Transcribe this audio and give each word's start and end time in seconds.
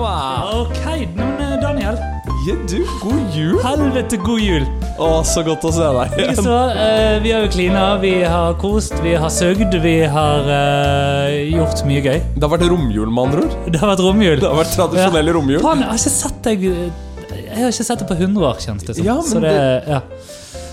man! 0.00 0.48
Ok, 0.62 1.08
men 1.16 1.40
eh, 1.42 1.56
Daniel. 1.62 1.98
Ja, 2.46 2.54
du, 2.70 2.78
god 3.02 3.34
jul! 3.34 3.56
Helvete, 3.64 4.18
god 4.22 4.40
jul! 4.42 4.66
Å, 4.98 5.08
så 5.26 5.42
godt 5.46 5.64
å 5.68 5.72
se 5.74 5.88
deg 5.96 6.14
igjen. 6.18 6.38
Så, 6.42 6.56
eh, 6.72 7.18
vi 7.24 7.32
har 7.34 7.44
jo 7.44 7.50
klina, 7.52 7.82
vi 8.02 8.12
har 8.22 8.56
kost, 8.62 8.94
vi 9.04 9.14
har 9.18 9.32
søgd, 9.32 9.74
vi 9.82 9.96
har 10.10 10.48
eh, 10.54 11.36
gjort 11.54 11.82
mye 11.88 12.02
gøy. 12.04 12.18
Det 12.36 12.44
har 12.44 12.54
vært 12.54 12.66
romjul, 12.70 13.10
med 13.10 13.24
andre 13.26 13.46
ord. 13.46 13.58
Det 13.68 13.82
har 13.82 13.92
vært 13.92 14.04
romjul. 14.06 14.38
Det 14.42 14.48
har 14.48 14.60
vært 14.60 14.74
tradisjonell 14.78 15.32
romjul. 15.38 15.62
Faen, 15.64 15.84
jeg 15.84 15.92
har 15.92 16.02
ikke 16.02 16.14
sett 16.16 16.40
deg 16.46 16.66
Jeg 16.68 17.58
har 17.58 17.72
ikke 17.74 17.88
sett 17.90 18.04
deg 18.04 18.10
på 18.10 18.18
100 18.18 18.48
år, 18.52 18.62
kjennes 18.64 18.88
det 18.88 18.98
som. 18.98 19.06
Ja, 19.06 19.18
men 19.18 19.30
Så 19.32 19.44
det, 19.44 19.56
ja. 19.94 20.02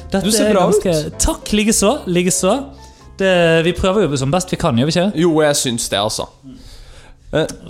Dette 0.05 0.23
Du 0.25 0.31
ser 0.31 0.51
er 0.51 0.55
bra 0.55 0.67
ganske, 0.69 0.95
Takk, 1.21 1.51
likeså. 1.57 1.97
Likeså. 2.07 2.55
Vi 3.65 3.71
prøver 3.77 4.05
jo 4.05 4.19
som 4.19 4.31
best 4.33 4.51
vi 4.51 4.59
kan, 4.59 4.77
gjør 4.77 4.89
vi 4.89 4.95
ikke? 4.95 5.09
Jo, 5.23 5.33
jeg 5.45 5.59
syns 5.59 5.89
det, 5.91 6.01
altså. 6.01 6.29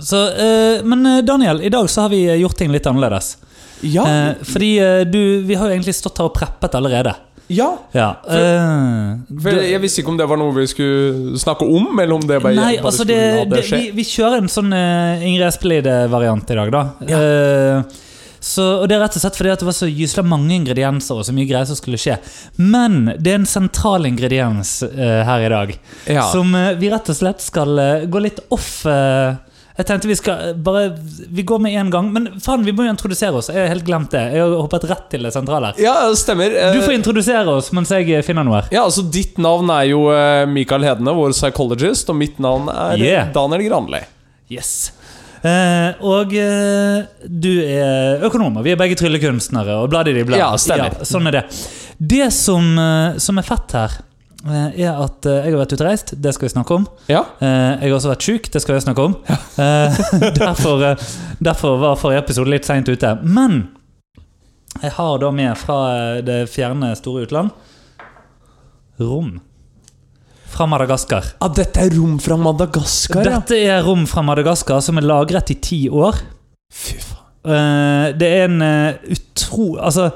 Så, 0.00 0.20
eh, 0.32 0.82
men 0.86 1.06
eh, 1.06 1.20
Daniel, 1.26 1.62
i 1.62 1.70
dag 1.72 1.88
så 1.90 2.06
har 2.06 2.12
vi 2.14 2.24
gjort 2.40 2.56
ting 2.58 2.70
litt 2.74 2.86
annerledes. 2.86 3.36
Ja. 3.84 4.04
Eh, 4.08 4.34
fordi 4.46 4.72
eh, 4.80 5.00
du, 5.04 5.20
vi 5.44 5.54
har 5.58 5.68
jo 5.68 5.74
egentlig 5.76 5.94
stått 5.98 6.18
her 6.22 6.30
og 6.30 6.34
preppet 6.38 6.74
allerede. 6.78 7.12
ja. 7.52 7.66
Ja. 7.94 8.06
For, 8.26 9.42
For 9.42 9.60
jeg 9.62 9.78
visste 9.84 10.00
ikke 10.02 10.10
om 10.14 10.16
det 10.18 10.26
var 10.30 10.40
noe 10.40 10.54
vi 10.56 10.64
skulle 10.70 11.38
snakke 11.38 11.66
om, 11.68 11.92
eller 11.98 12.16
om 12.16 12.24
det 12.26 12.40
bare, 12.42 12.56
Nei, 12.58 12.72
bare 12.80 12.90
altså 12.90 13.04
det, 13.06 13.20
det 13.52 13.62
skje. 13.68 13.78
vi, 13.84 13.90
vi 14.00 14.06
kjører 14.08 14.42
en 14.42 14.50
sånn 14.50 14.72
uh, 14.74 15.22
Ingrid 15.22 15.46
Espelid-variant 15.50 16.50
i 16.50 16.58
dag, 16.58 16.72
da. 16.74 16.82
Eh, 17.06 18.02
så, 18.46 18.64
og 18.82 18.88
Det 18.90 18.94
er 18.96 19.00
rett 19.02 19.16
og 19.18 19.22
slett 19.22 19.38
fordi 19.38 19.50
at 19.54 19.62
det 19.62 19.66
var 19.66 19.74
så 19.78 19.86
gysla 19.90 20.22
mange 20.26 20.54
ingredienser 20.54 21.18
og 21.18 21.24
så 21.26 21.32
mye 21.34 21.48
greier 21.48 21.66
som 21.70 21.78
skulle 21.78 21.98
skje. 21.98 22.18
Men 22.60 23.12
det 23.18 23.32
er 23.32 23.40
en 23.40 23.48
sentral 23.48 24.06
ingrediens 24.06 24.76
uh, 24.86 25.22
her 25.26 25.46
i 25.46 25.50
dag 25.54 25.72
Ja. 26.18 26.26
som 26.32 26.50
uh, 26.54 26.72
vi 26.78 26.90
rett 26.92 27.10
og 27.10 27.18
slett 27.18 27.42
skal 27.42 27.78
eh, 27.82 28.04
gå 28.10 28.22
litt 28.22 28.38
off 28.54 28.84
eh, 28.90 29.34
Jeg 29.76 29.86
tenkte 29.90 30.08
vi 30.08 30.16
skal 30.16 30.54
bare 30.64 30.86
Vi 31.36 31.44
går 31.44 31.60
med 31.60 31.74
en 31.76 31.90
gang. 31.92 32.06
Men 32.14 32.28
faen, 32.40 32.64
vi 32.64 32.72
må 32.72 32.86
jo 32.86 32.92
introdusere 32.94 33.36
oss. 33.36 33.50
Jeg 33.52 33.60
har 33.66 33.72
helt 33.74 33.84
glemt 33.84 34.10
det. 34.14 34.22
Jeg 34.32 34.40
har 34.44 34.54
hoppet 34.62 34.86
rett 34.88 35.06
til 35.12 35.26
det 35.28 35.32
sentrale 35.34 35.74
ja, 35.82 35.94
det 36.08 36.16
stemmer. 36.20 36.54
Eh, 36.56 36.72
Du 36.76 36.82
får 36.84 36.96
introdusere 36.96 37.56
oss 37.58 37.72
mens 37.76 37.92
jeg 37.92 38.22
finner 38.24 38.46
noe 38.46 38.60
her. 38.62 38.70
Ja, 38.72 38.84
altså 38.86 39.04
Ditt 39.12 39.36
navn 39.42 39.70
er 39.74 39.84
jo 39.90 40.06
eh, 40.14 40.44
Mikael 40.48 40.86
Hedene, 40.86 41.12
vår 41.16 41.34
psychologist, 41.36 42.08
og 42.12 42.16
mitt 42.20 42.38
navn 42.42 42.70
er 42.72 42.96
Yeah. 42.96 43.28
Daniel 43.34 43.66
Granli. 43.68 44.00
Yes. 44.52 44.92
Eh, 45.44 45.98
og 46.06 46.32
eh, 46.38 47.04
du 47.28 47.52
er 47.66 48.24
økonom, 48.26 48.56
og 48.56 48.64
vi 48.66 48.72
er 48.72 48.80
begge 48.80 48.96
tryllekunstnere. 48.98 49.76
Og 49.82 49.90
blad 49.92 50.08
i 50.08 50.16
de 50.16 50.24
blad. 50.26 50.40
Ja, 50.40 50.52
stemmer. 50.60 50.96
sånn 51.06 51.28
er 51.28 51.40
det. 51.42 51.44
Det 51.98 52.30
som, 52.34 52.72
som 53.22 53.38
er 53.40 53.46
fett 53.46 53.76
her, 53.76 54.00
er 54.44 54.98
at 55.00 55.26
eh, 55.26 55.46
jeg 55.46 55.54
har 55.54 55.62
vært 55.62 55.74
utreist. 55.76 56.12
Det 56.22 56.32
skal 56.34 56.46
vi 56.46 56.52
snakke 56.52 56.76
om. 56.76 56.84
Ja. 57.10 57.22
Eh, 57.40 57.80
jeg 57.80 57.88
har 57.88 57.96
også 57.96 58.12
vært 58.12 58.26
sjuk. 58.28 58.50
Det 58.52 58.62
skal 58.62 58.76
vi 58.76 58.84
snakke 58.84 59.06
om. 59.08 59.16
Ja. 59.28 59.38
derfor, 60.42 60.84
eh, 60.84 61.08
derfor 61.42 61.80
var 61.82 61.98
forrige 62.00 62.24
episode 62.26 62.52
litt 62.52 62.68
seint 62.68 62.88
ute. 62.88 63.14
Men 63.24 63.64
jeg 64.82 64.92
har 64.98 65.18
da 65.22 65.32
med 65.34 65.56
fra 65.58 65.80
eh, 65.94 66.22
det 66.26 66.40
fjerne, 66.52 66.92
store 66.98 67.26
utland 67.26 67.54
rom. 69.00 69.36
Fra 70.52 70.68
Madagaskar. 70.70 71.34
Ah, 71.44 71.50
dette 71.52 71.82
er 71.82 71.92
rom 71.96 72.16
fra 72.22 72.38
Madagaskar, 72.40 73.26
ja. 73.26 73.40
Dette 73.40 73.58
er 73.60 73.82
rom 73.84 74.06
fra 74.08 74.22
Madagaskar 74.24 74.80
som 74.84 74.96
er 75.00 75.04
lagret 75.04 75.52
i 75.52 75.58
ti 75.60 75.82
år. 75.92 76.16
Fy 76.72 76.96
faen. 77.02 77.24
Eh, 77.46 78.06
det 78.18 78.30
er 78.38 78.48
en 78.48 78.64
utro... 79.12 79.74
Altså, 79.76 80.10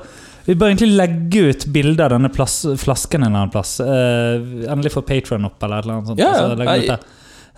vi 0.46 0.56
bør 0.56 0.72
egentlig 0.72 0.90
legge 0.98 1.46
ut 1.50 1.66
bilde 1.74 2.04
av 2.04 2.14
denne 2.14 2.30
plass, 2.32 2.62
flasken 2.80 3.22
en 3.22 3.30
eller 3.30 3.44
annen 3.44 3.54
plass. 3.54 3.78
Uh, 3.80 4.66
endelig 4.70 4.94
få 4.96 5.04
Patron 5.06 5.48
opp, 5.48 5.58
eller 5.62 5.80
et 5.80 5.88
eller 5.88 5.98
annet 5.98 6.12
sånt. 6.12 6.22
Ja, 6.22 6.34
altså. 6.54 7.00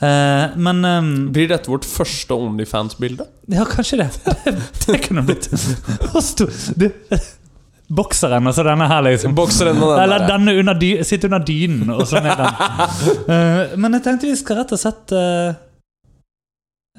Eh, 0.03 0.57
men 0.57 0.85
um, 0.85 1.11
Blir 1.33 1.47
dette 1.53 1.71
vårt 1.71 1.85
første 1.87 2.35
Onlyfans-bilde? 2.35 3.27
Ja, 3.55 3.63
kanskje 3.69 4.01
det. 4.01 4.09
Det, 4.25 4.55
det 4.89 4.99
kunne 5.05 5.23
blitt 5.29 5.47
oss 6.19 6.33
to. 6.39 6.49
Bokseren, 7.93 8.47
altså 8.49 8.65
denne 8.67 8.89
her, 8.89 9.03
liksom. 9.05 9.35
Bokseren 9.37 9.77
og 9.77 9.93
denne, 9.93 10.05
Eller 10.07 10.25
denne 10.27 10.55
under 10.59 10.79
dy 10.81 10.95
sitter 11.07 11.29
under 11.29 11.45
dynen, 11.45 11.91
og 11.93 12.07
sånn 12.09 12.27
er 12.27 12.41
den. 12.41 12.63
Uh, 13.29 13.77
men 13.77 13.99
jeg 13.99 14.07
tenkte 14.07 14.31
vi 14.31 14.39
skal 14.41 14.63
rett 14.63 14.73
og 14.75 14.81
slett 14.81 15.15
uh, 15.15 15.53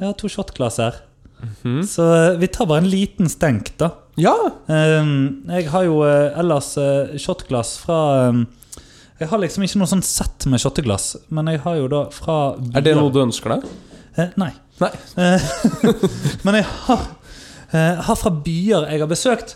har 0.03 0.15
to 0.19 0.29
shotglass 0.31 0.79
her. 0.83 1.01
Mhm. 1.43 1.83
Så 1.87 2.05
eh, 2.15 2.37
vi 2.39 2.47
tar 2.47 2.65
bare 2.69 2.81
en 2.83 2.89
liten 2.89 3.29
stenk, 3.29 3.73
da. 3.77 3.91
Ja. 4.19 4.33
Eh, 4.69 5.07
jeg 5.57 5.69
har 5.73 5.85
jo 5.87 6.01
eh, 6.07 6.37
ellers 6.39 6.71
eh, 6.77 7.15
shotglass 7.19 7.75
fra 7.81 7.97
eh, 8.29 8.43
Jeg 9.19 9.29
har 9.31 9.41
liksom 9.41 9.63
ikke 9.65 9.79
noe 9.81 9.89
sånn 9.89 10.03
sett 10.05 10.45
med 10.51 10.61
shotteglass, 10.61 11.11
men 11.33 11.47
jeg 11.53 11.61
har 11.65 11.75
jo 11.79 11.87
da 11.91 12.03
fra 12.13 12.37
Er 12.75 12.81
det 12.85 12.95
noe 12.97 13.11
du 13.13 13.19
ønsker 13.23 13.55
deg? 13.57 13.67
Nei. 14.37 14.51
Nei. 14.81 14.89
Men 16.45 16.55
jeg 16.59 16.65
har, 16.87 17.03
har 18.07 18.17
fra 18.19 18.31
byer 18.45 18.87
jeg 18.91 19.01
har 19.03 19.09
besøkt. 19.09 19.55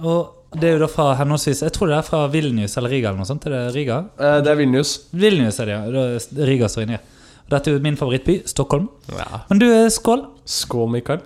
Og 0.00 0.34
det 0.56 0.68
er 0.68 0.76
jo 0.76 0.82
da 0.84 0.88
fra 0.88 1.06
henholdsvis 1.18 1.60
Jeg 1.66 1.74
tror 1.76 1.90
det 1.90 1.96
er 1.98 2.06
fra 2.06 2.20
Vilnius 2.32 2.76
eller 2.80 2.92
Riga. 2.92 3.10
eller 3.10 3.20
noe 3.24 3.28
sånt. 3.28 3.44
Er 3.48 3.56
det 3.56 3.74
Riga? 3.74 3.98
Det 4.16 4.52
er 4.52 4.56
Vilnius. 4.60 4.94
Vilnius 5.12 5.58
er 5.60 5.72
det, 5.72 5.78
ja. 5.80 6.44
Riga 6.48 6.68
står 6.70 6.86
inni. 6.86 7.00
Og 7.00 7.17
Dette 7.48 7.70
er 7.70 7.78
jo 7.78 7.80
min 7.84 7.96
favorittby, 7.96 8.42
Stockholm. 8.46 8.88
Ja. 9.12 9.42
Men 9.48 9.58
du, 9.62 9.66
eh, 9.72 9.88
skål. 9.90 10.26
Skål, 10.44 10.90
Mikael. 10.92 11.20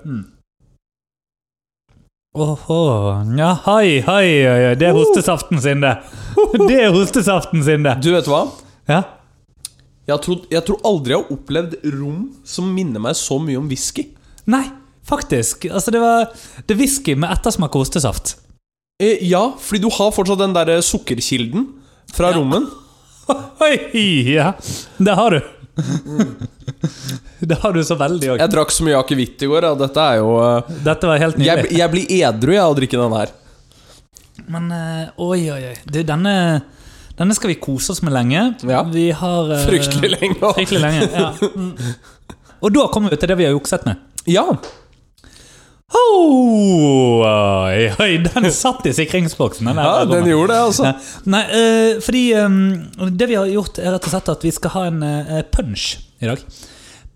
Åhå. 2.35 2.77
Ja, 3.37 3.51
hei, 3.67 4.01
hei, 4.07 4.29
hei. 4.47 4.75
Det 4.81 4.87
er 4.89 4.95
hostesaften 4.97 5.61
sin, 5.61 5.83
det. 5.85 5.97
Det 6.69 6.79
er 6.87 6.95
hostesaften 6.95 7.61
sin, 7.67 7.83
det. 7.85 7.99
Du, 8.05 8.13
vet 8.15 8.29
hva? 8.31 8.47
Ja. 8.89 9.03
Jeg 10.09 10.19
tror, 10.25 10.39
jeg 10.51 10.65
tror 10.67 10.81
aldri 10.89 11.13
jeg 11.15 11.21
har 11.23 11.35
opplevd 11.37 11.75
rom 11.95 12.23
som 12.49 12.71
minner 12.75 13.03
meg 13.05 13.19
så 13.19 13.37
mye 13.43 13.61
om 13.61 13.69
whisky. 13.71 14.07
Nei, 14.51 14.65
faktisk. 15.07 15.69
Altså, 15.71 15.93
det 15.95 16.01
var 16.03 16.31
Det 16.67 16.75
er 16.75 16.81
whisky 16.81 17.15
med 17.15 17.31
ettersmak 17.37 17.77
av 17.77 17.85
hostesaft. 17.85 18.37
Eh, 19.03 19.21
ja, 19.29 19.45
fordi 19.59 19.83
du 19.85 19.91
har 19.93 20.11
fortsatt 20.15 20.41
den 20.41 20.55
der 20.57 20.81
sukkerkilden 20.83 21.69
fra 22.13 22.31
Ja. 22.33 22.39
rommen. 22.39 22.67
Oi, 23.63 23.77
ja. 24.33 24.53
Det 24.99 25.15
har 25.15 25.31
du. 25.37 25.41
Det 27.41 27.59
har 27.63 27.73
du 27.73 27.81
så 27.85 27.97
veldig 27.99 28.35
òg. 28.35 28.43
Jeg 28.43 28.53
drakk 28.53 28.75
så 28.75 28.85
mye 28.87 28.99
akevitt 28.99 29.43
i 29.43 29.49
går. 29.51 29.67
Ja. 29.67 29.73
Dette 29.79 30.05
er 30.05 30.21
jo 30.21 30.35
uh, 30.39 30.75
Dette 30.85 31.09
var 31.11 31.23
helt 31.23 31.39
jeg, 31.41 31.47
nydelig. 31.47 31.79
jeg 31.81 31.93
blir 31.95 32.13
edru 32.19 32.55
jeg 32.55 32.63
av 32.63 32.75
å 32.75 32.77
drikke 32.79 33.01
den 33.01 33.17
her. 33.17 33.33
Men 34.53 34.69
uh, 34.75 35.25
oi, 35.29 35.41
oi, 35.55 35.63
oi. 35.73 35.75
Du, 35.87 36.01
denne, 36.07 36.35
denne 37.19 37.37
skal 37.39 37.55
vi 37.55 37.59
kose 37.63 37.95
oss 37.95 38.03
med 38.05 38.15
lenge. 38.15 38.45
Ja. 38.69 38.85
Vi 38.93 39.09
har 39.17 39.53
uh, 39.53 39.65
Fryktelig 39.67 40.13
lenge. 40.17 40.39
Fryktelig 40.59 40.83
lenge, 40.85 41.09
ja. 41.13 41.33
Mm. 41.57 41.75
Og 42.63 42.71
da 42.77 42.87
kommer 42.95 43.11
vi 43.11 43.19
til 43.19 43.33
det 43.33 43.41
vi 43.41 43.49
har 43.49 43.57
jukset 43.57 43.89
med. 43.89 44.03
Ja. 44.31 44.47
Oh, 45.95 47.21
oi, 47.27 47.91
oi, 48.01 48.13
den 48.25 48.49
satt 48.63 48.87
i 48.89 48.93
sikringsboksen. 48.97 49.69
Den, 49.69 49.81
ja, 49.85 50.05
den 50.09 50.29
gjorde 50.31 50.55
det, 50.55 50.61
altså. 50.69 50.93
Nei, 51.29 51.43
eh, 51.59 52.01
fordi 52.03 52.23
eh, 52.39 53.09
det 53.13 53.29
vi 53.29 53.37
har 53.39 53.51
gjort, 53.51 53.81
er 53.83 53.93
rett 53.97 54.09
og 54.09 54.15
slett 54.15 54.31
at 54.33 54.47
vi 54.47 54.53
skal 54.57 54.75
ha 54.77 54.85
en 54.89 55.03
eh, 55.07 55.43
punch 55.53 55.87
i 56.23 56.31
dag. 56.31 56.45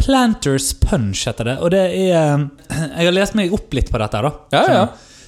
Planters 0.02 0.74
punch 0.76 1.24
heter 1.28 1.48
det. 1.48 1.56
Og 1.64 1.72
det 1.72 1.86
er 1.88 2.12
eh, 2.20 2.44
Jeg 2.68 3.08
har 3.08 3.16
lest 3.16 3.38
meg 3.38 3.54
opp 3.56 3.72
litt 3.76 3.88
på 3.92 4.00
dette. 4.02 4.20
da 4.26 4.34
Ja, 4.52 4.64
ja. 4.80 4.84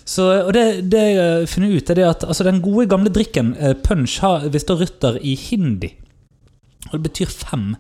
Så, 0.09 0.25
og 0.47 0.53
det, 0.57 0.67
det 0.89 1.01
jeg 1.05 1.17
har 1.21 1.49
funnet 1.53 1.73
ut, 1.77 1.91
er 1.93 1.99
det 1.99 2.05
at 2.09 2.23
altså, 2.25 2.45
den 2.47 2.63
gode, 2.65 2.87
gamle 2.89 3.11
drikken 3.13 3.51
punch 3.85 4.21
har 4.25 4.47
visst 4.53 4.71
rytter 4.73 5.19
i 5.21 5.35
hindi. 5.37 5.91
Og 6.89 6.95
det 6.97 7.03
betyr 7.11 7.33
fem. 7.33 7.75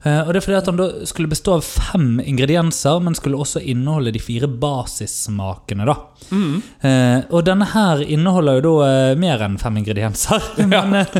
Eh, 0.00 0.20
og 0.24 0.32
det 0.32 0.40
er 0.40 0.44
fordi 0.46 0.56
at 0.56 0.68
han 0.70 0.78
da 0.78 0.86
skulle 1.08 1.28
bestå 1.28 1.58
av 1.58 1.66
fem 1.66 2.22
ingredienser, 2.24 3.02
men 3.04 3.16
skulle 3.16 3.40
også 3.40 3.60
inneholde 3.60 4.14
de 4.14 4.22
fire 4.22 4.48
basissmakene. 4.48 5.84
da. 5.88 5.96
Mm. 6.30 6.56
Eh, 6.80 7.18
og 7.28 7.44
denne 7.44 7.68
her 7.74 8.00
inneholder 8.06 8.60
jo 8.60 8.64
da 8.80 8.88
eh, 8.88 9.18
mer 9.20 9.44
enn 9.44 9.58
fem 9.60 9.76
ingredienser. 9.82 10.40
men, 10.72 10.96
eh, 11.02 11.16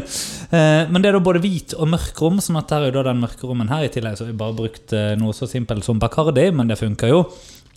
eh, 0.48 0.88
men 0.88 1.00
det 1.00 1.10
er 1.10 1.18
da 1.18 1.24
både 1.28 1.44
hvit 1.44 1.76
og 1.76 1.92
mørk 1.92 2.24
rom, 2.24 2.40
sånn 2.40 2.60
at 2.62 2.72
her 2.72 2.86
er 2.86 2.92
jo 2.92 2.98
da 3.00 3.10
den 3.10 3.24
mørke 3.26 3.48
rommen 3.48 3.72
her. 3.72 3.84
I 3.84 3.92
tillegg 3.92 4.16
så 4.16 4.24
har 4.24 4.32
vi 4.32 4.40
bare 4.40 4.56
brukt 4.56 4.96
noe 5.20 5.36
så 5.36 5.48
simpelt 5.50 5.84
som 5.84 6.00
Bacardi, 6.00 6.48
men 6.54 6.70
det 6.70 6.80
funker 6.80 7.12
jo. 7.12 7.24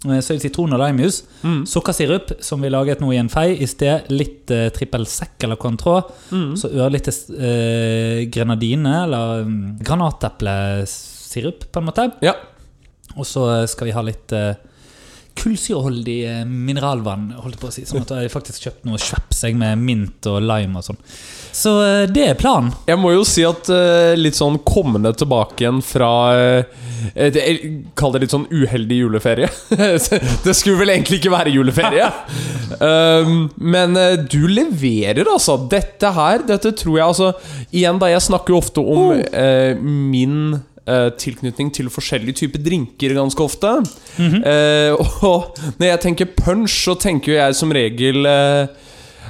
Eh, 0.05 0.19
Så 0.19 0.33
er 0.33 0.37
det 0.39 0.43
sitron 0.47 0.73
og 0.75 0.79
limejus. 0.81 1.21
Mm. 1.43 1.61
Sukkersirup, 1.69 2.33
som 2.43 2.61
vi 2.61 2.69
laget 2.73 2.99
nå 3.03 3.11
i 3.13 3.19
en 3.21 3.29
fei 3.31 3.53
i 3.55 3.67
sted. 3.69 4.09
Litt 4.11 4.51
eh, 4.51 4.69
trippel 4.75 5.05
sekk 5.09 5.43
eller 5.47 5.59
cointreau. 5.61 6.03
Mm. 6.31 6.53
Så 6.59 6.71
ørlite 6.73 7.13
eh, 7.37 8.25
grenadine, 8.33 9.03
eller 9.05 9.45
um, 9.47 9.77
granateplesirup, 9.83 11.71
på 11.71 11.79
en 11.79 11.85
måte. 11.89 12.09
Ja. 12.25 12.35
Og 13.15 13.25
så 13.29 13.47
skal 13.69 13.89
vi 13.89 13.95
ha 13.95 14.01
litt 14.05 14.31
eh, 14.33 14.53
kullsyreholdig 15.39 16.17
eh, 16.29 16.41
mineralvann, 16.45 17.31
holdt 17.43 17.59
på 17.61 17.69
å 17.69 17.73
si. 17.73 17.85
Sånn 17.87 18.05
at 18.05 18.13
jeg 18.21 18.31
faktisk 18.33 18.67
kjøpt 18.67 18.85
noe 18.87 18.99
Schweppes 19.01 19.43
med 19.57 19.81
mint 19.81 20.29
og 20.29 20.39
lime 20.45 20.79
og 20.79 20.87
sånn. 20.87 20.99
Så 21.53 21.73
eh, 21.83 22.03
det 22.09 22.27
er 22.31 22.39
planen. 22.39 22.71
Jeg 22.87 22.99
må 23.01 23.13
jo 23.13 23.25
si 23.27 23.45
at 23.45 23.69
eh, 23.73 24.13
litt 24.19 24.37
sånn 24.37 24.59
kommende 24.65 25.13
tilbake 25.17 25.65
igjen 25.65 25.81
fra 25.85 26.11
uh, 26.33 26.81
Kall 27.99 28.13
det 28.15 28.23
litt 28.23 28.33
sånn 28.33 28.47
uheldig 28.51 28.99
juleferie. 29.01 29.49
det 30.45 30.55
skulle 30.55 30.79
vel 30.79 30.93
egentlig 30.95 31.21
ikke 31.21 31.35
være 31.35 31.55
juleferie. 31.55 32.09
Um, 32.73 33.51
men 33.61 33.93
du 34.31 34.47
leverer, 34.49 35.27
altså. 35.29 35.59
Dette 35.69 36.09
her, 36.15 36.41
dette 36.47 36.71
tror 36.73 36.95
jeg 36.97 37.05
altså 37.05 37.27
Igjen, 37.69 37.99
da, 38.01 38.09
jeg 38.09 38.23
snakker 38.25 38.55
jo 38.55 38.61
ofte 38.63 38.81
om 38.81 39.11
eh, 39.13 39.77
min 39.77 40.55
tilknytning 41.17 41.69
til 41.73 41.87
forskjellige 41.93 42.41
typer 42.43 42.59
drinker 42.65 43.13
ganske 43.15 43.39
ofte. 43.43 43.71
Mhm. 44.19 44.41
Eh, 44.43 44.91
og 45.29 45.55
når 45.79 45.87
jeg 45.93 46.01
tenker 46.07 46.33
punch, 46.37 46.73
så 46.85 46.95
tenker 46.99 47.31
jo 47.33 47.39
jeg 47.39 47.55
som 47.55 47.71
regel 47.71 48.25
eh, 48.27 48.67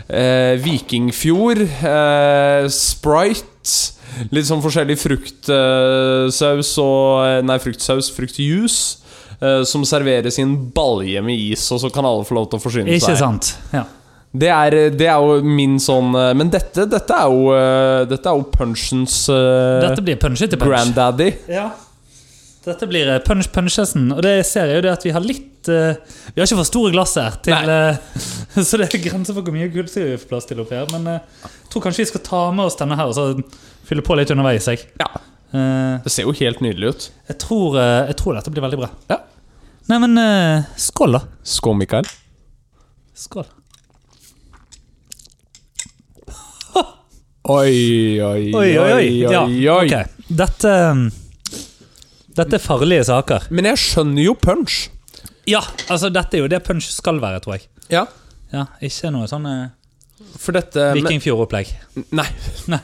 eh, 0.09 0.53
Vikingfjord, 0.63 1.61
eh, 1.85 2.67
Sprite 2.73 3.49
Litt 4.29 4.45
sånn 4.45 4.61
forskjellig 4.61 4.93
fruktsaus 5.01 6.71
og 6.83 7.23
eh, 7.25 7.39
Nei, 7.45 7.55
fruktsaus, 7.63 8.11
fruktjuice. 8.13 8.99
eh, 9.41 9.63
som 9.65 9.81
serveres 9.87 10.37
i 10.37 10.43
en 10.45 10.53
balje 10.75 11.21
med 11.25 11.39
is, 11.39 11.63
og 11.73 11.81
så 11.81 11.89
kan 11.93 12.05
alle 12.05 12.25
få 12.27 12.37
lov 12.37 12.49
til 12.51 12.59
å 12.59 12.63
forsyne 12.63 12.93
Ikke 12.93 13.09
seg. 13.09 13.17
sant? 13.23 13.53
Ja. 13.73 13.85
Det 14.33 14.49
er, 14.49 14.73
det 14.97 15.05
er 15.05 15.21
jo 15.21 15.43
min 15.45 15.75
sånn 15.81 16.15
eh, 16.17 16.31
Men 16.33 16.49
dette, 16.49 16.87
dette 16.89 17.13
er 17.13 17.29
jo 17.29 17.51
eh, 17.53 17.99
Dette 18.09 18.31
er 18.31 18.39
jo 18.39 18.47
punchens 18.49 19.17
uh, 19.29 19.83
Dette 19.83 20.01
blir 20.01 20.17
punch 20.17 20.41
etter 20.41 20.57
punch. 20.57 20.71
granddaddy. 20.71 21.27
Ja. 21.53 21.67
Dette 22.65 22.87
blir 22.89 23.11
punch 23.27 23.51
punchesen, 23.53 24.07
og 24.15 24.23
det 24.25 24.39
ser 24.49 24.71
jeg 24.71 24.79
jo 24.79 24.85
det 24.87 24.93
at 24.95 25.05
vi 25.05 25.13
har 25.13 25.21
litt 25.21 25.69
uh, 25.69 25.93
Vi 26.31 26.41
har 26.41 26.47
ikke 26.47 26.57
for 26.63 26.69
store 26.71 26.93
glass 26.95 27.13
her, 27.21 27.37
til, 27.45 27.53
uh, 27.53 28.01
så 28.69 28.81
det 28.81 28.87
er 28.89 29.05
grenser 29.05 29.37
for 29.37 29.45
hvor 29.45 29.53
mye 29.53 29.69
gullsyre 29.73 30.15
vi 30.15 30.19
får 30.23 30.31
plass 30.31 30.49
til 30.49 30.63
oppi 30.63 30.79
her. 30.79 30.89
Men 30.95 31.11
jeg 31.13 31.53
tror 31.69 31.85
kanskje 31.85 32.05
vi 32.05 32.09
skal 32.15 32.25
ta 32.25 32.43
med 32.55 32.65
oss 32.65 32.79
denne 32.81 32.97
her 32.97 33.13
og 33.13 33.17
så 33.19 33.29
fylle 33.85 34.05
på 34.07 34.17
litt 34.17 34.33
underveis. 34.33 34.71
Jeg, 34.71 34.87
Ja. 35.03 35.11
Eh, 35.53 35.99
Det 36.01 36.09
ser 36.09 36.25
jo 36.25 36.33
helt 36.39 36.63
nydelig 36.65 36.89
ut. 36.89 37.09
jeg, 37.29 37.37
tror, 37.43 37.77
jeg 37.77 38.15
tror 38.17 38.39
dette 38.39 38.53
blir 38.55 38.65
veldig 38.65 38.79
bra. 38.81 38.89
Ja. 39.11 39.19
Nei, 39.91 39.99
men 40.07 40.17
skål, 40.79 41.19
da. 41.19 41.27
Skål, 41.45 41.83
Mikael. 41.83 42.09
Skål. 43.13 43.45
Oi, 47.43 48.21
oi, 48.23 48.53
Oi, 48.55 48.69
oi, 48.79 48.91
oi. 48.95 49.07
Ja, 49.19 49.41
okay. 49.75 50.05
Dette, 50.31 50.69
eh, 50.71 51.57
dette 52.37 52.55
er 52.55 52.63
farlige 52.63 53.03
saker. 53.09 53.49
Men 53.51 53.67
jeg 53.67 53.81
skjønner 53.83 54.23
jo 54.23 54.35
punch. 54.39 54.85
Ja, 55.49 55.59
altså 55.91 56.07
dette 56.07 56.39
er 56.39 56.45
jo 56.45 56.47
det 56.47 56.61
punch 56.63 56.87
skal 56.93 57.19
være, 57.19 57.43
tror 57.43 57.57
jeg. 57.57 57.67
Ja, 57.91 58.07
Ja, 58.53 58.67
Ikke 58.85 59.11
noe 59.11 59.27
sånn 59.27 59.49
eh, 59.49 59.67
for 60.39 60.55
dette 60.55 60.93
Vikingfjord-opplegg. 60.95 61.75
Nei. 62.15 62.29
Nei. 62.71 62.79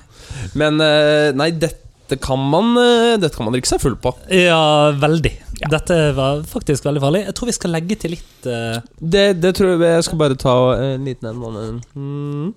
Men 0.60 0.84
eh, 0.84 1.32
Nei, 1.40 1.54
dette 1.56 2.20
kan 2.20 2.42
man 2.52 2.76
eh, 2.82 3.16
Dette 3.22 3.38
kan 3.38 3.48
man 3.48 3.56
drikke 3.56 3.70
seg 3.70 3.80
full 3.80 3.96
på. 4.02 4.12
Ja, 4.34 4.92
veldig. 5.00 5.38
Ja. 5.62 5.72
Dette 5.78 6.02
var 6.20 6.44
faktisk 6.50 6.84
veldig 6.90 7.08
farlig. 7.08 7.28
Jeg 7.30 7.40
tror 7.40 7.54
vi 7.54 7.56
skal 7.56 7.78
legge 7.80 7.96
til 8.02 8.18
litt 8.18 8.50
uh... 8.50 8.82
Det, 9.00 9.30
det 9.40 9.56
tror 9.56 9.78
jeg 9.78 9.88
Jeg 9.88 10.10
skal 10.10 10.20
bare 10.28 10.40
ta 10.40 10.56
en 10.84 11.08
liten 11.08 11.32
en. 11.32 11.80
Mm. 11.96 12.50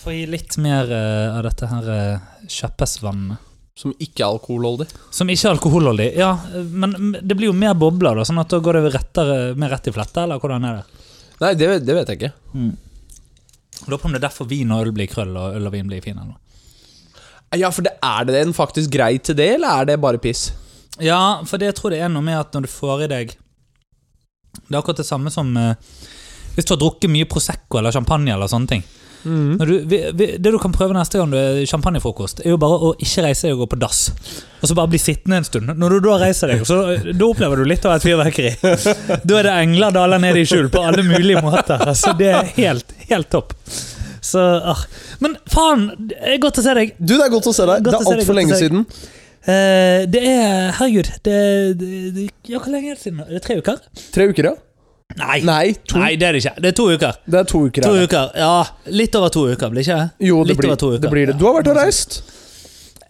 Få 0.00 0.14
gi 0.14 0.26
litt 0.30 0.56
mer 0.62 0.90
eh, 0.92 1.36
av 1.36 1.44
dette 1.44 1.68
her 1.68 1.88
uh, 1.92 2.44
kjappesvannet. 2.48 3.48
Som 3.76 3.92
ikke 4.00 4.24
er 4.24 4.34
alkoholholdig. 4.34 4.86
Som 5.14 5.30
ikke 5.32 5.48
er 5.48 5.56
alkoholholdig. 5.56 6.06
Ja, 6.18 6.30
eh, 6.54 6.68
men 6.84 7.16
det 7.20 7.36
blir 7.36 7.50
jo 7.50 7.56
mer 7.56 7.74
bobler, 7.78 8.16
da, 8.16 8.24
sånn 8.28 8.40
at 8.40 8.52
da 8.52 8.60
går 8.64 8.80
det 8.80 8.94
rettere, 8.96 9.40
mer 9.60 9.72
rett 9.74 9.90
i 9.90 9.94
fletta, 9.94 10.24
eller 10.24 10.40
hvordan 10.40 10.68
er 10.68 10.78
det? 10.80 11.02
Nei, 11.40 11.52
det, 11.56 11.68
det 11.84 11.96
vet 11.96 12.12
jeg 12.12 12.20
ikke. 12.20 12.32
Lurer 13.86 14.00
på 14.00 14.08
om 14.08 14.14
det 14.16 14.20
er 14.20 14.28
derfor 14.28 14.48
vin 14.48 14.72
og 14.72 14.86
øl 14.86 14.94
blir 14.96 15.08
krøll, 15.08 15.36
og 15.36 15.58
øl 15.58 15.68
og 15.68 15.76
vin 15.76 15.88
blir 15.88 16.04
fin. 16.04 16.16
Eller? 16.20 16.32
noe. 16.36 17.58
Ja, 17.58 17.70
for 17.74 17.82
det, 17.82 17.96
Er 18.02 18.24
det 18.24 18.40
en 18.40 18.54
faktisk 18.54 18.92
grei 18.92 19.18
til 19.18 19.36
det, 19.36 19.54
eller 19.56 19.80
er 19.80 19.88
det 19.88 20.00
bare 20.00 20.20
piss? 20.22 20.50
Ja, 21.00 21.40
for 21.46 21.58
det 21.58 21.70
jeg 21.70 21.78
tror 21.80 21.92
det 21.92 22.00
er 22.04 22.12
noe 22.12 22.22
med 22.22 22.38
at 22.38 22.54
når 22.54 22.66
du 22.66 22.70
får 22.70 23.04
i 23.06 23.08
deg 23.08 23.32
Det 23.32 24.74
er 24.74 24.78
akkurat 24.78 25.00
det 25.00 25.08
samme 25.08 25.30
som 25.32 25.48
eh, 25.56 25.74
hvis 26.54 26.66
du 26.66 26.74
har 26.74 26.80
drukket 26.82 27.10
mye 27.10 27.28
Prosecco 27.30 27.78
eller 27.78 27.94
champagne 27.94 28.34
eller 28.34 28.50
sånne 28.50 28.68
ting. 28.70 28.82
Når 29.28 29.68
du, 29.68 29.74
vi, 29.90 30.00
vi, 30.16 30.26
det 30.40 30.52
du 30.54 30.58
kan 30.62 30.72
prøve 30.72 30.96
neste 30.96 31.20
gang 31.20 31.32
du 31.32 31.36
er 31.36 31.60
champagnefrokost, 31.68 32.42
er 32.44 32.54
jo 32.54 32.60
bare 32.60 32.78
å 32.88 32.92
ikke 32.96 33.26
reise 33.26 33.48
deg 33.48 33.56
og 33.56 33.64
gå 33.64 33.70
på 33.74 33.80
dass. 33.82 34.00
Og 34.60 34.70
så 34.70 34.76
bare 34.76 34.92
bli 34.92 35.00
sittende 35.00 35.40
en 35.40 35.46
stund. 35.48 35.72
Når 35.76 35.96
du 35.96 36.08
da 36.08 36.16
reiser 36.22 36.54
deg, 36.54 36.64
så 36.68 36.80
da 37.10 37.28
opplever 37.28 37.60
du 37.60 37.68
litt 37.68 37.84
av 37.88 37.98
et 37.98 38.06
fyrverkeri. 38.06 38.54
Da 39.30 39.36
er 39.40 39.46
det 39.46 39.54
engler 39.66 39.92
daler 39.94 40.20
ned 40.22 40.38
i 40.40 40.44
skjul 40.48 40.70
på 40.72 40.82
alle 40.86 41.04
mulige 41.06 41.42
måter. 41.44 41.80
Altså, 41.80 42.14
det 42.18 42.30
er 42.32 42.52
helt, 42.56 42.94
helt 43.10 43.30
topp. 43.32 43.54
Så, 44.24 44.40
ah. 44.40 44.84
Men 45.24 45.36
faen, 45.50 45.88
godt 46.42 46.60
å 46.60 46.64
se 46.64 46.74
deg. 46.76 46.94
Du, 46.98 47.14
det 47.16 47.24
er 47.26 47.32
godt 47.32 47.48
å 47.50 47.54
se 47.56 47.66
deg. 47.68 47.84
Godt 47.84 47.96
det 47.96 48.00
er 48.00 48.20
altfor 48.20 48.38
lenge 48.38 48.58
siden. 48.60 48.86
Uh, 49.40 50.04
det 50.12 50.20
er 50.20 50.74
Herregud. 50.76 51.08
Det, 51.24 51.36
det, 51.80 52.00
det, 52.16 52.26
ja, 52.48 52.60
hvor 52.60 52.72
lenge 52.72 52.92
er 52.92 52.98
det 52.98 53.04
siden? 53.04 53.22
Er 53.24 53.38
det 53.38 53.44
tre 53.46 53.56
uker? 53.60 53.80
Tre 54.14 54.28
uker, 54.32 54.50
ja. 54.52 54.56
Nei. 55.18 55.40
Nei. 55.42 55.74
Nei, 55.94 56.10
det 56.16 56.26
er 56.28 56.36
det 56.36 56.42
ikke. 56.44 56.54
Det 56.62 56.70
er 56.70 56.76
to 56.78 56.86
uker. 56.92 57.16
Det 57.26 57.40
er 57.40 57.48
to 57.50 57.62
uker. 57.66 57.82
To 57.82 57.94
er 57.98 58.06
uker, 58.06 58.28
ja 58.38 58.92
Litt 58.94 59.16
over 59.18 59.32
to 59.34 59.46
uker, 59.50 59.72
blir 59.72 59.82
ikke? 59.82 59.98
Jo, 60.22 60.42
det 60.44 60.52
Litt 60.52 60.60
blir, 60.60 60.70
over 60.70 60.80
to 60.82 60.92
uker. 60.94 61.02
det 61.02 61.10
blir 61.14 61.30
det. 61.32 61.38
Du 61.40 61.46
har 61.48 61.56
vært 61.58 61.72
og 61.72 61.80
reist. 61.80 62.20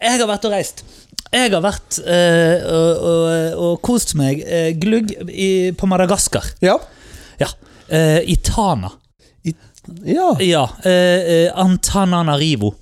Jeg 0.01 0.17
har 0.17 0.29
vært 0.29 0.47
og 0.49 0.55
reist. 0.55 0.83
Jeg 1.31 1.51
har 1.53 1.61
vært 1.63 1.99
øh, 2.01 2.65
og, 2.75 3.05
og, 3.11 3.59
og 3.67 3.75
kost 3.85 4.15
meg 4.19 4.41
øh, 4.43 4.71
glugg 4.81 5.13
i, 5.29 5.71
på 5.77 5.87
Madagaskar. 5.87 6.49
Ja. 6.65 6.79
Ja. 7.39 7.47
Uh, 7.91 8.19
I 8.25 8.35
Tana. 8.43 8.91
Ja. 10.05 10.31
Ja. 10.41 10.63
uh, 10.85 11.61
Antananarivo. 11.61 12.73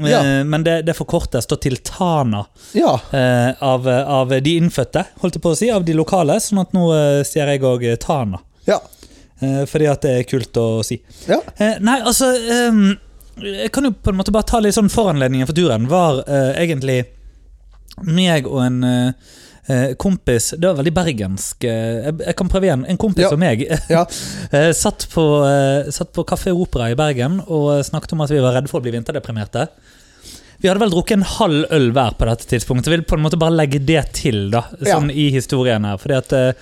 Ja. 0.00 0.22
Uh, 0.22 0.44
Men 0.48 0.64
det, 0.64 0.82
det 0.88 0.96
forkortes 0.96 1.46
da 1.50 1.58
til 1.60 1.76
Tana 1.84 2.46
ja. 2.72 2.94
uh, 3.12 3.50
av, 3.62 3.88
av 3.88 4.32
de 4.40 4.56
innfødte, 4.56 5.04
holdt 5.20 5.36
jeg 5.36 5.44
på 5.44 5.52
å 5.52 5.58
si, 5.58 5.68
av 5.70 5.84
de 5.84 5.94
lokale. 5.98 6.40
Sånn 6.40 6.62
at 6.64 6.72
nå 6.74 6.88
sier 7.28 7.52
jeg 7.52 7.62
òg 7.68 7.86
Tana. 8.02 8.40
Ja. 8.68 8.78
Eh, 9.42 9.64
fordi 9.66 9.88
at 9.90 10.02
det 10.04 10.12
er 10.20 10.28
kult 10.30 10.58
å 10.60 10.66
si. 10.86 11.00
Ja. 11.28 11.40
Eh, 11.58 11.78
nei, 11.82 12.00
altså 12.06 12.28
ehm, 12.36 12.84
Jeg 13.42 13.72
kan 13.72 13.84
jo 13.88 13.90
på 13.96 14.12
en 14.12 14.18
måte 14.20 14.30
bare 14.34 14.46
ta 14.46 14.60
litt 14.60 14.76
sånn 14.76 14.90
Foranledningen 14.92 15.48
for 15.48 15.56
turen 15.56 15.88
var 15.90 16.20
eh, 16.28 16.52
egentlig 16.62 17.00
meg 18.08 18.46
og 18.46 18.60
en 18.66 18.84
kompis 20.00 20.48
Det 20.58 20.66
var 20.66 20.74
veldig 20.80 20.92
bergensk. 20.96 21.62
jeg, 21.64 22.34
kan 22.36 22.48
prøve 22.50 22.66
igjen. 22.66 22.84
En 22.90 22.98
kompis 22.98 23.22
Ja. 23.22 23.30
og 23.30 23.38
meg 23.38 23.62
Ja. 23.90 24.02
eh, 24.52 24.72
satt, 24.74 25.06
på, 25.12 25.22
satt 25.94 26.10
på 26.12 26.24
Kafé 26.26 26.50
Opera 26.50 26.90
i 26.90 26.96
Bergen 26.98 27.40
og 27.46 27.84
snakket 27.86 28.12
om 28.16 28.24
at 28.24 28.30
vi 28.34 28.40
var 28.42 28.56
redde 28.56 28.68
for 28.72 28.80
å 28.80 28.82
bli 28.82 28.90
vinterdeprimerte. 28.96 29.68
Vi 30.62 30.68
hadde 30.70 30.82
vel 30.82 30.90
drukket 30.94 31.16
en 31.18 31.26
halv 31.38 31.72
øl 31.74 31.88
hver 31.94 32.14
på 32.18 32.26
dette 32.28 32.46
tidspunktet. 32.50 32.90
Jeg 32.90 33.00
vil 33.00 33.06
på 33.10 33.16
en 33.18 33.24
måte 33.24 33.38
bare 33.38 33.54
legge 33.54 33.80
det 33.86 34.02
til 34.18 34.50
da, 34.50 34.64
Ja. 34.80 34.96
sånn 34.98 35.10
i 35.10 35.30
historien 35.34 35.84
her. 35.84 35.96
Fordi 35.98 36.18
at 36.18 36.56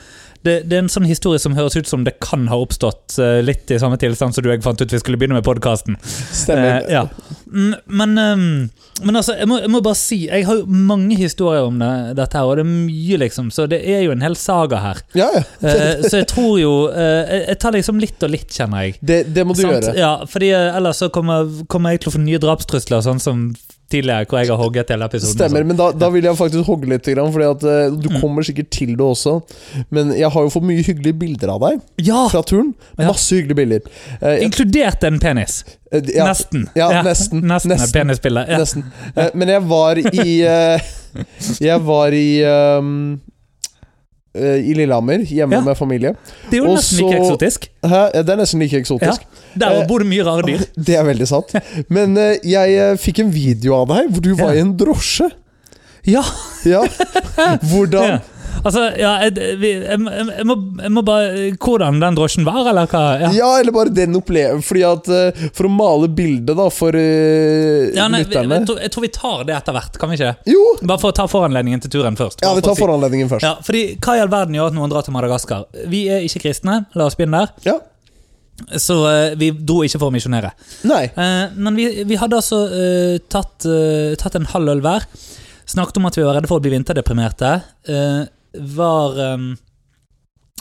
det, 0.47 0.55
det 0.71 0.77
er 0.79 0.83
en 0.85 0.89
sånn 0.93 1.05
historie 1.09 1.39
som 1.43 1.53
høres 1.57 1.77
ut 1.77 1.89
som 1.91 2.05
det 2.07 2.15
kan 2.25 2.47
ha 2.49 2.57
oppstått 2.63 3.19
uh, 3.21 3.41
litt 3.45 3.71
i 3.71 3.79
samme 3.83 3.99
tilstand 4.01 4.33
som 4.35 4.43
du 4.45 4.49
og 4.49 4.55
jeg 4.57 4.63
fant 4.65 4.81
ut 4.81 4.93
vi 4.95 5.01
skulle 5.03 5.19
begynne 5.21 5.37
med 5.37 5.45
podkasten. 5.45 5.99
Stemmer. 6.33 6.87
ja. 6.91 7.03
Mm, 7.50 7.75
Men, 7.87 8.19
um, 8.19 8.71
men 9.03 9.17
altså, 9.19 9.35
jeg 9.37 9.49
må, 9.50 9.57
jeg 9.59 9.71
må 9.73 9.81
bare 9.83 9.99
si 9.99 10.19
Jeg 10.29 10.45
har 10.47 10.61
jo 10.61 10.67
mange 10.71 11.17
historier 11.19 11.64
om 11.67 11.79
det, 11.81 11.88
dette 12.21 12.37
her, 12.38 12.47
og 12.47 12.57
det 12.61 12.64
er 12.64 12.71
mye, 12.71 13.19
liksom. 13.25 13.49
Så 13.53 13.67
det 13.71 13.81
er 13.91 14.05
jo 14.05 14.12
en 14.14 14.23
hel 14.23 14.37
saga 14.38 14.81
her. 14.85 15.00
Ja, 15.19 15.29
ja. 15.35 15.43
uh, 15.64 16.05
så 16.07 16.21
jeg 16.21 16.29
tror 16.31 16.55
jo 16.61 16.73
eh, 16.93 17.25
jeg- 17.31 17.47
Jeg 17.49 17.59
tar 17.64 17.73
liksom 17.76 17.99
litt 18.00 18.23
og 18.23 18.31
litt, 18.31 18.49
kjenner 18.55 18.87
jeg. 18.87 18.99
Det, 19.03 19.19
det 19.35 19.45
må 19.47 19.55
du 19.57 19.62
Sant? 19.64 19.73
gjøre. 19.76 19.97
Ja, 19.99 20.12
fordi 20.31 20.53
eh, 20.55 20.76
ellers 20.79 21.00
så 21.03 21.09
kommer, 21.12 21.49
kommer 21.69 21.91
jeg 21.97 22.05
til 22.05 22.12
å 22.12 22.17
få 22.17 22.23
nye 22.23 22.38
drapstrusler, 22.43 23.03
sånn 23.05 23.21
som 23.21 23.49
tidligere, 23.90 24.25
hvor 24.30 24.38
jeg 24.38 24.49
har 24.52 24.56
hogget 24.62 24.88
hele 24.94 25.04
episoden. 25.11 25.35
Stemmer, 25.35 25.61
sånn. 25.64 25.66
men 25.73 25.76
da, 25.80 25.90
da 25.92 26.09
vil 26.14 26.25
jeg 26.25 26.37
faktisk 26.38 26.64
hogge 26.70 26.88
litt, 26.92 27.04
fordi 27.11 27.49
at 27.50 27.64
eh, 27.64 27.90
du 27.97 28.09
Mm. 28.11 28.20
kommer 28.20 28.42
sikkert 28.47 28.70
til 28.70 28.92
det 28.97 29.00
også. 29.06 29.40
Men 29.90 30.12
jeg 30.16 30.30
har 30.30 30.42
jo 30.47 30.49
fått 30.54 30.62
mye 30.68 30.82
hyggelige 30.87 31.18
bilder 31.18 31.49
av 31.54 31.61
deg 31.61 31.80
Ja! 32.06 32.28
fra 32.28 32.42
turen. 32.42 32.75
Ja. 32.99 33.06
Masse 33.11 33.35
hyggelige 33.35 33.56
bilder. 33.56 33.80
Jeg- 34.20 34.42
Inkludert 34.47 35.04
en 35.04 35.18
penis. 35.18 35.64
eh, 35.92 36.00
ja, 36.14 36.26
nesten. 36.26 36.68
ja, 36.76 37.02
nesten. 37.02 37.42
Nesten, 37.50 37.70
Nesten. 37.76 37.92
penisbilde. 38.00 38.47
Nesten. 38.49 38.85
Men 39.35 39.49
jeg 39.49 39.62
var 39.68 39.99
i 39.99 40.40
Jeg 41.61 41.80
var 41.85 42.12
i 42.14 42.42
um, 42.78 43.20
I 44.35 44.75
Lillehammer, 44.78 45.25
hjemme 45.26 45.59
med 45.64 45.75
familie. 45.76 46.12
Det 46.50 46.61
er 46.61 46.62
jo 46.62 46.75
nesten 46.76 46.99
så- 46.99 47.09
like 47.09 47.18
eksotisk. 47.18 47.64
Hæ? 47.82 48.02
Det 48.23 48.30
er 48.30 48.37
nesten 48.38 48.61
like 48.62 48.78
eksotisk. 48.78 49.25
Der 49.59 49.80
Eh, 49.80 49.87
bor 49.88 49.99
det 50.04 50.09
mye 50.11 50.25
rare 50.26 50.42
dyr. 50.47 50.64
Det 50.90 50.97
er 50.99 51.04
veldig 51.09 51.26
sant. 51.28 51.54
Men 51.88 52.16
eh, 52.21 52.37
jeg 52.47 52.76
eh, 52.78 52.97
fikk 53.00 53.25
en 53.25 53.30
video 53.35 53.75
av 53.83 53.88
deg 53.95 54.11
hvor 54.12 54.23
du 54.23 54.35
var 54.38 54.54
i 54.54 54.61
en 54.62 54.76
drosje. 54.78 55.30
Ja, 56.09 56.23
Ja. 56.64 56.85
Hvordan. 57.71 58.21
Altså, 58.61 58.83
ja, 58.99 59.12
jeg, 59.25 59.37
jeg, 59.62 59.76
jeg, 59.88 59.99
må, 60.45 60.54
jeg 60.83 60.90
må 60.92 61.00
bare 61.07 61.28
Hvordan 61.62 62.00
den 62.02 62.16
drosjen 62.19 62.45
var, 62.45 62.59
eller 62.69 62.88
hva? 62.90 63.02
Ja. 63.23 63.30
Ja, 63.33 63.47
eller 63.61 63.73
bare 63.73 63.92
den 63.95 64.19
opplevelsen. 64.19 64.61
Fordi 64.66 64.83
at 64.85 65.09
eh, 65.16 65.45
For 65.57 65.69
å 65.69 65.71
male 65.73 66.11
bildet 66.12 66.59
da 66.59 66.66
for 66.75 66.92
uh, 66.92 67.87
Ja, 67.97 68.09
nei, 68.12 68.21
lytterne 68.26 68.59
tror, 68.69 68.80
jeg 68.85 68.92
tror 68.92 69.07
vi 69.07 69.12
tar 69.16 69.47
det 69.49 69.54
etter 69.57 69.76
hvert, 69.76 69.97
kan 70.02 70.12
vi 70.12 70.19
ikke? 70.19 70.33
Jo! 70.52 70.64
Bare 70.83 71.00
for 71.00 71.14
å 71.14 71.16
ta 71.16 71.25
foranledningen 71.30 71.80
til 71.87 71.95
turen 71.95 72.19
først. 72.21 72.45
Ja, 72.45 72.50
vi 72.52 72.61
vi 72.61 72.66
for 72.66 72.73
tar 72.73 72.76
si- 72.80 72.85
foranledningen 72.85 73.33
først. 73.33 73.47
Ja, 73.49 73.54
fordi 73.64 73.85
Hva 74.02 74.19
i 74.19 74.25
all 74.26 74.33
verden 74.35 74.59
gjør 74.59 74.73
at 74.75 74.76
noen 74.76 74.92
drar 74.92 75.07
til 75.09 75.16
Madagaskar? 75.16 75.64
Vi 75.95 76.02
er 76.12 76.26
ikke 76.26 76.45
kristne, 76.49 76.83
la 76.99 77.09
oss 77.09 77.16
begynne 77.16 77.45
der. 77.47 77.54
Ja. 77.71 77.78
Så 78.81 78.97
eh, 79.11 79.35
vi 79.40 79.50
dro 79.55 79.81
ikke 79.87 80.00
for 80.00 80.11
å 80.11 80.14
misjonere. 80.14 80.52
Nei. 80.88 81.05
Eh, 81.09 81.57
men 81.57 81.79
vi, 81.79 81.88
vi 82.09 82.19
hadde 82.21 82.38
altså 82.40 82.62
eh, 82.69 83.17
tatt, 83.33 83.67
tatt 84.21 84.38
en 84.38 84.49
halv 84.52 84.75
øl 84.75 84.85
hver. 84.85 85.07
Snakket 85.71 86.00
om 86.00 86.09
at 86.09 86.19
vi 86.19 86.26
var 86.26 86.38
redde 86.38 86.50
for 86.50 86.61
å 86.61 86.64
bli 86.64 86.73
vinterdeprimerte. 86.75 87.50
Var 88.76 89.21
eh, 89.26 89.50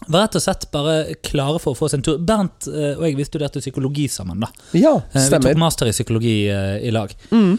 var 0.08 0.24
rett 0.24 0.38
og 0.38 0.44
slett 0.46 0.70
bare 0.72 0.94
klare 1.28 1.60
for 1.60 1.76
å 1.76 1.78
få 1.78 1.90
oss 1.90 1.98
en 1.98 2.06
tur. 2.06 2.22
Bernt 2.24 2.70
og 2.70 3.02
jeg 3.04 3.18
vi 3.18 3.26
studerte 3.28 3.60
psykologi 3.60 4.06
sammen. 4.12 4.40
da 4.40 4.48
Ja, 4.78 4.94
stemmer. 5.12 5.50
Vi 5.50 5.58
tok 5.58 5.60
master 5.66 5.90
i 5.92 5.96
psykologi 5.96 6.38
i 6.48 6.94
lag. 6.96 7.12
Mm. 7.34 7.58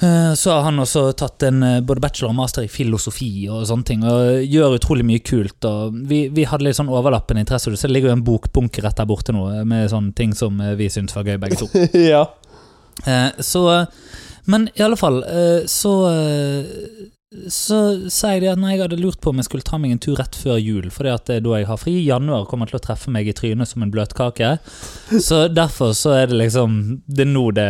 Eh, 0.00 0.34
Så 0.34 0.50
har 0.50 0.62
han 0.62 0.80
også 0.80 1.12
tatt 1.12 1.42
en 1.44 1.62
eh, 1.62 1.80
både 1.84 2.00
bachelor 2.00 2.32
og 2.32 2.38
master 2.38 2.64
i 2.64 2.70
filosofi 2.72 3.48
og 3.52 3.66
sånne 3.68 3.84
ting, 3.90 4.04
og 4.08 4.40
gjør 4.48 4.78
utrolig 4.78 5.04
mye 5.04 5.20
kult. 5.24 5.66
Vi, 6.08 6.22
vi 6.32 6.46
hadde 6.48 6.64
litt 6.64 6.78
sånn 6.78 6.88
overlappende 6.92 7.44
interesse, 7.44 7.72
så 7.76 7.88
det 7.88 7.94
ligger 7.94 8.12
jo 8.12 8.16
en 8.18 8.24
bokbunke 8.24 8.84
rett 8.84 8.96
der 9.00 9.08
borte 9.10 9.34
nå, 9.36 9.44
eh, 9.52 9.64
med 9.68 9.90
sånne 9.92 10.14
ting 10.16 10.32
som 10.36 10.56
vi 10.78 10.88
syntes 10.92 11.18
var 11.18 11.28
gøy, 11.28 11.36
begge 11.42 11.60
to. 11.60 11.68
ja. 12.12 12.24
Så 13.40 13.60
Men 14.50 14.66
i 14.74 14.82
alle 14.82 14.96
fall, 14.98 15.22
så 15.70 15.92
så 17.30 17.76
sier 18.10 18.40
de 18.42 18.48
at 18.50 18.58
nei, 18.58 18.72
jeg 18.74 18.80
hadde 18.82 18.96
lurt 18.98 19.20
på 19.22 19.30
om 19.30 19.38
jeg 19.38 19.46
skulle 19.46 19.62
ta 19.62 19.78
meg 19.78 19.92
en 19.94 20.00
tur 20.02 20.16
rett 20.18 20.34
før 20.34 20.56
jul. 20.58 20.88
For 20.90 21.06
det 21.06 21.36
er 21.36 21.44
da 21.44 21.60
jeg 21.60 21.68
har 21.68 21.78
fri. 21.78 21.92
Januar 22.02 22.48
kommer 22.50 22.66
til 22.66 22.80
å 22.80 22.82
treffe 22.82 23.12
meg 23.14 23.28
i 23.30 23.34
trynet 23.38 23.70
som 23.70 23.84
en 23.84 23.92
bløtkake. 23.94 24.56
Så 25.28 25.44
derfor 25.54 25.92
så 25.94 26.16
er 26.16 26.30
det 26.30 26.40
liksom 26.40 26.72
Det 27.06 27.22
er 27.22 27.30
nå, 27.30 27.44
det, 27.54 27.66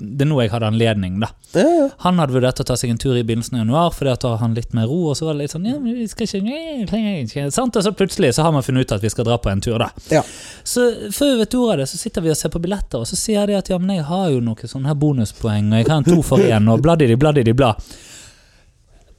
det 0.00 0.26
er 0.26 0.30
nå 0.30 0.40
jeg 0.42 0.50
hadde 0.50 0.72
anledning, 0.72 1.20
da. 1.22 1.30
ja, 1.54 1.62
ja. 1.62 1.84
Han 2.02 2.18
hadde 2.18 2.34
vurdert 2.34 2.64
å 2.64 2.66
ta 2.66 2.74
seg 2.78 2.90
en 2.90 2.98
tur 2.98 3.14
i 3.14 3.22
begynnelsen 3.22 3.60
av 3.60 3.62
januar, 3.62 3.94
at 4.10 4.26
da 4.26 4.32
har 4.34 4.42
han 4.42 4.58
litt 4.58 4.74
mer 4.74 4.90
ro. 4.90 5.12
Og 5.12 5.20
så 5.20 5.28
var 5.28 5.38
det 5.38 5.44
litt 5.44 5.54
sånn 5.54 5.70
ja, 5.70 5.76
vi 5.84 6.08
skal 6.10 6.26
ikke, 6.26 6.56
jeg 6.56 6.88
trenger 6.90 7.22
ikke 7.22 7.46
sant? 7.54 7.78
Og 7.78 7.86
så 7.86 7.94
plutselig 7.94 8.32
så 8.34 8.48
har 8.48 8.56
man 8.58 8.66
funnet 8.66 8.88
ut 8.88 8.96
at 8.98 9.06
vi 9.06 9.14
skal 9.14 9.28
dra 9.30 9.38
på 9.38 9.54
en 9.54 9.62
tur, 9.62 9.78
da. 9.84 9.92
Ja. 10.10 10.24
Så 10.66 10.88
før 11.14 11.36
vi 11.36 11.44
vet 11.44 11.58
ordet 11.60 11.76
av 11.76 11.84
det, 11.84 11.88
så 11.94 12.02
sitter 12.02 12.26
vi 12.26 12.34
og 12.34 12.42
ser 12.42 12.50
på 12.50 12.64
billetter, 12.66 13.06
og 13.06 13.06
så 13.06 13.22
sier 13.22 13.46
de 13.46 13.54
at 13.54 13.70
ja, 13.70 13.78
men 13.78 14.00
jeg 14.00 14.10
har 14.10 14.34
jo 14.34 14.42
noen 14.42 14.74
sånne 14.74 14.90
her 14.90 14.98
bonuspoeng, 14.98 15.70
og 15.70 15.78
jeg 15.84 15.90
har 15.92 16.02
en 16.02 16.10
to 16.10 16.18
for 16.26 16.42
én, 16.42 16.74
og 16.74 16.82
bladdi 16.82 17.06
di, 17.06 17.20
bladdi 17.22 17.46
di, 17.46 17.54
bla. 17.54 17.70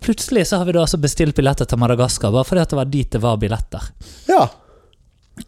Plutselig 0.03 0.47
så 0.47 0.61
har 0.61 0.67
vi 0.67 0.75
da 0.75 0.83
altså 0.85 0.99
bestilt 1.01 1.35
billetter 1.35 1.67
til 1.67 1.79
Madagaskar, 1.81 2.31
bare 2.31 2.47
fordi 2.47 2.65
det 2.69 2.79
var 2.79 2.89
dit 2.93 3.11
det 3.11 3.21
var 3.23 3.41
billetter. 3.41 3.91
ja. 4.29 4.47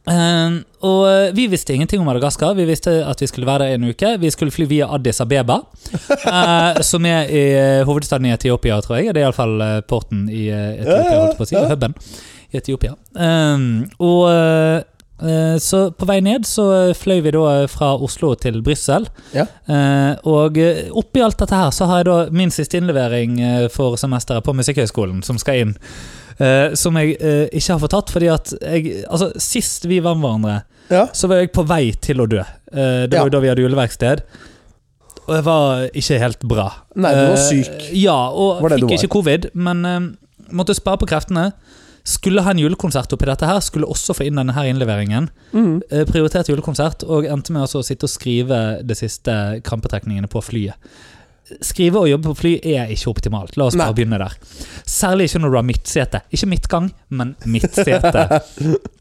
Uh, 0.06 0.62
og 0.86 1.00
eh, 1.10 1.32
vi 1.36 1.48
visste 1.50 1.74
ingenting 1.74 2.00
om 2.00 2.06
Madagaskar. 2.08 2.54
Vi 2.58 2.66
visste 2.70 2.92
at 3.06 3.22
vi 3.22 3.28
skulle 3.28 3.48
være 3.50 3.66
der 3.66 3.78
en 3.78 3.90
uke. 3.90 4.12
Vi 4.22 4.30
skulle 4.32 4.54
fly 4.54 4.68
via 4.70 4.88
Addis 4.96 5.22
Abeba, 5.22 5.60
uh, 5.60 6.82
som 6.92 7.06
er 7.10 7.26
i 7.28 7.42
eh, 7.58 7.82
hovedstaden 7.88 8.30
i 8.30 8.34
Etiopia, 8.36 8.80
tror 8.86 9.00
jeg. 9.00 9.16
Det 9.16 9.24
er 9.24 9.28
iallfall 9.28 9.58
porten 9.90 10.28
i 10.30 10.48
Etiopia, 10.54 11.18
holdt 11.24 11.40
på 11.42 11.48
å 11.48 11.50
si. 11.50 11.58
Huben 11.74 11.98
i 12.50 12.62
Etiopia. 12.62 12.96
Uh, 13.18 13.90
og 13.98 14.24
så 15.60 15.92
på 15.92 16.06
vei 16.08 16.20
ned 16.24 16.46
så 16.48 16.66
eh, 16.90 16.94
fløy 16.96 17.20
vi 17.26 17.32
da 17.36 17.66
fra 17.68 17.92
Oslo 18.00 18.34
til 18.40 18.62
Brussel. 18.64 19.08
Ja. 19.36 19.44
Eh, 19.68 20.14
og 20.30 20.58
eh, 20.58 20.86
oppi 20.96 21.22
alt 21.26 21.38
dette 21.42 21.56
her 21.60 21.72
så 21.76 21.88
har 21.92 22.02
jeg 22.04 22.10
da 22.12 22.18
min 22.32 22.52
siste 22.56 22.80
innlevering 22.80 23.40
eh, 23.44 23.68
for 23.74 23.98
semesteret 24.00 24.46
på 24.48 24.56
Musikkhøgskolen, 24.56 25.22
som 25.28 25.38
skal 25.42 25.64
inn. 25.66 25.76
eh, 26.40 26.74
som 26.80 26.96
jeg 26.96 27.18
eh, 27.20 27.48
ikke 27.52 27.74
har 27.76 27.82
fått 27.84 27.92
tatt, 27.98 28.14
fordi 28.16 28.30
at 28.32 28.54
jeg 28.62 29.04
Altså, 29.10 29.32
sist 29.44 29.86
vi 29.92 30.00
var 30.00 30.16
med 30.16 30.24
hverandre, 30.30 30.62
Ja. 30.90 31.04
så 31.14 31.28
var 31.30 31.42
jeg 31.44 31.52
på 31.54 31.68
vei 31.68 31.92
til 32.02 32.22
å 32.24 32.26
dø. 32.32 32.40
Eh, 32.72 33.04
det 33.08 33.14
var 33.20 33.28
jo 33.28 33.36
da 33.36 33.40
vi 33.44 33.50
hadde 33.52 33.62
juleverksted. 33.68 34.24
Og 35.28 35.36
jeg 35.36 35.44
var 35.46 35.84
ikke 35.94 36.18
helt 36.24 36.48
bra. 36.50 36.70
Nei, 36.96 37.12
du 37.14 37.20
var 37.28 37.36
Eh, 37.36 37.44
syk. 37.50 37.90
Ja, 37.94 38.16
og 38.32 38.64
Var 38.64 38.78
fikk 38.80 38.96
ikke 38.98 39.12
covid, 39.14 39.50
men 39.54 39.86
eh, 39.86 40.00
måtte 40.52 40.74
spare 40.74 40.98
på 40.98 41.06
kreftene. 41.12 41.52
Skulle 42.10 42.42
ha 42.42 42.54
en 42.54 42.62
julekonsert 42.62 43.14
oppi 43.14 43.28
dette 43.30 43.46
her, 43.46 43.60
skulle 43.62 43.90
også 43.90 44.16
få 44.18 44.26
inn 44.26 44.40
denne 44.40 44.56
her 44.56 44.70
innleveringen. 44.72 45.30
Mm. 45.54 45.76
Eh, 45.92 46.06
prioriterte 46.10 46.54
julekonsert, 46.54 47.06
og 47.06 47.28
endte 47.30 47.54
med 47.54 47.68
altså 47.68 47.84
å 47.84 47.86
sitte 47.86 48.10
og 48.10 48.14
skrive 48.14 48.60
de 48.82 48.98
siste 48.98 49.36
krampetrekningene 49.66 50.30
på 50.32 50.42
flyet. 50.42 50.92
Skrive 51.66 52.04
og 52.04 52.10
jobbe 52.10 52.30
på 52.30 52.38
fly 52.44 52.54
er 52.76 52.92
ikke 52.94 53.10
optimalt. 53.10 53.56
La 53.58 53.70
oss 53.70 53.78
bare 53.78 53.96
begynne 53.98 54.20
der. 54.22 54.36
Særlig 54.86 55.30
ikke 55.30 55.42
når 55.42 55.54
du 55.54 55.58
har 55.58 55.66
midtsete. 55.66 56.22
Ikke 56.30 56.50
midtgang, 56.52 56.92
men 57.10 57.36
midtsete. 57.50 58.26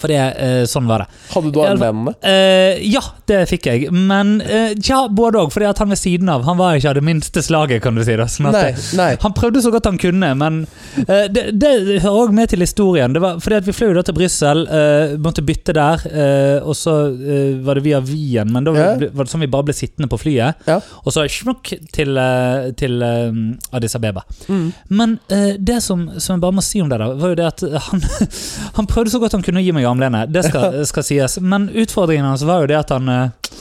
For 0.00 0.08
det, 0.10 0.18
eh, 0.38 0.64
sånn 0.70 0.86
var 0.88 1.04
det. 1.04 1.06
Hadde 1.34 1.52
du 1.54 1.60
armlenene? 1.64 2.14
Eh, 2.22 2.82
ja, 2.90 3.00
det 3.30 3.42
fikk 3.50 3.66
jeg. 3.70 3.90
Men 3.92 4.40
eh, 4.42 4.74
ja, 4.84 5.04
både 5.08 5.40
òg. 5.44 5.52
Fordi 5.54 5.68
at 5.70 5.78
han 5.82 5.88
ved 5.92 5.98
siden 6.00 6.28
av 6.32 6.44
Han 6.44 6.58
var 6.58 6.76
ikke 6.78 6.90
av 6.92 6.94
det 6.98 7.04
minste 7.06 7.42
slaget, 7.44 7.82
kan 7.84 7.94
du 7.94 8.02
si. 8.04 8.16
da 8.16 8.26
sånn 8.30 8.48
at 8.50 8.56
Nei. 8.58 8.74
nei. 8.98 9.10
Han 9.22 9.32
prøvde 9.36 9.62
så 9.64 9.70
godt 9.74 9.86
han 9.90 9.98
kunne, 10.00 10.32
men 10.40 10.60
eh, 11.06 11.26
det, 11.32 11.46
det 11.60 11.72
hører 12.04 12.20
òg 12.24 12.32
med 12.36 12.48
til 12.52 12.60
historien. 12.64 13.12
Det 13.14 13.22
var, 13.22 13.38
fordi 13.42 13.56
at 13.60 13.66
Vi 13.68 13.72
fløy 13.76 13.94
da 13.96 14.02
til 14.06 14.14
Brussel, 14.16 14.64
eh, 14.68 15.14
måtte 15.18 15.44
bytte 15.46 15.74
der. 15.76 16.04
eh, 16.10 16.58
og 16.64 16.74
så 16.78 16.94
eh, 17.14 17.54
var 17.64 17.74
det 17.78 17.84
via 17.86 18.00
Wien, 18.04 18.50
men 18.52 18.64
da 18.64 18.72
Ja. 18.74 18.86
var 19.14 19.24
det 19.24 19.30
sånn 19.30 19.40
vi 19.44 19.46
bare 19.50 19.64
ble 19.68 19.74
sittende 19.76 20.08
på 20.10 20.18
flyet. 20.20 20.54
Ja. 20.68 20.80
Og 21.04 21.12
så 21.14 21.24
smukk 21.30 21.72
til, 21.92 22.16
eh, 22.18 22.70
til 22.76 23.00
eh, 23.02 23.32
Addis 23.76 23.94
Abeba. 23.96 24.22
Mm. 24.48 24.72
Men 24.90 25.18
eh, 25.30 25.54
det 25.58 25.80
som, 25.82 26.06
som 26.18 26.36
jeg 26.36 26.42
bare 26.42 26.56
må 26.58 26.62
si 26.64 26.80
om 26.82 26.88
det, 26.90 26.98
da 27.00 27.08
var 27.14 27.34
jo 27.34 27.38
det 27.38 27.46
at 27.46 27.64
han, 27.88 28.02
han 28.78 28.86
prøvde 28.90 29.10
så 29.14 29.20
godt 29.22 29.32
han 29.38 29.42
kunne 29.46 29.60
å 29.62 29.64
gi 29.64 29.72
meg 29.76 29.83
armlene. 29.88 30.24
Det 30.30 30.46
skal, 30.48 30.80
skal 30.90 31.06
sies. 31.06 31.38
Men 31.40 31.68
utfordringen 31.70 32.26
hans 32.26 32.44
var 32.46 32.64
jo 32.64 32.72
det 32.72 32.80
at 32.80 32.92
han 32.94 33.08
eh, 33.12 33.54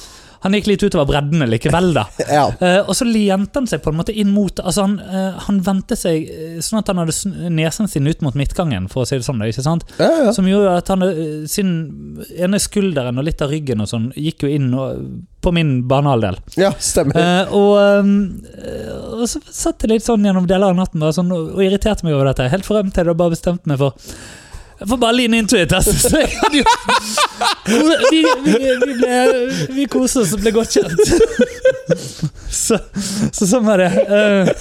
han 0.43 0.57
gikk 0.57 0.67
litt 0.67 0.83
utover 0.83 1.07
breddene 1.07 1.47
likevel, 1.47 1.93
da. 1.95 2.03
Ja. 2.33 2.47
uh, 2.59 2.89
og 2.89 2.95
så 2.97 3.05
lente 3.07 3.59
han 3.59 3.67
seg 3.69 3.79
på 3.83 3.93
en 3.93 3.99
måte 3.99 4.13
inn 4.15 4.31
mot 4.33 4.57
Altså 4.59 4.87
Han, 4.87 4.95
uh, 4.99 5.37
han 5.45 5.59
vendte 5.63 5.95
seg 5.99 6.27
sånn 6.63 6.81
at 6.81 6.89
han 6.91 6.99
hadde 6.99 7.47
nesen 7.53 7.87
sin 7.91 8.07
ut 8.09 8.23
mot 8.25 8.35
midtgangen, 8.35 8.89
for 8.91 9.03
å 9.03 9.07
si 9.07 9.19
det 9.19 9.27
sånn. 9.27 9.43
ikke 9.47 9.63
sant? 9.63 9.85
Ja, 10.01 10.09
ja. 10.25 10.33
Som 10.35 10.49
gjorde 10.49 10.75
at 10.81 10.91
han 10.91 11.05
sin 11.49 11.71
ene 12.35 12.59
skulderen 12.61 13.19
og 13.19 13.27
litt 13.27 13.41
av 13.43 13.53
ryggen 13.53 13.83
og 13.83 13.89
sånn 13.91 14.09
gikk 14.19 14.43
jo 14.45 14.51
inn 14.51 14.69
og, 14.75 15.07
på 15.43 15.53
min 15.55 15.75
banehalvdel. 15.87 16.39
ja, 16.59 16.71
stemmer. 16.79 17.51
Og, 17.55 17.75
og 19.19 19.25
så 19.29 19.41
satt 19.47 19.83
jeg 19.83 19.95
litt 19.95 20.05
sånn 20.05 20.23
gjennom 20.27 20.47
deler 20.49 20.71
av 20.71 20.79
natten 20.79 21.03
bare 21.03 21.15
sånn, 21.15 21.31
og, 21.35 21.53
og 21.55 21.63
irriterte 21.63 22.07
meg 22.07 22.17
over 22.17 22.31
dette. 22.31 22.51
Helt 22.51 22.67
frem 22.67 22.91
til 22.91 23.11
jeg 23.11 23.19
bare 23.19 23.35
bestemte 23.35 23.71
meg 23.71 23.79
for 23.81 23.95
Jeg 24.83 24.89
får 24.89 24.97
bare 24.99 25.15
lean 25.15 25.33
into 25.33 25.55
it. 25.57 25.71
Altså. 25.73 26.17
Vi, 27.63 27.83
vi, 28.11 28.19
vi, 28.85 28.93
ble, 28.99 29.19
vi 29.71 29.85
koste 29.87 30.19
oss 30.25 30.33
og 30.35 30.41
ble 30.43 30.51
godt 30.51 30.75
kjent. 30.75 30.99
Så, 32.51 32.75
så 33.31 33.47
sånn 33.47 33.63
var 33.63 33.79
det. 33.79 33.87
Eh, 34.03 34.51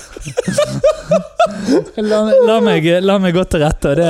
la, 2.07 2.21
la, 2.47 2.61
meg, 2.63 2.87
la 3.03 3.19
meg 3.19 3.35
gå 3.35 3.43
til 3.51 3.65
rette. 3.65 3.97
Det, 3.99 4.07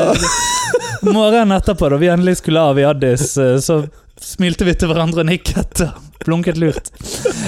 morgenen 1.09 1.57
etterpå, 1.57 1.89
da 1.89 1.97
vi 2.05 2.13
endelig 2.13 2.37
skulle 2.43 2.61
av 2.61 2.79
i 2.79 2.85
Addis, 2.87 3.33
eh, 3.41 3.57
så 3.65 3.81
smilte 4.21 4.67
vi 4.69 4.75
til 4.77 4.91
hverandre 4.91 5.23
og 5.23 5.31
nikket 5.31 5.85
blunket 6.23 6.59
lurt. 6.61 6.91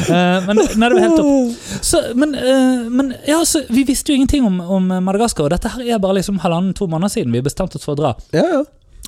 Uh, 0.09 0.41
men 0.49 0.59
nei, 0.59 0.89
det 0.89 0.97
var 0.97 1.03
helt 1.05 1.21
topp. 1.21 1.59
Så, 1.85 2.01
men, 2.19 2.35
uh, 2.35 2.87
men 2.91 3.13
ja, 3.29 3.41
så, 3.47 3.63
vi 3.71 3.85
visste 3.87 4.13
jo 4.13 4.19
ingenting 4.19 4.47
om, 4.49 4.61
om 4.61 4.89
Madagaskar, 5.07 5.47
og 5.47 5.55
dette 5.55 5.71
her 5.77 5.95
er 5.95 6.03
bare 6.03 6.19
liksom 6.19 6.41
halvannen-to 6.43 6.89
måneder 6.91 7.15
siden 7.19 7.35
vi 7.35 7.45
bestemte 7.45 7.79
oss 7.79 7.87
for 7.87 7.95
å 7.95 8.01
dra. 8.01 8.15
Ja, 8.35 8.47
ja. 8.59 8.65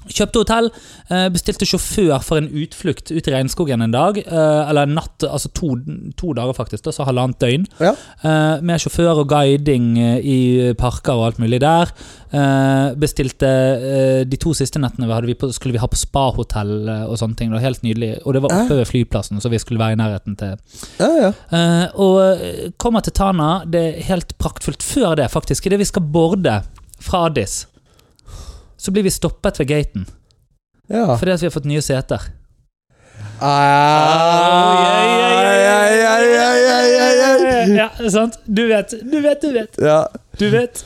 Kjøpte 0.06 0.38
hotell, 0.42 0.70
eh, 1.10 1.28
bestilte 1.34 1.66
sjåfør 1.66 2.22
for 2.22 2.38
en 2.38 2.48
utflukt 2.48 3.10
ut 3.10 3.28
i 3.28 3.32
regnskogen 3.34 3.82
en 3.82 3.90
dag. 3.94 4.18
eh, 4.18 4.68
Eller 4.70 4.82
en 4.86 4.94
natt, 4.94 5.24
altså 5.26 5.50
to, 5.52 5.74
to 6.16 6.32
dager 6.32 6.54
faktisk, 6.54 6.84
da, 6.84 6.90
så 6.94 7.04
halvannet 7.08 7.38
døgn. 7.42 7.66
Ja. 7.80 7.94
Eh, 8.22 8.60
Med 8.62 8.80
sjåfør 8.80 9.20
og 9.24 9.28
guiding 9.28 9.96
i 10.22 10.72
parker 10.78 11.12
og 11.14 11.26
alt 11.26 11.38
mulig 11.42 11.60
der. 11.60 11.90
Bestilte 13.00 13.48
de 14.28 14.36
to 14.40 14.52
siste 14.56 14.80
nettene 14.82 15.06
vi 15.08 15.14
hadde 15.14 15.30
vi 15.30 15.36
på, 15.38 15.48
skulle 15.54 15.76
vi 15.76 15.80
ha 15.82 15.88
på 15.90 15.98
spahotell 15.98 16.88
og 17.08 17.14
sånne 17.20 17.36
ting. 17.38 17.50
Det 17.50 17.58
var 17.58 17.66
helt 17.66 17.82
nydelig. 17.86 18.10
Og 18.26 18.34
det 18.36 18.42
var 18.44 18.54
oppe 18.56 18.76
ved 18.80 18.88
flyplassen, 18.90 19.40
så 19.42 19.50
vi 19.52 19.60
skulle 19.62 19.80
være 19.80 19.96
i 19.96 20.00
nærheten 20.00 20.36
til 20.38 20.56
ja, 21.00 21.10
ja. 21.22 21.30
Og 21.96 22.74
kommer 22.82 23.04
til 23.06 23.14
Tana. 23.16 23.62
Det 23.66 23.82
er 23.94 24.02
helt 24.10 24.36
praktfullt. 24.42 24.82
Før 24.86 25.16
det, 25.18 25.30
faktisk, 25.32 25.66
idet 25.66 25.80
vi 25.82 25.88
skal 25.88 26.02
borde 26.12 26.60
fra 27.02 27.26
Addis, 27.30 27.64
så 28.86 28.94
blir 28.94 29.06
vi 29.06 29.10
stoppet 29.10 29.58
ved 29.60 29.70
gaten 29.72 30.06
ja. 30.86 31.16
fordi 31.18 31.34
at 31.34 31.42
vi 31.42 31.48
har 31.48 31.54
fått 31.54 31.66
nye 31.66 31.82
seter. 31.82 32.28
Ja, 37.76 37.88
sant? 38.10 38.38
Du 38.44 38.62
vet, 38.70 38.94
du 39.02 39.18
vet, 39.20 39.42
du 39.42 39.52
vet. 39.52 39.80
Ja. 39.82 40.06
Du 40.38 40.46
vet. 40.50 40.84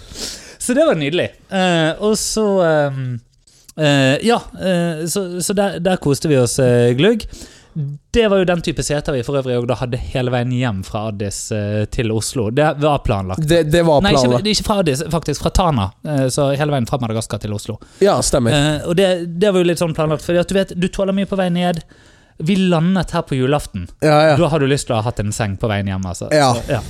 Så 0.59 0.75
det 0.75 0.87
var 0.87 0.97
nydelig. 0.99 1.29
Eh, 1.53 1.93
og 2.03 2.17
så 2.19 2.47
ehm, 2.65 3.21
eh, 3.77 4.17
Ja, 4.27 4.41
eh, 4.57 5.07
så, 5.07 5.43
så 5.43 5.55
der, 5.57 5.79
der 5.85 6.01
koste 6.03 6.31
vi 6.33 6.39
oss 6.41 6.59
eh, 6.63 6.91
glugg. 6.99 7.27
Det 8.11 8.25
var 8.29 8.41
jo 8.43 8.47
den 8.49 8.63
type 8.67 8.83
seter 8.83 9.15
vi 9.15 9.23
for 9.27 9.39
øvrig 9.39 9.57
og 9.61 9.69
da 9.71 9.77
hadde 9.79 9.99
hele 10.11 10.33
veien 10.35 10.51
hjem 10.53 10.81
fra 10.87 11.05
Addis 11.11 11.39
eh, 11.55 11.85
til 11.93 12.11
Oslo. 12.13 12.49
Det 12.51 12.67
var 12.83 12.99
planlagt. 13.07 13.47
Det, 13.47 13.63
det 13.71 13.83
var 13.87 14.03
Nei, 14.03 14.13
ikke, 14.15 14.25
planlagt. 14.25 14.45
det 14.45 14.51
er 14.51 14.59
ikke 14.59 14.69
fra 14.69 14.79
Addis, 14.83 15.03
faktisk 15.13 15.45
fra 15.47 15.53
Tana. 15.61 15.89
eh, 16.05 16.27
så 16.35 16.51
hele 16.59 16.75
veien 16.75 16.89
fra 16.91 16.99
Madagaskar 17.03 17.43
til 17.43 17.55
Oslo. 17.55 17.79
Ja, 18.03 18.19
stemmer. 18.27 18.57
Eh, 18.57 18.89
og 18.89 18.97
det, 18.99 19.11
det 19.41 19.53
var 19.53 19.63
jo 19.63 19.71
litt 19.71 19.83
sånn 19.83 19.95
planlagt, 19.95 20.29
at 20.29 20.49
du 20.51 20.57
vet, 20.59 20.75
du 20.75 20.89
tåler 20.89 21.15
mye 21.17 21.31
på 21.31 21.39
vei 21.39 21.51
ned. 21.55 21.83
Vi 22.41 22.57
landet 22.57 23.11
her 23.13 23.23
på 23.29 23.37
julaften. 23.37 23.87
Ja, 24.01 24.17
ja. 24.31 24.37
Da 24.41 24.49
har 24.49 24.63
du 24.63 24.67
lyst 24.67 24.89
til 24.89 24.97
å 24.97 25.03
ha 25.03 25.05
hatt 25.11 25.21
en 25.21 25.33
seng 25.37 25.59
på 25.61 25.69
veien 25.69 25.91
hjem. 25.93 26.07
Altså. 26.09 26.31
Ja. 26.33 26.55
Så, 26.57 26.73
ja. 26.73 26.81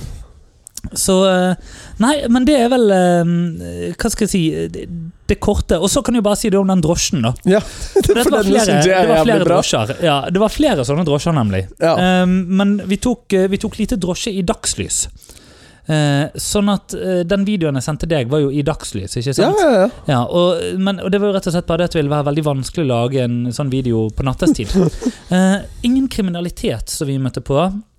Så 0.97 1.15
eh, 1.29 1.55
Nei, 2.03 2.13
men 2.27 2.45
det 2.47 2.55
er 2.59 2.71
vel 2.73 2.89
eh, 2.91 3.93
Hva 3.95 4.11
skal 4.11 4.25
jeg 4.27 4.31
si 4.33 4.41
det, 4.73 4.85
det 5.31 5.37
korte. 5.39 5.77
Og 5.79 5.87
så 5.91 6.01
kan 6.03 6.17
jeg 6.17 6.25
bare 6.25 6.39
si 6.39 6.49
det 6.51 6.59
om 6.59 6.67
den 6.71 6.81
drosjen, 6.83 7.23
da. 7.23 7.31
Ja, 7.47 7.61
det 8.03 8.15
var 8.17 8.43
flere, 8.43 8.79
er 8.79 8.87
det 8.87 9.09
var 9.11 9.23
flere 9.23 9.45
drosjer. 9.47 9.93
Ja, 10.03 10.17
det 10.29 10.41
var 10.43 10.51
flere 10.51 10.83
sånne 10.87 11.05
drosjer, 11.07 11.35
nemlig. 11.37 11.65
Ja. 11.79 11.93
Eh, 11.95 12.25
men 12.27 12.79
vi 12.89 12.99
tok, 13.01 13.31
eh, 13.37 13.47
vi 13.51 13.61
tok 13.61 13.79
lite 13.79 13.95
drosje 14.01 14.33
i 14.35 14.43
dagslys. 14.43 15.05
Eh, 15.91 16.27
sånn 16.37 16.69
at 16.71 16.93
eh, 16.93 17.21
den 17.27 17.41
videoen 17.47 17.75
jeg 17.79 17.83
sendte 17.87 18.07
deg, 18.07 18.27
var 18.31 18.43
jo 18.43 18.51
i 18.53 18.61
dagslys, 18.63 19.15
ikke 19.17 19.31
Ja, 19.31 19.37
sant? 19.39 19.57
ja, 19.63 19.71
ja. 19.81 19.87
Ja, 20.11 20.19
og, 20.29 20.61
men, 20.77 20.99
og 21.01 21.09
det 21.11 21.19
var 21.19 21.31
jo 21.31 21.35
rett 21.39 21.47
og 21.49 21.55
slett 21.55 21.67
bare 21.67 21.81
det 21.81 21.87
at 21.89 21.95
det 21.95 22.01
ville 22.03 22.13
være 22.13 22.27
veldig 22.29 22.43
vanskelig 22.45 22.85
å 22.85 22.89
lage 22.91 23.23
en 23.25 23.39
sånn 23.55 23.71
video 23.73 24.05
på 24.15 24.27
nattestid. 24.27 24.75
Eh, 25.31 25.61
ingen 25.87 26.09
kriminalitet 26.11 26.91
som 26.91 27.07
vi 27.07 27.13
møtte 27.21 27.39
på. 27.39 27.55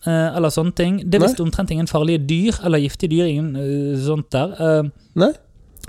Eh, 0.06 0.36
eller 0.36 0.52
sånne 0.54 0.74
ting. 0.78 1.00
Det 1.04 1.20
Nei. 1.20 1.30
omtrent 1.44 1.70
ingen 1.74 1.90
farlige 1.90 2.22
dyr 2.28 2.60
eller 2.64 2.82
giftige 2.82 3.10
dyr. 3.16 3.30
Ingen 3.30 3.56
eh, 3.56 3.98
sånt 4.02 4.30
der. 4.34 4.54
Eh, 4.58 4.90
Nei? 5.14 5.32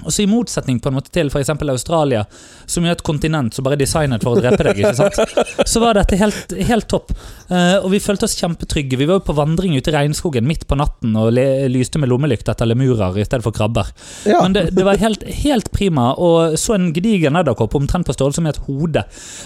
Og 0.01 0.09
så 0.11 0.23
I 0.23 0.29
motsetning 0.29 0.79
på 0.81 0.89
en 0.89 0.97
måte 0.97 1.11
til 1.13 1.29
f.eks. 1.29 1.51
Australia, 1.53 2.23
som 2.65 2.85
er 2.85 2.95
et 2.95 3.03
kontinent 3.05 3.53
som 3.53 3.65
bare 3.65 3.77
er 3.77 3.83
designet 3.83 4.25
for 4.25 4.35
å 4.35 4.41
drepe 4.41 4.65
deg, 4.65 4.81
ikke 4.81 4.95
sant? 4.97 5.37
så 5.71 5.83
var 5.83 5.99
dette 5.99 6.17
helt, 6.19 6.55
helt 6.67 6.89
topp. 6.91 7.13
Uh, 7.47 7.77
og 7.83 7.91
vi 7.93 8.01
følte 8.03 8.27
oss 8.27 8.35
kjempetrygge. 8.39 8.97
Vi 8.99 9.07
var 9.09 9.21
jo 9.21 9.25
på 9.29 9.37
vandring 9.37 9.77
ute 9.77 9.93
i 9.93 9.95
regnskogen 9.95 10.47
midt 10.49 10.65
på 10.67 10.77
natten 10.79 11.15
og 11.19 11.37
lyste 11.71 12.01
med 12.01 12.11
lommelykt 12.11 12.49
etter 12.51 12.69
lemurer 12.69 13.21
i 13.21 13.27
stedet 13.27 13.45
for 13.45 13.55
krabber. 13.55 13.93
Ja. 14.27 14.41
Men 14.41 14.57
det, 14.57 14.65
det 14.75 14.87
var 14.87 14.99
helt, 15.01 15.23
helt 15.45 15.71
prima, 15.75 16.11
og 16.17 16.57
så 16.59 16.75
en 16.75 16.91
gedigen 16.95 17.37
edderkopp 17.39 17.77
omtrent 17.79 18.09
på 18.09 18.17
størrelse 18.17 18.43
med 18.43 18.57
et 18.57 18.63
hode. 18.67 19.05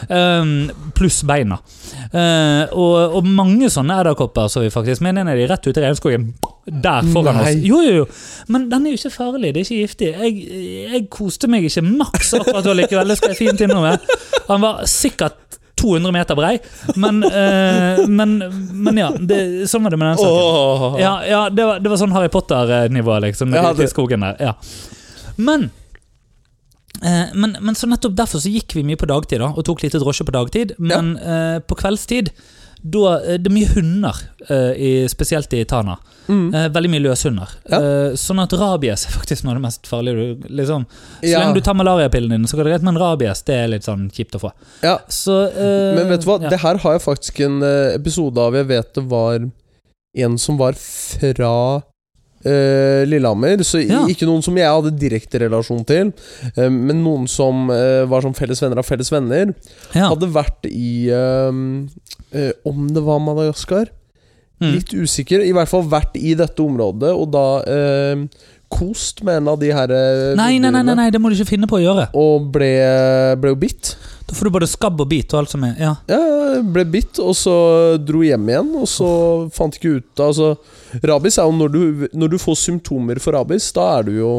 uh, 0.10 0.54
pluss 0.98 1.22
beina. 1.28 1.60
Uh, 2.14 2.64
og, 2.72 3.20
og 3.20 3.28
mange 3.28 3.70
sånne 3.74 4.00
edderkopper 4.02 4.50
så 4.52 4.64
vi 4.64 4.74
faktisk, 4.74 5.04
men 5.06 5.20
en 5.22 5.34
av 5.34 5.38
de 5.38 5.50
rett 5.52 5.68
ute 5.68 5.82
i 5.82 5.90
regnskogen. 5.90 6.32
Der 6.68 7.06
foran 7.14 7.38
Nei. 7.40 7.52
oss. 7.54 7.64
Jo, 7.64 7.82
jo, 7.82 7.94
jo. 8.02 8.06
Men 8.52 8.68
den 8.72 8.86
er 8.86 8.92
jo 8.92 9.00
ikke 9.00 9.14
farlig, 9.14 9.54
det 9.56 9.62
er 9.62 9.68
ikke 9.68 9.84
giftig. 9.86 10.10
Jeg, 10.20 10.64
jeg 10.92 11.04
koste 11.14 11.48
meg 11.52 11.68
ikke 11.68 11.84
maks 11.88 12.34
akkurat 12.36 12.66
da 12.66 12.76
likevel, 12.76 13.14
det 13.14 13.20
skal 13.22 13.32
jeg 13.32 13.40
fint 13.40 13.64
innrømme. 13.64 13.94
Han 14.50 14.64
var 14.64 14.84
sikkert 14.92 15.40
200 15.78 16.12
meter 16.12 16.36
brei, 16.36 16.58
men, 16.96 17.22
uh, 17.24 18.04
men, 18.10 18.38
men 18.74 19.00
ja. 19.00 19.12
Det, 19.14 19.40
sånn 19.70 19.86
var 19.86 19.94
det 19.94 20.00
med 20.02 20.10
den 20.12 20.20
saken. 20.20 21.00
Ja, 21.02 21.14
ja 21.28 21.42
det, 21.54 21.68
var, 21.70 21.82
det 21.84 21.92
var 21.94 22.02
sånn 22.02 22.16
Harry 22.16 22.32
Potter-nivå, 22.34 23.20
liksom. 23.28 23.54
Ja, 23.56 23.72
det... 23.78 23.86
i 23.86 23.92
skogen 23.92 24.26
der. 24.26 24.40
Ja. 24.42 24.56
Men, 25.38 25.70
uh, 27.04 27.28
men, 27.38 27.56
men 27.62 27.78
så 27.78 27.90
nettopp 27.90 28.18
derfor 28.18 28.44
så 28.44 28.52
gikk 28.52 28.76
vi 28.76 28.86
mye 28.88 29.00
på 29.00 29.10
dagtid, 29.10 29.40
da, 29.44 29.54
og 29.54 29.68
tok 29.70 29.86
lite 29.86 30.02
drosje 30.02 30.26
på 30.28 30.36
dagtid. 30.36 30.76
Men 30.82 31.16
uh, 31.22 31.60
på 31.64 31.78
kveldstid 31.80 32.34
da, 32.84 33.20
eh, 33.24 33.38
Det 33.38 33.48
er 33.48 33.54
mye 33.56 33.68
hunder, 33.74 34.16
eh, 34.50 34.72
i, 34.78 34.92
spesielt 35.08 35.54
i 35.54 35.64
Tana. 35.66 35.98
Mm. 36.28 36.54
Eh, 36.54 36.68
veldig 36.70 36.90
mye 36.92 37.04
løshunder. 37.06 37.54
Ja. 37.70 37.80
Sånn 38.20 38.42
at 38.44 38.54
rabies 38.54 39.06
er 39.08 39.12
faktisk 39.16 39.44
noe 39.44 39.56
av 39.56 39.62
det 39.62 39.66
mest 39.68 39.88
farlige. 39.88 40.16
Du, 40.42 40.48
liksom. 40.50 40.86
Så 41.22 41.30
Ja. 41.32 41.40
lenge 41.40 41.56
du 41.56 41.62
tar 41.62 41.74
malariapillen 41.74 42.30
din, 42.30 42.44
så 42.44 42.58
går 42.58 42.66
det 42.66 42.74
greit, 42.74 42.84
men 42.84 42.98
rabies 42.98 43.44
det 43.44 43.56
er 43.56 43.68
litt 43.68 43.84
sånn 43.84 44.10
kjipt 44.12 44.36
å 44.36 44.40
få. 44.40 44.52
Ja. 44.84 44.98
Så, 45.08 45.52
uh, 45.52 45.96
Men 45.96 46.10
vet 46.10 46.22
du 46.22 46.28
hva, 46.28 46.50
det 46.50 46.60
her 46.60 46.78
har 46.78 46.92
jeg 46.94 47.02
faktisk 47.02 47.40
en 47.46 47.62
episode 47.96 48.38
av. 48.38 48.54
Jeg 48.54 48.68
vet 48.68 48.94
det 48.94 49.04
var 49.10 49.40
en 50.18 50.38
som 50.38 50.58
var 50.58 50.74
fra 50.74 51.84
eh, 52.48 53.04
Lillehammer. 53.10 53.64
Så 53.68 53.82
Ja. 53.84 54.06
ikke 54.08 54.28
noen 54.30 54.42
som 54.46 54.56
jeg 54.58 54.70
hadde 54.72 54.94
direkte 55.00 55.42
relasjon 55.44 55.84
til, 55.88 56.14
uh, 56.58 56.70
men 56.72 57.04
noen 57.04 57.28
som 57.28 57.70
uh, 57.70 58.06
var 58.10 58.24
som 58.26 58.34
felles 58.38 58.62
venner 58.64 58.80
av 58.82 58.88
felles 58.88 59.12
venner. 59.14 59.54
ja. 59.94 60.08
Hadde 60.10 60.32
vært 60.34 60.68
i 60.72 61.10
eh, 61.12 61.62
eh, 62.34 62.52
Om 62.66 62.88
det 62.96 63.04
var 63.04 63.20
Madagaskar? 63.24 63.90
Mm. 64.58 64.72
Litt 64.74 64.90
usikker. 64.98 65.44
I 65.46 65.52
hvert 65.54 65.70
fall 65.70 65.84
vært 65.86 66.16
i 66.18 66.32
dette 66.34 66.64
området, 66.64 67.12
og 67.14 67.28
da 67.36 67.44
eh, 67.70 68.24
kost 68.70 69.24
med 69.24 69.40
en 69.42 69.48
av 69.54 69.58
de 69.62 69.70
her 69.74 69.92
eh, 69.96 70.36
Nei, 70.38 70.58
nei, 70.60 70.72
nei, 70.74 70.84
nei, 70.84 70.96
nei, 71.00 71.08
det 71.14 71.22
må 71.22 71.30
du 71.32 71.38
ikke 71.38 71.54
finne 71.54 71.70
på 71.70 71.78
å 71.80 71.84
gjøre. 71.84 72.08
Og 72.20 72.50
ble, 72.54 72.70
ble 73.40 73.54
jo 73.54 73.60
bitt. 73.60 73.94
Da 74.28 74.36
får 74.36 74.50
du 74.50 74.54
både 74.58 74.68
skabb 74.68 75.00
og 75.02 75.08
bit 75.12 75.32
og 75.34 75.40
alt 75.42 75.54
som 75.54 75.64
er 75.64 75.78
Ja. 75.80 75.94
Ja, 76.12 76.20
ble 76.76 76.84
bitt, 76.98 77.20
og 77.24 77.32
så 77.38 77.54
dro 78.04 78.24
hjem 78.26 78.50
igjen, 78.52 78.74
og 78.82 78.88
så 78.92 79.08
fant 79.56 79.78
ikke 79.78 79.98
ut 80.02 80.24
Altså, 80.26 80.52
rabies 81.00 81.38
er 81.40 81.48
jo 81.48 81.56
når 81.56 81.72
du, 81.74 82.08
når 82.18 82.34
du 82.34 82.38
får 82.42 82.60
symptomer 82.66 83.22
for 83.24 83.38
rabies, 83.38 83.70
da 83.76 83.88
er 84.00 84.08
du 84.10 84.16
jo 84.18 84.32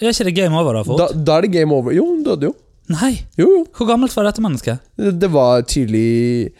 Er 0.00 0.10
ikke 0.10 0.26
det 0.30 0.34
game 0.40 0.58
over, 0.58 0.80
da? 0.80 0.82
fort? 0.86 0.98
da, 1.04 1.08
da 1.14 1.36
er 1.38 1.46
det 1.46 1.52
game 1.54 1.74
over. 1.74 1.94
Jo, 1.94 2.06
hun 2.10 2.24
døde 2.26 2.50
jo. 2.50 2.56
Nei! 2.92 3.12
Jo, 3.38 3.46
jo. 3.50 3.62
Hvor 3.76 3.88
gammelt 3.88 4.14
var 4.14 4.28
dette 4.28 4.42
mennesket? 4.42 4.82
Det, 4.98 5.14
det 5.22 5.30
var 5.34 5.62
tidlig 5.66 6.52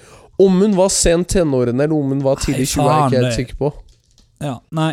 Om 0.42 0.62
hun 0.62 0.78
var 0.78 0.90
sent 0.94 1.28
tenårene, 1.34 1.82
eller 1.84 1.94
om 1.98 2.14
hun 2.14 2.22
var 2.24 2.40
tidlig 2.42 2.66
20, 2.72 2.82
er 2.82 2.94
jeg 2.94 3.06
ikke 3.10 3.20
helt 3.24 3.38
sikker 3.40 3.60
på. 3.60 3.72
Ja, 4.44 4.58
nei. 4.76 4.92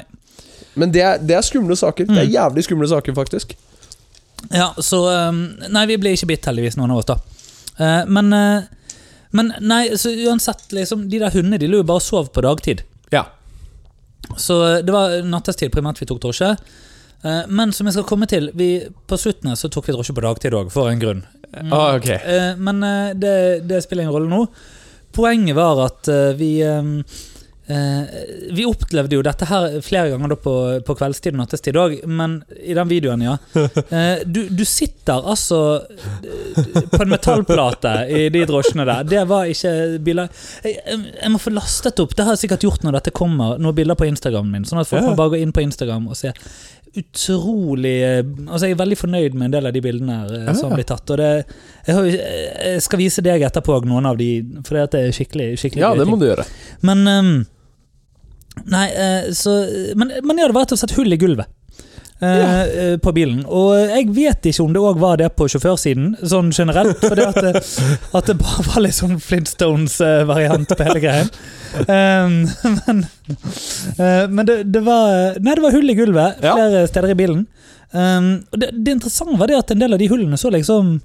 Men 0.75 0.91
det 0.91 1.01
er, 1.05 1.17
det 1.21 1.35
er 1.37 1.41
skumle 1.45 1.75
saker. 1.77 2.05
Det 2.09 2.17
er 2.17 2.25
Mm. 2.27 2.33
jævlig 2.33 2.63
skumle 2.65 2.87
saker, 2.89 3.13
faktisk. 3.13 3.53
Ja, 4.51 4.73
så 4.77 4.99
um, 5.29 5.43
Nei, 5.71 5.85
vi 5.87 5.97
ble 6.01 6.11
ikke 6.17 6.27
bitt, 6.33 6.45
heldigvis, 6.49 6.75
noen 6.77 6.91
av 6.91 6.97
oss, 7.03 7.05
da. 7.05 7.17
Eh, 7.79 8.05
men 8.11 8.33
eh, 8.33 8.63
Men 9.33 9.53
nei, 9.65 9.95
så 9.97 10.11
uansett, 10.27 10.67
liksom 10.75 11.07
De 11.09 11.17
der 11.19 11.31
hundene 11.33 11.57
de 11.57 11.65
lå 11.67 11.79
jo 11.81 11.83
bare 11.89 12.01
og 12.01 12.05
sov 12.05 12.27
på 12.35 12.41
dagtid. 12.45 12.83
Ja. 13.11 13.23
Så 14.37 14.81
det 14.85 14.93
var 14.93 15.15
nattestid 15.25 15.71
primært 15.73 15.99
vi 16.01 16.05
tok 16.09 16.19
drosje. 16.21 16.51
Eh, 17.23 17.43
men 17.47 17.71
som 17.73 17.87
jeg 17.87 17.93
skal 17.97 18.05
komme 18.09 18.27
til, 18.29 18.51
vi, 18.53 18.67
på 19.07 19.17
slutten 19.17 19.55
så 19.57 19.69
tok 19.73 19.87
vi 19.89 19.95
drosje 19.95 20.13
på 20.13 20.21
dagtid 20.25 20.53
òg, 20.53 20.69
for 20.73 20.89
en 20.91 20.99
grunn. 21.01 21.23
Mm. 21.53 21.73
Ah, 21.73 21.95
ok. 21.97 22.09
Eh, 22.09 22.53
men 22.57 22.83
eh, 22.83 23.13
det, 23.17 23.33
det 23.69 23.81
spiller 23.85 24.03
ingen 24.05 24.13
rolle 24.15 24.29
nå. 24.29 24.43
Poenget 25.13 25.55
var 25.57 25.81
at 25.87 26.07
eh, 26.09 26.31
vi 26.37 26.51
eh, 26.65 26.77
eh, 26.81 27.21
Vi 27.67 28.65
opplevde 28.67 29.15
jo 29.15 29.21
dette 29.23 29.45
her 29.47 29.77
flere 29.85 30.09
ganger 30.11 30.35
på, 30.43 30.53
på 30.83 30.95
kveldstid 30.99 31.33
og 31.35 31.39
nattestid 31.43 31.77
òg, 31.79 31.93
men 32.11 32.41
i 32.59 32.75
den 32.75 32.89
videoen, 32.91 33.23
ja. 33.23 33.37
Eh, 33.93 34.23
du, 34.25 34.41
du 34.49 34.63
sitter 34.65 35.21
altså 35.29 35.57
eh, 35.85 36.77
på 36.89 36.99
en 37.03 37.11
metallplate 37.11 37.91
i 38.09 38.25
de 38.33 38.41
drosjene 38.49 38.85
der. 38.87 39.03
Det 39.07 39.21
var 39.29 39.47
ikke 39.51 39.73
biler 40.03 40.29
jeg, 40.65 40.79
jeg, 40.87 41.31
må 41.31 41.39
få 41.41 41.53
lastet 41.53 41.99
opp. 42.01 42.15
Det 42.17 42.25
har 42.25 42.35
jeg 42.35 42.45
sikkert 42.45 42.65
gjort 42.65 42.85
når 42.87 42.97
dette 42.99 43.13
kommer, 43.15 43.59
noen 43.61 43.75
bilder 43.77 43.97
på 43.99 44.07
Instagramen 44.09 44.51
min. 44.53 44.65
Sånn 44.67 44.81
at 44.81 44.89
folk 44.89 45.03
Ja. 45.03 45.09
må 45.11 45.17
bare 45.19 45.35
gå 45.35 45.41
inn 45.43 45.53
på 45.55 45.63
Instagram 45.63 46.07
og 46.09 46.17
se. 46.19 46.33
Utrolig 46.93 47.93
eh, 48.05 48.19
Altså 48.47 48.67
Jeg 48.69 48.75
er 48.75 48.81
veldig 48.83 48.97
fornøyd 48.99 49.33
med 49.37 49.47
en 49.49 49.55
del 49.55 49.69
av 49.69 49.73
de 49.75 49.81
bildene 49.83 50.17
her 50.19 50.35
eh, 50.43 50.51
som 50.57 50.73
blir 50.73 50.87
tatt. 50.89 51.05
Og 51.13 51.19
det, 51.21 51.31
jeg, 51.87 52.19
jeg 52.19 52.83
skal 52.85 53.01
vise 53.01 53.23
deg 53.25 53.45
etterpå 53.47 53.79
noen 53.87 54.09
av 54.09 54.19
de, 54.19 54.29
for 54.67 54.79
det 54.79 55.01
er 55.07 55.15
skikkelig, 55.15 55.51
skikkelig 55.61 55.85
Ja, 55.85 55.93
det 55.97 56.07
må 56.09 56.17
ting. 56.17 56.25
du 56.25 56.29
gjøre. 56.31 56.45
Men 56.89 57.03
ehm, 57.09 57.33
Nei, 58.69 58.87
eh, 58.93 59.31
så 59.33 59.53
Men, 59.97 60.11
men 60.23 60.37
ja, 60.39 60.47
det 60.47 60.53
var 60.55 60.63
rett 60.65 60.75
og 60.75 60.79
slett 60.83 60.95
hull 60.97 61.13
i 61.13 61.17
gulvet. 61.17 61.47
eh, 62.21 62.61
eh, 62.63 62.97
På 63.03 63.11
bilen. 63.11 63.41
Og 63.49 63.73
jeg 63.89 64.07
vet 64.15 64.45
ikke 64.51 64.63
om 64.63 64.73
det 64.75 64.79
òg 64.81 64.99
var 65.01 65.17
det 65.19 65.31
på 65.35 65.47
sjåførsiden, 65.51 66.13
sånn 66.23 66.51
generelt. 66.55 67.01
For 67.03 67.15
det 67.19 67.25
at, 67.31 67.71
at 68.19 68.29
det 68.29 68.37
bare 68.39 68.63
var 68.69 68.83
litt 68.85 68.95
sånn 68.95 69.17
Flintstones-variant 69.19 70.71
på 70.77 70.83
hele 70.87 71.01
greien. 71.03 71.31
Ehm, 71.87 72.37
men 72.87 73.05
men 74.33 74.45
det, 74.45 74.59
det 74.71 74.83
var 74.85 75.39
Nei, 75.41 75.55
det 75.57 75.63
var 75.65 75.73
hull 75.75 75.89
i 75.89 75.95
gulvet 75.97 76.43
Ja. 76.45 76.53
flere 76.55 76.85
steder 76.87 77.11
i 77.15 77.17
bilen. 77.17 77.47
Ehm, 77.93 78.43
det, 78.53 78.69
det 78.85 78.91
interessante 78.99 79.39
var 79.41 79.47
det 79.51 79.57
at 79.59 79.71
en 79.73 79.79
del 79.83 79.93
av 79.97 79.99
de 79.99 80.07
hullene 80.11 80.37
så 80.39 80.51
liksom 80.53 80.99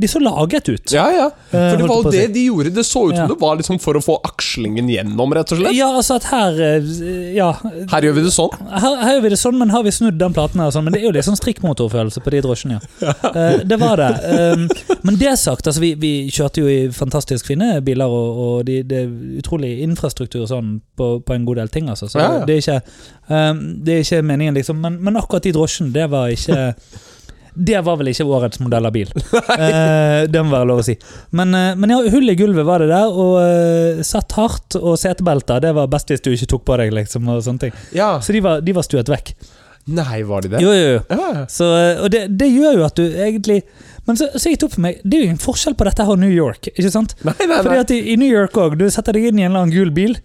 De 0.00 0.08
så 0.10 0.20
laget 0.20 0.68
ut. 0.68 0.92
Ja, 0.92 1.06
ja. 1.12 1.26
eh, 1.50 1.70
For 1.70 1.76
det 1.80 1.88
var 1.88 2.02
jo 2.02 2.10
det 2.12 2.24
de 2.34 2.44
gjorde. 2.48 2.70
Det 2.74 2.84
så 2.86 3.04
ut 3.08 3.14
som 3.16 3.22
Ja. 3.24 3.26
det 3.30 3.38
var 3.40 3.56
liksom 3.56 3.78
for 3.80 3.94
å 3.98 4.02
få 4.04 4.18
akslingen 4.28 4.88
gjennom, 4.90 5.32
rett 5.34 5.52
og 5.54 5.58
slett. 5.60 5.74
Ja, 5.76 5.88
altså 5.96 6.16
at 6.20 6.24
her 6.30 6.58
eh, 6.60 6.90
Ja. 7.36 7.50
Her 7.90 8.02
gjør 8.08 8.16
vi 8.18 8.24
det 8.26 8.32
sånn. 8.34 8.52
Her, 8.70 8.96
her 9.02 9.14
gjør 9.16 9.22
vi 9.26 9.32
det 9.34 9.38
sånn, 9.40 9.58
men 9.58 9.70
har 9.74 9.82
vi 9.86 9.92
snudd 9.94 10.18
den 10.20 10.34
platen 10.36 10.60
her 10.60 10.68
og 10.70 10.74
sånn? 10.76 10.84
Men 10.88 10.92
det 10.96 11.00
er 11.02 11.06
jo 11.08 11.14
litt 11.16 11.26
sånn 11.28 11.38
strikkmotorfølelse 11.40 12.20
på 12.24 12.34
de 12.34 12.42
drosjene, 12.44 12.80
ja. 12.80 13.14
Eh, 13.34 13.64
det 13.66 13.76
var 13.80 13.96
det. 13.98 14.10
Um, 14.54 14.68
men 15.02 15.16
det 15.18 15.32
sagt, 15.40 15.66
altså 15.66 15.80
vi, 15.82 15.94
vi 15.98 16.10
kjørte 16.30 16.60
jo 16.62 16.68
i 16.70 16.90
fantastisk 16.94 17.46
fine 17.50 17.80
biler, 17.84 18.06
og, 18.06 18.38
og 18.44 18.64
de, 18.68 18.76
det 18.86 19.00
er 19.04 19.40
utrolig 19.40 19.72
infrastruktur 19.84 20.44
sånn 20.46 20.76
på, 20.96 21.08
på 21.26 21.34
en 21.34 21.44
god 21.48 21.58
del 21.62 21.72
ting, 21.74 21.88
altså. 21.90 22.06
Så 22.12 22.20
Ja, 22.22 22.28
ja. 22.38 22.44
det, 22.46 22.54
er 22.54 22.62
ikke, 22.62 22.78
um, 23.32 23.64
det 23.84 23.96
er 23.98 24.04
ikke 24.06 24.22
meningen, 24.28 24.54
liksom. 24.60 24.78
Men, 24.84 25.00
men 25.02 25.18
akkurat 25.20 25.42
de 25.48 25.52
drosjene, 25.56 25.90
det 25.94 26.06
var 26.12 26.30
ikke 26.30 26.74
det 27.54 27.80
var 27.86 27.98
vel 28.00 28.10
ikke 28.10 28.26
årets 28.26 28.60
modell 28.62 28.88
av 28.88 28.94
bil. 28.94 29.10
Eh, 29.54 30.24
det 30.30 30.40
må 30.42 30.50
være 30.50 30.66
lov 30.66 30.80
å 30.82 30.84
si. 30.86 30.94
Men, 31.36 31.54
eh, 31.54 31.74
men 31.78 31.92
ja, 31.92 31.98
hull 32.10 32.30
i 32.30 32.34
gulvet 32.38 32.66
var 32.66 32.82
det 32.82 32.88
der, 32.90 33.10
og 33.10 33.36
eh, 33.40 34.00
satt 34.06 34.34
hardt. 34.38 34.78
Og 34.80 34.96
setebelter, 34.98 35.62
det 35.62 35.74
var 35.76 35.90
best 35.92 36.10
hvis 36.10 36.24
du 36.24 36.32
ikke 36.34 36.50
tok 36.54 36.64
på 36.66 36.78
deg, 36.80 36.94
liksom. 36.96 37.28
Og 37.30 37.44
sånne 37.46 37.66
ting. 37.66 37.76
Ja. 37.94 38.16
Så 38.24 38.34
de 38.34 38.42
var, 38.44 38.64
de 38.64 38.74
var 38.74 38.86
stuet 38.86 39.10
vekk. 39.12 39.34
Nei, 39.94 40.22
var 40.24 40.42
de 40.42 40.48
det? 40.54 40.60
Jo, 40.64 40.72
jo, 40.72 40.92
jo. 40.96 41.00
Ja. 41.12 41.44
Så, 41.52 41.68
eh, 41.76 42.02
og 42.02 42.12
det, 42.12 42.24
det 42.40 42.48
gjør 42.48 42.78
jo 42.80 42.84
at 42.86 42.96
du 42.96 43.02
egentlig 43.04 43.58
Men 44.08 44.16
så, 44.16 44.30
så 44.32 44.48
gikk 44.48 44.62
det 44.62 44.68
opp 44.68 44.76
for 44.76 44.84
meg, 44.84 45.02
det 45.04 45.18
er 45.18 45.26
jo 45.26 45.34
en 45.34 45.42
forskjell 45.42 45.76
på 45.76 45.86
dette 45.88 46.04
her 46.04 46.12
og 46.12 46.20
New 46.20 46.32
York. 46.32 46.70
ikke 46.72 46.92
sant? 46.92 47.14
Nei, 47.24 47.36
nei, 47.48 47.58
Fordi 47.64 47.82
at 47.82 47.92
i, 47.92 48.00
i 48.12 48.16
New 48.20 48.28
York 48.28 48.56
òg, 48.60 48.78
du 48.80 48.84
setter 48.92 49.16
deg 49.16 49.30
inn 49.30 49.40
i 49.40 49.46
en 49.46 49.52
eller 49.52 49.66
annen 49.66 49.76
gul 49.76 49.92
bil. 49.96 50.16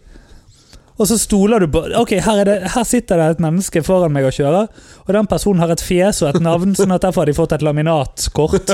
Og 1.00 1.08
så 1.08 1.16
stoler 1.20 1.64
du 1.64 1.70
på 1.72 1.82
Ok, 2.00 2.14
her, 2.20 2.42
er 2.42 2.48
det, 2.48 2.58
her 2.74 2.88
sitter 2.88 3.20
det 3.22 3.28
et 3.34 3.44
menneske 3.44 3.82
foran 3.86 4.14
meg 4.14 4.28
og 4.28 4.36
kjører, 4.36 4.68
og 5.06 5.14
den 5.16 5.30
personen 5.32 5.64
har 5.64 5.72
et 5.74 5.84
fjes 5.84 6.22
og 6.26 6.34
et 6.34 6.44
navn, 6.44 6.76
sånn 6.78 6.92
at 6.96 7.06
derfor 7.06 7.24
har 7.24 7.32
de 7.32 7.38
fått 7.38 7.56
et 7.56 7.66
laminatkort. 7.66 8.74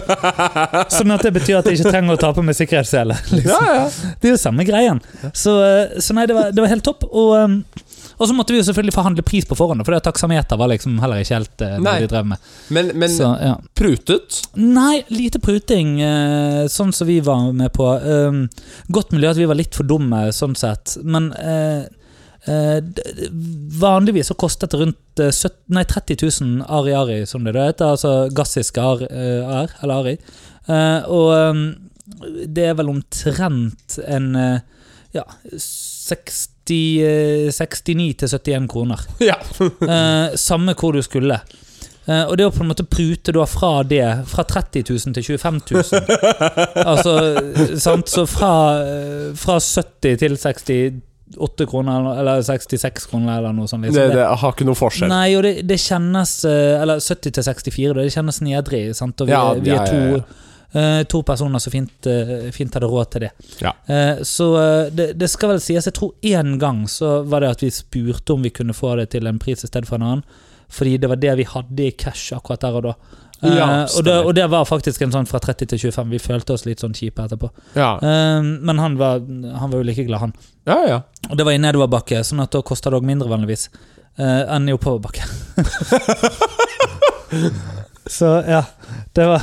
Sånn 0.95 1.13
at 1.15 1.25
det 1.25 1.33
betyr 1.35 1.59
at 1.61 1.69
de 1.69 1.75
ikke 1.77 1.93
trenger 1.93 2.17
å 2.17 2.21
ta 2.21 2.33
på 2.35 2.43
med 2.45 2.57
sikkerhetssele. 2.57 3.17
Liksom. 3.35 3.51
Ja, 3.51 3.75
ja. 3.81 4.13
Det 4.21 4.29
er 4.29 4.35
jo 4.35 4.41
samme 4.41 4.65
greien. 4.67 5.01
Så, 5.33 5.57
eh, 5.65 5.99
så 6.01 6.15
nei, 6.17 6.25
det 6.29 6.37
var, 6.37 6.53
det 6.55 6.63
var 6.63 6.71
helt 6.71 6.85
topp. 6.85 7.05
Og, 7.11 7.33
um, 7.35 7.57
og 8.15 8.29
så 8.29 8.35
måtte 8.37 8.55
vi 8.55 8.61
jo 8.61 8.65
selvfølgelig 8.69 8.95
forhandle 8.95 9.25
pris 9.27 9.47
på 9.47 9.57
forhånd, 9.59 9.83
for 9.85 9.95
det 9.95 10.01
taksameter 10.07 10.59
var 10.59 10.71
liksom 10.71 10.97
heller 11.03 11.21
ikke 11.21 11.35
helt 11.35 11.53
det 11.59 11.71
Nei. 11.83 11.97
de 12.05 12.09
drev 12.13 12.29
med. 12.31 12.49
Men, 12.73 12.91
men 12.95 13.11
Så, 13.11 13.27
ja. 13.43 13.57
prutet? 13.75 14.39
Nei, 14.61 15.03
lite 15.11 15.41
pruting, 15.43 15.97
eh, 16.05 16.61
sånn 16.71 16.95
som 16.95 17.09
vi 17.09 17.19
var 17.25 17.51
med 17.53 17.73
på. 17.75 17.89
Godt 18.95 19.13
miljø 19.13 19.33
at 19.35 19.41
vi 19.41 19.49
var 19.49 19.59
litt 19.59 19.75
for 19.75 19.87
dumme, 19.87 20.29
sånn 20.35 20.55
sett. 20.57 20.95
Men 21.03 21.33
eh, 21.37 21.75
eh, 21.75 21.83
vanligvis 23.79 24.29
så 24.29 24.37
kostet 24.37 24.71
det 24.71 24.81
rundt 24.81 25.21
eh, 25.23 25.31
17, 25.31 25.55
nei, 25.73 25.85
30 25.89 26.19
000 26.21 26.65
ari-ari, 26.77 27.23
som 27.29 27.45
det 27.45 27.55
heter. 27.57 27.95
Altså 27.95 28.13
gassiske 28.35 28.81
ar, 28.81 29.01
eh, 29.09 29.57
ar 29.61 29.73
eller 29.81 29.95
ari. 30.03 30.15
Eh, 30.69 31.09
og 31.09 31.65
det 32.53 32.69
er 32.69 32.77
vel 32.77 32.91
omtrent 32.93 33.99
en 34.05 34.31
eh, 34.37 34.63
ja, 35.15 35.25
60 35.57 36.71
eh, 36.71 37.51
69 37.51 38.13
til 38.19 38.29
71 38.29 38.71
kroner. 38.71 39.05
Ja. 39.31 39.37
Eh, 39.61 40.35
samme 40.37 40.75
hvor 40.77 40.93
du 40.93 41.01
skulle. 41.05 41.39
Eh, 42.05 42.23
og 42.27 42.37
det 42.37 42.45
å 42.45 42.53
på 42.53 42.61
en 42.61 42.69
måte 42.69 42.85
prute 42.85 43.33
da 43.33 43.47
fra 43.49 43.79
det, 43.87 44.03
fra 44.29 44.45
30 44.45 44.85
000 44.91 45.15
til 45.17 45.25
25 45.39 45.61
000 45.71 45.81
Altså, 46.91 47.15
sant, 47.81 48.11
så 48.11 48.27
fra, 48.29 48.53
eh, 48.83 49.31
fra 49.39 49.57
70 49.57 50.21
til 50.21 50.37
68 51.37 51.65
kroner, 51.69 51.99
eller- 51.99 52.19
eller 52.19 52.41
66 52.41 53.05
kroner, 53.11 53.37
eller 53.37 53.53
noe 53.53 53.67
sånt. 53.67 53.83
Det, 53.83 53.91
Liksom. 53.91 54.15
det 54.15 54.25
har 54.39 54.51
ikke 54.53 54.65
noe 54.65 54.75
forskjell. 54.75 55.09
Nei, 55.09 55.35
og 55.35 55.43
det, 55.43 55.67
det 55.67 55.77
kjennes 55.79 56.45
eh, 56.45 56.81
Eller 56.81 56.99
70 56.99 57.31
til 57.31 57.43
64, 57.43 57.93
da, 57.93 58.01
det 58.01 58.13
kjennes 58.13 58.41
nedrig. 58.41 58.95
Sant? 58.95 59.21
Og 59.21 59.27
vi, 59.27 59.31
Ja, 59.31 59.53
vi 59.53 59.69
er 59.71 59.85
to, 59.85 60.23
eh, 60.79 61.03
to 61.03 61.21
personer 61.23 61.59
som 61.59 61.71
fint, 61.71 62.07
eh, 62.07 62.51
fint 62.51 62.73
hadde 62.73 62.87
råd 62.89 63.11
til 63.11 63.21
det. 63.21 63.31
Ja. 63.61 63.73
Så 64.23 64.49
det, 64.95 65.17
det 65.17 65.29
skal 65.29 65.49
vel 65.49 65.59
sies, 65.59 65.85
jeg 65.85 65.93
tror 65.93 66.13
én 66.23 66.57
gang 66.59 66.85
så 66.87 67.23
var 67.27 67.41
det 67.41 67.49
at 67.51 67.61
vi 67.61 67.69
spurte 67.69 68.33
om 68.33 68.41
vi 68.43 68.49
kunne 68.49 68.73
få 68.73 68.95
det 68.97 69.09
til 69.11 69.27
en 69.27 69.39
pris 69.39 69.63
i 69.63 69.67
stedet 69.67 69.87
for 69.87 69.95
en 69.95 70.01
annen. 70.03 70.23
Fordi 70.69 70.97
det 70.97 71.07
var 71.09 71.15
det 71.21 71.37
vi 71.37 71.43
hadde 71.45 71.79
i 71.85 71.91
cash 71.91 72.33
akkurat 72.33 72.59
der 72.61 72.73
og 72.75 72.83
da. 72.83 72.93
Eh, 73.43 73.55
Ja, 73.57 73.65
og, 73.83 74.03
det 74.05 74.13
og 74.25 74.31
det 74.35 74.45
var 74.49 74.63
faktisk 74.65 75.01
en 75.05 75.11
sånn 75.11 75.27
fra 75.27 75.39
30 75.43 75.67
til 75.73 75.79
25. 75.91 76.09
Vi 76.15 76.19
følte 76.23 76.53
oss 76.55 76.63
litt 76.65 76.79
sånn 76.79 76.93
kjipe 76.95 77.21
etterpå. 77.25 77.49
Ja, 77.75 77.97
Eh, 78.01 78.41
men 78.41 78.79
han 78.79 78.95
var, 78.97 79.19
han 79.19 79.69
var 79.71 79.77
jo 79.81 79.83
like 79.83 80.03
glad, 80.07 80.19
han. 80.19 80.33
ja. 80.65 80.79
ja. 80.87 81.01
Og 81.29 81.37
det 81.37 81.45
var 81.45 81.51
i 81.53 81.57
nedoverbakke, 81.61 82.23
sånn 82.23 82.39
at 82.43 82.51
da 82.55 82.61
koster 82.61 82.91
det 82.91 82.97
òg 83.01 83.05
mindre 83.05 83.27
vanligvis 83.29 83.69
eh, 84.17 84.45
enn 84.55 84.69
i 84.69 84.73
oppoverbakke. 84.77 85.25
så 88.07 88.25
ja, 88.47 88.63
det 89.13 89.25
var 89.25 89.41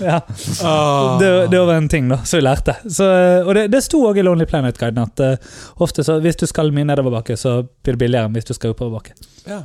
Ja, 0.00 0.20
Ah. 0.62 1.18
det, 1.20 1.46
det 1.50 1.58
var 1.60 1.74
en 1.74 1.88
ting 1.88 2.08
da, 2.08 2.16
som 2.24 2.38
vi 2.38 2.42
lærte. 2.44 2.74
Så, 2.90 3.04
eh, 3.10 3.46
og 3.46 3.54
det, 3.54 3.66
det 3.72 3.80
sto 3.84 4.00
òg 4.08 4.18
i 4.18 4.22
Lonely 4.26 4.46
Planet-guiden 4.50 4.98
at 5.04 5.22
ofte 5.80 6.04
så 6.04 6.18
hvis 6.20 6.36
du 6.40 6.46
skal 6.50 6.72
mye 6.74 6.84
nedoverbakke, 6.88 7.36
så 7.38 7.60
blir 7.84 7.94
det 7.96 8.00
billigere 8.02 8.28
enn 8.28 8.34
hvis 8.36 8.48
du 8.50 8.54
skal 8.56 8.74
oppoverbakke. 8.74 9.14
ja. 9.48 9.62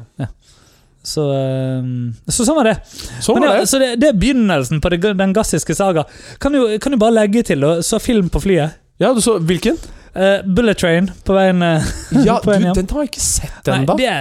Så, 1.04 1.24
eh, 1.32 1.84
så 2.28 2.46
sånn 2.46 2.58
var 2.60 2.70
det. 2.72 2.76
Sånn 3.24 3.40
var 3.40 3.48
ja, 3.48 3.62
det. 3.62 3.70
så 3.72 3.80
det, 3.82 3.94
det 4.02 4.12
er 4.12 4.20
begynnelsen 4.20 4.82
på 4.84 4.92
det, 4.94 5.02
den 5.20 5.34
gassiske 5.36 5.76
saga. 5.78 6.06
Kan 6.44 6.56
du, 6.56 6.64
kan 6.82 6.96
du 6.96 7.00
bare 7.02 7.16
legge 7.22 7.46
til 7.52 7.66
så 7.86 8.02
film 8.04 8.30
på 8.34 8.44
flyet? 8.44 8.80
Ja, 9.00 9.14
du 9.16 9.22
så 9.24 9.38
Hvilken? 9.40 9.80
Uh, 10.10 10.42
Bullet 10.44 10.78
Train 10.78 11.12
på 11.24 11.36
veien 11.38 11.62
eh, 11.62 11.86
Ja, 12.26 12.40
på 12.42 12.50
veien 12.50 12.66
du, 12.66 12.74
den 12.82 12.88
har 12.90 13.06
jeg 13.06 13.12
ikke 13.12 13.22
sett 13.22 13.68
ennå. 13.70 13.94
det 13.96 14.14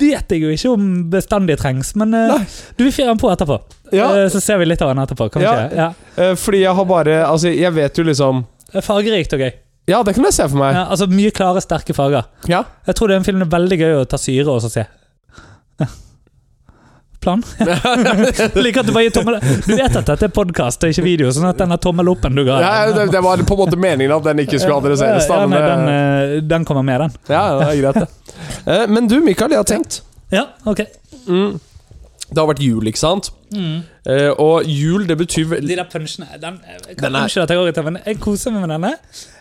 vet 0.00 0.32
jeg 0.32 0.40
jo 0.40 0.54
ikke 0.54 0.70
om 0.72 0.86
bestandig 1.12 1.58
trengs, 1.60 1.92
men 2.00 2.16
uh, 2.16 2.40
du 2.78 2.86
vil 2.86 2.94
fyre 2.94 3.12
den 3.12 3.20
på 3.20 3.28
etterpå. 3.28 3.58
Ja. 3.92 4.08
Så 4.32 4.40
ser 4.40 4.56
vi 4.62 4.70
litt 4.70 4.80
av 4.80 4.94
den 4.94 5.02
etterpå. 5.02 5.28
Ja. 5.44 5.52
Ja. 5.68 5.90
Fordi 6.40 6.62
jeg 6.62 6.72
har 6.78 6.86
bare 6.88 7.18
Altså, 7.26 7.50
jeg 7.52 7.74
vet 7.76 7.98
jo 7.98 8.06
liksom 8.06 8.44
er 8.70 8.86
Fargerikt 8.86 9.34
og 9.34 9.42
gøy. 9.42 9.50
Ja, 9.90 10.02
det 10.06 10.14
kan 10.14 10.26
jeg 10.28 10.36
se 10.36 10.46
for 10.46 10.60
meg. 10.60 10.76
Ja, 10.76 10.86
altså 10.92 11.08
Mye 11.10 11.32
klare, 11.34 11.62
sterke 11.64 11.94
farger. 11.96 12.28
Ja. 12.50 12.62
Jeg 12.86 12.96
tror 12.96 13.10
det 13.10 13.16
er 13.16 13.22
en 13.22 13.26
film 13.26 13.42
det 13.42 13.48
er 13.48 13.54
veldig 13.56 13.78
gøy 13.80 13.94
å 13.98 14.08
ta 14.08 14.20
syre 14.20 14.52
og 14.52 14.62
så 14.64 14.70
se. 14.72 14.84
Plan? 17.20 17.42
Liker 18.64 18.80
at 18.80 18.86
Du 18.88 18.92
bare 18.96 19.04
gir 19.04 19.12
tommel 19.12 19.36
Du 19.66 19.74
vet 19.76 19.96
at 19.98 20.06
dette 20.08 20.24
er 20.24 20.32
podkast 20.32 20.86
og 20.86 20.92
ikke 20.94 21.04
video, 21.04 21.28
sånn 21.36 21.50
at 21.50 21.58
denne 21.60 21.76
tommel 21.82 22.08
oppen 22.14 22.38
du 22.38 22.46
ga 22.46 22.60
Ja, 22.64 22.70
det, 22.96 23.10
det 23.12 23.20
var 23.26 23.42
på 23.44 23.58
en 23.58 23.60
måte 23.60 23.76
meningen 23.80 24.14
at 24.16 24.24
den 24.30 24.40
ikke 24.46 24.60
skulle 24.62 24.78
adresseres. 24.80 25.26
Da, 25.28 25.42
Ja, 25.42 25.48
men 25.50 25.58
nei, 25.58 25.66
den, 25.68 25.90
eh, 26.38 26.46
den 26.54 26.64
kommer 26.68 26.86
med, 26.86 27.04
den. 27.04 27.18
ja, 27.34 27.42
det 27.58 27.66
er 27.68 27.82
greit, 27.82 28.00
det. 28.06 28.38
Eh, 28.64 28.86
Men 28.88 29.10
du, 29.10 29.18
Mikael, 29.24 29.52
jeg 29.52 29.60
har 29.60 29.68
tenkt. 29.68 30.00
Ja, 30.32 30.46
ok. 30.64 30.80
Mm. 31.28 31.58
Det 32.30 32.38
har 32.38 32.46
vært 32.54 32.62
jul, 32.64 32.88
ikke 32.88 33.02
sant? 33.02 33.28
Mm. 33.52 33.80
Eh, 34.06 34.28
Og 34.40 34.64
jul, 34.70 35.04
det 35.08 35.16
betyr 35.18 35.48
vel 35.50 35.64
De 35.66 35.74
der 35.76 35.88
punchene 35.90 36.28
den, 36.40 36.60
jeg 36.88 36.96
Den 37.02 37.16
er- 37.18 37.24
at 37.26 37.50
jeg 37.50 37.58
går 37.58 37.82
men 37.90 37.98
jeg 38.06 38.20
koser 38.22 38.52
meg 38.54 38.62
med 38.64 38.70
denne. 38.78 38.94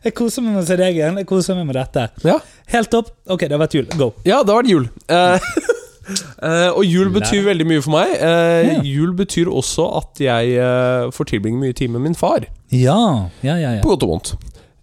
Jeg 0.03 0.15
koser 0.17 0.41
meg 0.43 0.55
med 0.57 0.63
å 0.63 0.67
se 0.67 0.75
deg 0.75 0.95
igjen. 0.97 1.15
Jeg 1.21 1.27
koser 1.29 1.55
meg 1.55 1.67
med 1.69 1.75
dette. 1.79 2.09
Ja, 2.25 2.39
Helt 2.73 2.89
topp. 2.91 3.11
Ok, 3.29 3.39
det 3.47 3.51
har 3.55 3.61
vært 3.67 3.73
jul. 3.77 3.85
Go. 3.95 4.13
ja 4.25 4.43
det 4.43 4.51
har 4.53 4.63
vært 4.63 4.73
jul. 4.73 4.89
Eh, 5.07 5.39
eh, 6.09 6.69
og 6.73 6.83
jul 6.85 7.09
betyr 7.13 7.43
veldig 7.47 7.67
mye 7.69 7.83
for 7.85 7.95
meg. 7.95 8.13
Uh, 8.19 8.37
Ja. 8.69 8.77
Jul 8.85 9.13
betyr 9.17 9.49
også 9.51 9.85
at 9.99 10.21
jeg 10.23 10.55
uh, 10.59 11.09
får 11.15 11.33
tilbringe 11.33 11.59
mye 11.61 11.75
tid 11.75 11.91
med 11.93 12.03
min 12.07 12.15
far. 12.17 12.47
Ja, 12.73 13.29
ja, 13.45 13.55
ja. 13.55 13.75
ja. 13.77 13.81
På 13.83 13.93
godt 13.93 14.05
og 14.07 14.15
vondt. 14.15 14.33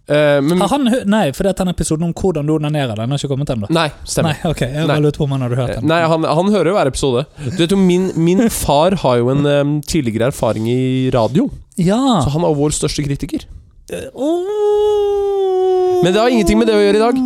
Uh, 0.06 0.38
men 0.38 0.60
Har 0.62 0.70
han 0.70 0.86
Nei, 1.10 1.32
for 1.34 1.42
det 1.48 1.56
en 1.58 1.72
episoden 1.72 2.06
om 2.06 2.12
hvordan 2.14 2.46
du 2.46 2.54
onanerer. 2.54 2.94
Den 2.94 3.10
har 3.10 3.18
ikke 3.18 3.32
kommet 3.32 3.50
ennå. 3.50 3.66
Nei, 3.74 3.88
stemmer. 4.06 4.36
Nei, 4.38 4.52
ok, 4.52 4.62
jeg 4.62 4.86
Nei. 4.86 4.98
lurte 5.02 5.18
på 5.18 5.26
om 5.26 5.34
han 5.34 5.42
hadde 5.42 5.58
hørt 5.58 5.74
den. 5.80 5.88
Nei, 5.90 6.00
han, 6.06 6.26
han 6.38 6.52
hører 6.54 6.70
jo 6.70 6.76
hver 6.78 6.90
episode. 6.92 7.24
Du 7.42 7.58
vet 7.58 7.74
jo, 7.74 7.78
Min, 7.80 8.12
min 8.14 8.44
far 8.54 8.94
har 9.02 9.18
jo 9.18 9.32
en 9.34 9.42
um, 9.46 9.76
tidligere 9.82 10.30
erfaring 10.30 10.68
i 10.70 11.10
radio, 11.14 11.48
Ja. 11.76 11.98
så 12.22 12.30
han 12.36 12.46
er 12.46 12.54
vår 12.54 12.76
største 12.78 13.02
kritiker. 13.06 13.48
Uh, 13.90 14.06
oh. 14.14 16.02
Men 16.04 16.14
det 16.14 16.20
har 16.22 16.30
ingenting 16.30 16.60
med 16.60 16.70
det 16.70 16.78
å 16.78 16.84
gjøre 16.84 17.00
i 17.00 17.02
dag. 17.02 17.18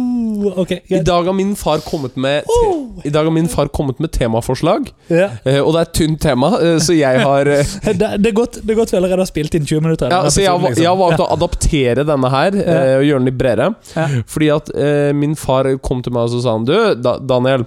Ok, 0.63 0.71
I 0.89 1.01
dag 1.05 1.27
har 1.29 1.35
min 1.37 1.55
far 1.57 1.79
kommet 1.85 2.17
med 2.17 2.45
Oh. 2.51 2.77
I 3.05 3.11
dag 3.11 3.25
har 3.25 3.31
min 3.33 3.49
far 3.49 3.69
kommet 3.69 3.99
med 4.01 4.11
temaforslag, 4.13 4.91
Ja. 5.09 5.29
Uh, 5.47 5.61
og 5.65 5.73
det 5.75 5.81
er 5.81 5.87
et 5.89 5.93
tynt 5.97 6.21
tema, 6.21 6.51
uh, 6.61 6.79
så 6.83 6.97
jeg 6.97 7.21
har 7.23 7.49
uh, 7.49 7.73
Det, 8.01 8.11
det, 8.23 8.31
er 8.31 8.37
godt, 8.37 8.59
det 8.63 8.75
er 8.75 8.79
godt 8.79 8.93
vi 8.93 8.99
allerede 8.99 9.23
har 9.25 9.31
spilt 9.31 9.55
inn 9.57 9.65
20 9.67 9.81
minutter. 9.87 10.11
ja, 10.13 10.23
Så 10.31 10.43
jeg, 10.43 10.51
har- 10.51 10.61
liksom. 10.69 10.99
valgt 11.01 11.23
å 11.25 11.29
adaptere 11.37 12.05
denne 12.09 12.31
her 12.33 12.57
eh, 12.61 12.95
og 12.99 13.05
gjøre 13.07 13.19
den 13.23 13.29
litt 13.31 13.39
bredere. 13.41 13.69
Fordi 14.29 14.49
at 14.55 14.71
min 15.17 15.35
far 15.39 15.69
kom 15.83 16.03
til 16.05 16.13
meg 16.15 16.29
og 16.29 16.33
så 16.35 16.43
sa 16.45 16.55
han 16.59 16.65
Du, 16.69 16.75
da, 17.01 17.17
Daniel. 17.19 17.65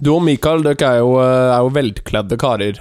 Du 0.00 0.12
og 0.14 0.22
Mikael 0.24 0.62
dere 0.64 0.90
er 0.96 0.98
jo, 1.02 1.14
er 1.22 1.60
jo 1.64 1.70
velkledde 1.74 2.38
karer. 2.40 2.80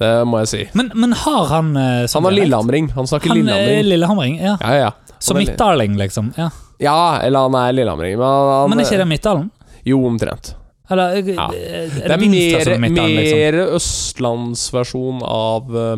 Det 0.00 0.10
må 0.26 0.40
jeg 0.44 0.48
si. 0.52 0.62
Men, 0.78 0.90
men 0.94 1.12
har 1.12 1.46
han 1.52 1.74
sånn 2.08 2.22
Han 2.24 2.30
har 2.30 2.36
lillehamring. 2.38 2.90
Han 2.96 3.06
snakker 3.10 3.32
Han 3.34 3.42
lillehamring. 3.42 3.86
lillehamring, 3.90 4.38
ja. 4.40 4.56
Ja, 4.62 4.74
ja. 4.86 4.90
Som 5.20 5.36
Midtdaling, 5.40 5.98
liksom. 6.00 6.32
Ja. 6.38 6.48
Ja, 6.80 7.20
eller 7.22 7.46
han 7.48 7.56
er 7.60 7.72
lillehamring. 7.76 8.16
Men, 8.18 8.26
han, 8.26 8.70
Men 8.72 8.80
er 8.80 8.88
ikke 8.88 9.02
det 9.02 9.08
Midtdalen? 9.10 9.50
Jo, 9.84 10.00
omtrent. 10.08 10.54
Eller 10.90 11.18
eh, 11.20 11.34
Ja. 11.34 11.48
er 11.48 11.88
Det 11.90 12.06
det, 12.06 12.10
er 12.10 12.18
mer, 12.18 12.68
er 12.74 12.78
Midtdalen, 12.82 13.16
liksom? 13.20 13.38
mer 13.38 13.58
østlandsversjon 13.76 15.20
av 15.26 15.76
uh, 15.76 15.96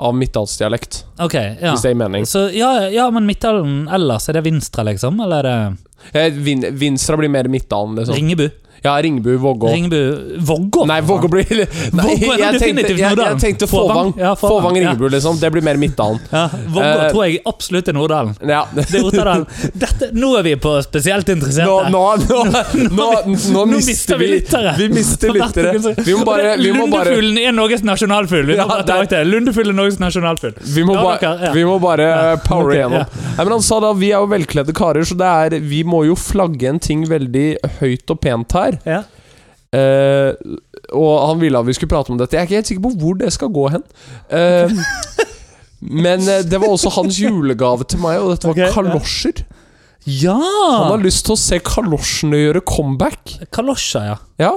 Av 0.00 0.14
midtdalsdialekt, 0.16 1.04
okay, 1.20 1.56
ja. 1.60 1.74
hvis 1.74 1.82
det 1.84 1.90
gir 1.92 1.98
mening. 2.00 2.24
Så, 2.24 2.46
ja, 2.56 2.88
ja, 2.88 3.10
men 3.12 3.26
Midtdalen 3.28 3.82
ellers, 3.92 4.30
er 4.32 4.38
det 4.38 4.46
Vinstra, 4.46 4.84
liksom? 4.88 5.18
Eller 5.20 5.44
er 5.44 5.48
det 5.50 5.86
Eh, 6.16 6.30
Vin, 6.32 6.64
Vinstra 6.80 7.18
blir 7.20 7.28
mer 7.28 7.44
Midtdalen, 7.52 7.98
liksom. 7.98 8.14
Ringebu? 8.16 8.46
Ja, 8.82 9.02
Ringbu, 9.02 9.36
Vågå. 9.36 9.68
Ringbu 9.68 10.38
Vågå? 10.38 10.86
Nei, 10.88 11.00
Vågå 11.00 11.28
blir 11.28 11.44
Nei, 11.48 11.66
Vågå 11.92 12.32
er 12.32 12.38
jeg 12.44 12.52
tenkte, 12.52 12.58
definitivt 12.58 13.00
jeg, 13.00 13.18
jeg 13.18 13.40
tenkte 13.42 13.66
Fåvang. 13.70 14.12
Ja, 14.16 14.34
Fåvang, 14.36 14.62
Fåvang 14.62 14.76
ja. 14.80 14.94
Liksom. 15.16 15.40
Det 15.40 15.50
blir 15.52 15.62
mer 15.62 15.80
Midtdalen. 15.80 16.20
Ja, 16.30 16.46
Vågå 16.68 16.86
uh, 16.86 17.06
tror 17.10 17.24
jeg 17.26 17.40
absolutt 17.44 17.88
er 17.88 17.96
Nordalen. 17.96 18.34
Ja. 18.48 18.62
Det 18.74 19.20
er. 19.20 19.44
Dette, 19.80 20.10
nå 20.16 20.30
er 20.38 20.46
vi 20.46 20.54
på 20.60 20.72
spesielt 20.84 21.28
interesserte. 21.28 21.90
nå, 21.92 22.04
nå, 22.24 22.40
nå, 22.48 23.08
nå, 23.52 23.64
nå 23.64 23.64
mister 23.70 24.16
vi 24.20 24.30
vi 24.30 24.36
lyttere. 24.38 24.74
Vi 24.78 24.88
mister 24.88 25.32
lyttere. 25.34 25.94
Vi 26.04 26.14
må 26.14 26.24
bare, 26.24 26.56
vi 26.56 26.72
må 26.72 26.86
bare 26.90 27.10
Lundefuglen 27.10 27.38
er 27.42 27.54
Norges 27.56 27.84
nasjonalfugl. 27.86 28.46
Vi 28.50 28.56
det 28.56 29.18
er- 29.20 29.72
Norges 29.72 29.98
nasjonalfugl. 30.00 30.54
Vi 30.74 30.84
må, 30.84 30.94
bare, 30.94 31.52
vi 31.54 31.64
må 31.64 31.78
bare 31.82 32.38
power 32.44 32.74
igjennom. 32.74 33.04
Nei, 33.36 33.44
men 33.44 33.52
Han 33.52 33.62
sa 33.62 33.80
da 33.82 33.92
vi 33.96 34.12
er 34.12 34.20
jo 34.20 34.30
velkledde 34.30 34.74
karer, 34.76 35.04
så 35.06 35.16
det 35.18 35.30
er, 35.30 35.58
vi 35.60 35.82
må 35.84 36.04
jo 36.08 36.16
flagge 36.18 36.68
en 36.70 36.80
ting 36.82 37.06
veldig 37.08 37.46
høyt 37.80 38.12
og 38.12 38.20
pent 38.22 38.56
her. 38.56 38.69
Ja. 38.86 39.02
Eh, 39.70 40.32
og 40.98 41.12
han 41.28 41.38
ville 41.42 41.58
at 41.60 41.66
vi 41.68 41.74
skulle 41.76 41.92
prate 41.92 42.10
om 42.10 42.18
dette. 42.18 42.34
Jeg 42.34 42.42
er 42.42 42.48
ikke 42.48 42.58
helt 42.58 42.70
sikker 42.72 42.84
på 42.88 42.94
hvor 42.98 43.18
det 43.20 43.28
skal 43.34 43.52
gå 43.54 43.68
hen. 43.76 43.84
Eh, 44.34 44.72
men 46.02 46.26
eh, 46.28 46.42
det 46.46 46.58
var 46.60 46.72
også 46.72 46.90
hans 46.96 47.20
julegave 47.22 47.86
til 47.88 48.02
meg, 48.02 48.18
og 48.22 48.34
dette 48.34 48.48
var 48.50 48.56
Ok, 48.56 48.62
ja. 48.64 48.70
kalosjer. 48.74 49.44
ja! 50.06 50.34
Han 50.40 50.90
har 50.96 51.04
lyst 51.04 51.26
til 51.28 51.36
å 51.36 51.40
se 51.40 51.60
kalosjene 51.64 52.40
gjøre 52.42 52.64
comeback. 52.66 53.36
Kalosjer, 53.54 54.10
ja. 54.12 54.18
Ja, 54.42 54.52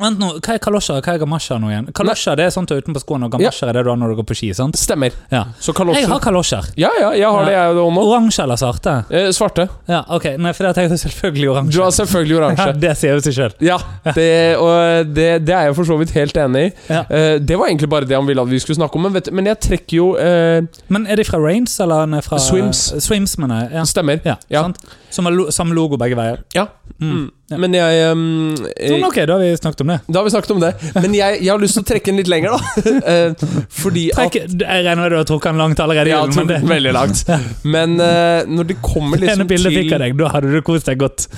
Vent 0.00 0.18
nå, 0.18 0.28
Hva 0.40 0.54
er 0.54 0.60
kalosjer 0.62 1.00
hva 1.04 1.14
er 1.14 1.20
gamasjer 1.22 1.60
nå 1.62 1.70
igjen? 1.70 1.86
Kalosjer 1.94 2.36
det 2.40 2.46
er 2.48 2.50
sånt 2.54 2.68
du 2.68 2.74
har 2.74 2.82
utenpå 2.82 3.00
skoene, 3.02 3.28
og 3.28 3.34
gamasjer 3.36 3.70
er 3.70 3.78
det 3.78 3.84
du 3.86 3.90
har 3.92 3.98
når 4.00 4.14
du 4.14 4.16
går 4.20 4.26
på 4.30 4.36
ski. 4.38 4.52
sant? 4.54 4.76
stemmer. 4.78 5.14
Ja. 5.30 5.44
Så 5.60 5.72
Jeg 5.94 6.08
har 6.08 6.20
kalosjer. 6.20 6.64
Ja, 6.76 6.90
ja, 7.00 7.10
jeg 7.14 7.30
har 7.30 7.44
det, 7.46 7.52
jeg 7.54 7.76
òg 7.78 7.92
nå. 7.94 8.04
Oransje 8.04 8.42
eller 8.42 8.56
svarte? 8.60 8.94
Eh, 9.10 9.30
svarte. 9.32 9.68
Ja, 9.88 10.02
ok. 10.08 10.26
Nei, 10.38 10.52
for 10.52 10.66
jeg 10.68 10.74
tenkte 10.78 10.98
selvfølgelig 10.98 11.48
oransje. 11.50 11.76
Du 11.76 11.82
har 11.82 11.90
selvfølgelig 11.94 12.34
Ja, 12.38 12.42
oransje. 12.42 12.80
det 12.80 12.94
sier 12.98 13.14
jo 13.14 13.24
seg 13.24 13.36
sjøl. 13.38 13.54
Ja, 13.64 13.78
det, 14.14 14.30
og 14.60 15.12
det, 15.14 15.28
det 15.46 15.54
er 15.54 15.68
jeg 15.70 15.76
for 15.78 15.84
så 15.88 15.98
vidt 16.00 16.14
helt 16.16 16.36
enig 16.36 16.66
i. 16.68 16.72
Ja. 16.90 17.04
Eh, 17.08 17.38
det 17.40 17.58
var 17.58 17.70
egentlig 17.70 17.90
bare 17.90 18.08
det 18.08 18.16
han 18.18 18.26
ville 18.26 18.42
at 18.42 18.50
vi 18.50 18.58
skulle 18.62 18.76
snakke 18.80 18.98
om, 18.98 19.06
men, 19.08 19.14
vet, 19.14 19.30
men 19.32 19.46
jeg 19.52 19.60
trekker 19.68 19.96
jo 19.96 20.08
eh, 20.20 20.66
Men 20.92 21.06
er 21.06 21.16
de 21.20 21.24
fra 21.28 21.38
Rains, 21.42 21.78
eller 21.80 22.04
er 22.04 22.12
de 22.18 22.22
fra 22.26 22.38
Swims. 22.42 22.86
Swims, 23.04 23.38
mener 23.38 23.64
jeg. 23.64 23.72
Ja. 23.78 23.84
Stemmer. 23.88 24.20
Ja, 24.24 24.36
Ja. 24.50 24.62
Sant? 24.66 24.82
Som 25.14 25.28
lo 25.30 25.46
samme 25.54 25.74
logo 25.76 25.96
begge 26.00 26.16
veier. 26.18 26.40
Ja. 26.56 26.66
Mm. 26.98 27.28
Ja. 27.52 27.58
Men 27.60 27.74
jeg 27.76 28.04
um, 28.08 28.54
Sånn, 28.56 29.02
ok, 29.04 29.18
da 29.28 29.34
har 29.36 29.42
vi 29.42 29.50
snakket 29.58 29.82
om 29.84 29.90
det. 29.92 29.98
Da 30.08 30.20
har 30.20 30.24
vi 30.24 30.32
snakket 30.32 30.52
om 30.54 30.62
det. 30.62 30.70
Men 30.96 31.16
jeg, 31.16 31.42
jeg 31.44 31.50
har 31.52 31.60
lyst 31.60 31.76
til 31.76 31.84
å 31.84 31.88
trekke 31.90 32.08
den 32.08 32.22
litt 32.22 32.30
lenger, 32.32 32.54
da. 32.54 32.86
Fordi 33.34 33.64
fordi 33.84 34.04
at 34.16 34.38
jeg 34.64 34.86
regner 34.86 35.02
med 35.02 35.12
du 35.12 35.18
har 35.18 35.28
trukket 35.28 35.52
den 35.52 35.60
langt 35.60 35.82
allerede. 35.84 36.14
Ja, 36.14 36.22
men 36.24 36.48
det, 36.48 36.62
veldig 36.70 36.94
langt. 36.96 37.20
Men 37.76 37.98
uh, 38.00 38.48
når 38.48 38.70
det 38.72 38.78
kommer 38.80 39.20
liksom 39.20 39.20
til 39.20 39.28
det 39.28 39.34
ene 39.34 39.44
liksom 39.44 39.52
bildet 39.52 39.76
fikk 39.76 39.92
av 39.92 40.04
deg. 40.06 40.16
Da 40.22 40.32
hadde 40.38 40.54
du 40.54 40.64
kost 40.64 40.90
deg 40.90 41.04
godt. 41.04 41.28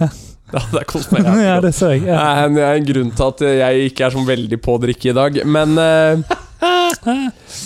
Ja, 0.46 0.60
det 0.70 0.78
er 0.78 0.84
kost 0.86 1.10
meg. 1.10 1.24
Ja, 1.26 1.56
det 1.58 1.72
så 1.74 1.88
jeg. 1.90 2.04
Ja. 2.06 2.20
en, 2.44 2.54
det 2.54 2.62
er 2.62 2.76
en 2.78 2.84
grunn 2.86 3.08
til 3.18 3.24
at 3.32 3.40
jeg 3.42 3.88
ikke 3.90 4.04
er 4.06 4.12
sånn 4.14 4.28
veldig 4.28 4.58
på 4.62 4.76
å 4.76 4.78
drikke 4.78 5.08
i 5.10 5.14
dag. 5.16 5.40
Men 5.42 5.74
eh, 5.82 6.36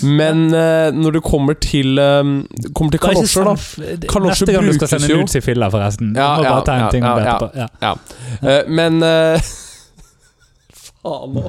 Men 0.03 0.45
eh, 0.55 0.91
når 0.97 1.17
det 1.17 1.23
kommer 1.25 1.57
til 1.61 1.99
um, 1.99 2.35
Kommer 2.77 2.95
til 2.95 3.03
kalosjer, 3.03 3.49
da 3.49 3.55
Kalosjer 4.11 4.47
Neste 4.47 4.55
gang 4.55 4.69
du 4.69 4.73
skal 4.75 4.87
brukes 4.87 4.95
sende 4.95 5.11
jo- 5.13 5.21
nudes 5.23 5.37
i 5.37 5.43
filla, 5.45 5.71
forresten. 5.73 6.13
Ja, 6.17 6.29
du 6.37 6.43
må 6.43 6.47
ja, 6.47 6.55
bare 6.55 6.67
ta 6.69 6.77
en 6.77 6.85
ja, 6.85 6.91
ting 6.95 7.05
om 7.05 7.19
det 7.19 7.27
ja, 7.27 7.35
etterpå. 7.35 7.51
Ja. 7.57 7.69
Ja. 7.81 7.93
Eh, 8.41 8.63
men 8.81 9.03
eh, 9.07 9.53
Faen 11.01 11.33
nå. 11.33 11.47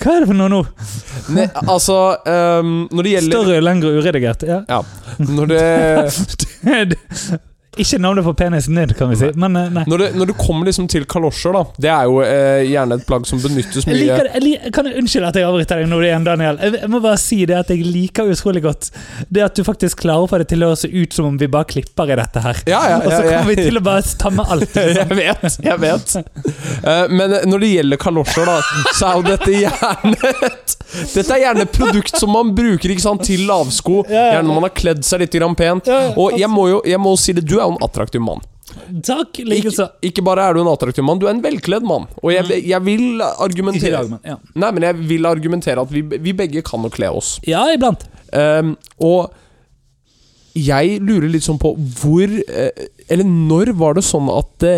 Hva 0.00 0.14
er 0.14 0.22
det 0.24 0.28
for 0.30 0.38
noe 0.38 0.52
nå? 0.52 0.62
Ne, 1.36 1.44
altså 1.66 1.98
um, 2.24 2.70
Når 2.92 3.08
det 3.08 3.12
gjelder 3.12 3.34
Større, 3.34 3.58
lengre, 3.64 3.92
uredigert. 3.98 4.46
Ja. 4.48 4.62
Ja. 4.70 4.80
Når 5.20 5.52
det 5.52 5.66
Ikke 7.76 7.98
navnet 8.00 8.24
på 8.24 8.32
penisen 8.38 8.78
din, 8.78 8.92
kan 8.96 9.10
vi 9.10 9.18
si. 9.20 9.30
Men 9.36 9.56
eh. 9.60 9.82
Når 9.86 9.98
det, 10.02 10.08
når 10.16 10.30
du 10.30 10.34
kommer 10.38 10.68
liksom 10.68 10.88
til 10.88 11.04
kalosjer, 11.08 11.52
da 11.56 11.64
Det 11.86 11.90
er 11.92 12.08
jo 12.08 12.20
eh, 12.24 12.62
gjerne 12.70 12.96
et 12.98 13.06
plagg 13.08 13.26
som 13.28 13.40
benyttes 13.42 13.84
Jeg 13.84 13.92
mye 13.92 14.00
liker 14.02 14.30
det. 14.30 14.52
Jeg 14.56 14.72
kan 14.74 14.88
jeg 14.88 15.00
unnskylde 15.02 15.32
at 15.32 15.38
jeg 15.40 15.48
avbryter 15.48 15.82
deg 15.82 15.90
nå 15.90 16.00
igjen, 16.06 16.26
Daniel. 16.26 16.60
Jeg, 16.62 16.76
jeg 16.80 16.92
må 16.92 17.00
bare 17.04 17.20
si 17.20 17.40
det 17.48 17.58
at 17.58 17.72
jeg 17.72 17.84
liker 17.84 18.32
utrolig 18.32 18.62
godt 18.64 18.90
det 19.28 19.44
at 19.44 19.56
du 19.58 19.64
faktisk 19.66 20.00
klarer 20.04 20.26
å 20.26 20.30
få 20.30 20.40
det 20.42 20.48
til 20.52 20.64
å 20.66 20.72
se 20.78 20.88
ut 20.88 21.12
som 21.16 21.28
om 21.30 21.36
vi 21.40 21.48
bare 21.52 21.68
klipper 21.68 22.12
i 22.12 22.18
dette 22.18 22.42
her. 22.44 22.62
Ja, 22.68 22.80
ja, 22.90 22.98
Og 23.02 23.10
så 23.10 23.20
ja, 23.20 23.30
ja. 23.30 23.38
kommer 23.40 23.52
vi 23.54 23.68
til 23.68 23.80
å 23.80 23.84
bare 23.84 24.16
ta 24.22 24.32
med 24.32 24.52
alt. 24.56 24.76
Jeg 24.96 25.16
vet, 25.16 25.56
jeg 25.64 25.80
vet. 25.80 26.12
Eh, 26.16 27.02
men 27.12 27.34
når 27.50 27.62
det 27.62 27.68
gjelder 27.70 28.00
kalosjer, 28.00 28.48
da, 28.48 28.56
så 28.96 29.08
er 29.10 29.18
jo 29.18 29.24
dette 29.26 29.56
gjerne 29.56 30.32
et 30.46 30.74
Dette 30.86 31.34
er 31.34 31.40
gjerne 31.42 31.64
et 31.66 31.72
produkt 31.74 32.14
som 32.16 32.30
man 32.32 32.52
bruker 32.56 32.92
ikke 32.92 33.02
sant, 33.02 33.24
til 33.26 33.42
lavsko. 33.48 34.04
Ja, 34.06 34.14
ja. 34.14 34.26
Gjerne 34.36 34.48
når 34.48 34.58
man 34.60 34.66
har 34.68 34.74
kledd 34.76 35.02
seg 35.06 35.24
litt 35.24 35.34
grann 35.34 35.56
pent. 35.58 35.90
Ja, 35.90 35.98
ja, 36.06 36.12
Og 36.22 36.36
jeg 36.38 36.48
må 36.52 36.68
jo 36.70 36.78
jeg 36.86 37.00
må 37.02 37.12
si 37.20 37.34
det, 37.36 37.42
du 37.48 37.56
er 37.58 37.65
jo 37.68 37.76
en 37.76 37.84
attraktiv 37.86 38.22
mann. 38.24 38.44
Takk, 39.06 39.38
Ikke, 39.38 39.46
likeså. 39.46 39.86
ikke 40.02 40.24
bare 40.26 40.48
er 40.48 40.56
du 40.56 40.60
en 40.64 40.70
attraktiv 40.72 41.04
mann, 41.06 41.20
du 41.22 41.28
er 41.28 41.36
en 41.36 41.42
velkledd 41.44 41.86
mann. 41.86 42.08
Og 42.22 42.32
jeg, 42.34 42.62
jeg 42.66 42.82
vil. 42.86 43.04
Ikke 43.14 43.32
argumentere 43.46 44.02
dag, 44.02 44.16
ja. 44.26 44.36
Nei, 44.58 44.70
men 44.74 44.86
jeg 44.88 45.08
vil 45.12 45.28
argumentere 45.30 45.84
at 45.86 45.92
vi, 45.94 46.02
vi 46.02 46.34
begge 46.36 46.64
kan 46.66 46.84
å 46.84 46.90
kle 46.92 47.12
oss. 47.14 47.36
Ja, 47.46 47.62
iblant. 47.74 48.02
Um, 48.34 48.74
og 48.98 49.30
jeg 50.56 50.98
lurer 51.04 51.28
litt 51.30 51.44
sånn 51.46 51.60
på 51.60 51.74
hvor 52.00 52.24
eh, 52.26 52.86
Eller 53.12 53.28
når 53.28 53.74
var 53.78 53.96
det 53.98 54.06
sånn 54.06 54.30
at 54.32 54.48
det 54.64 54.76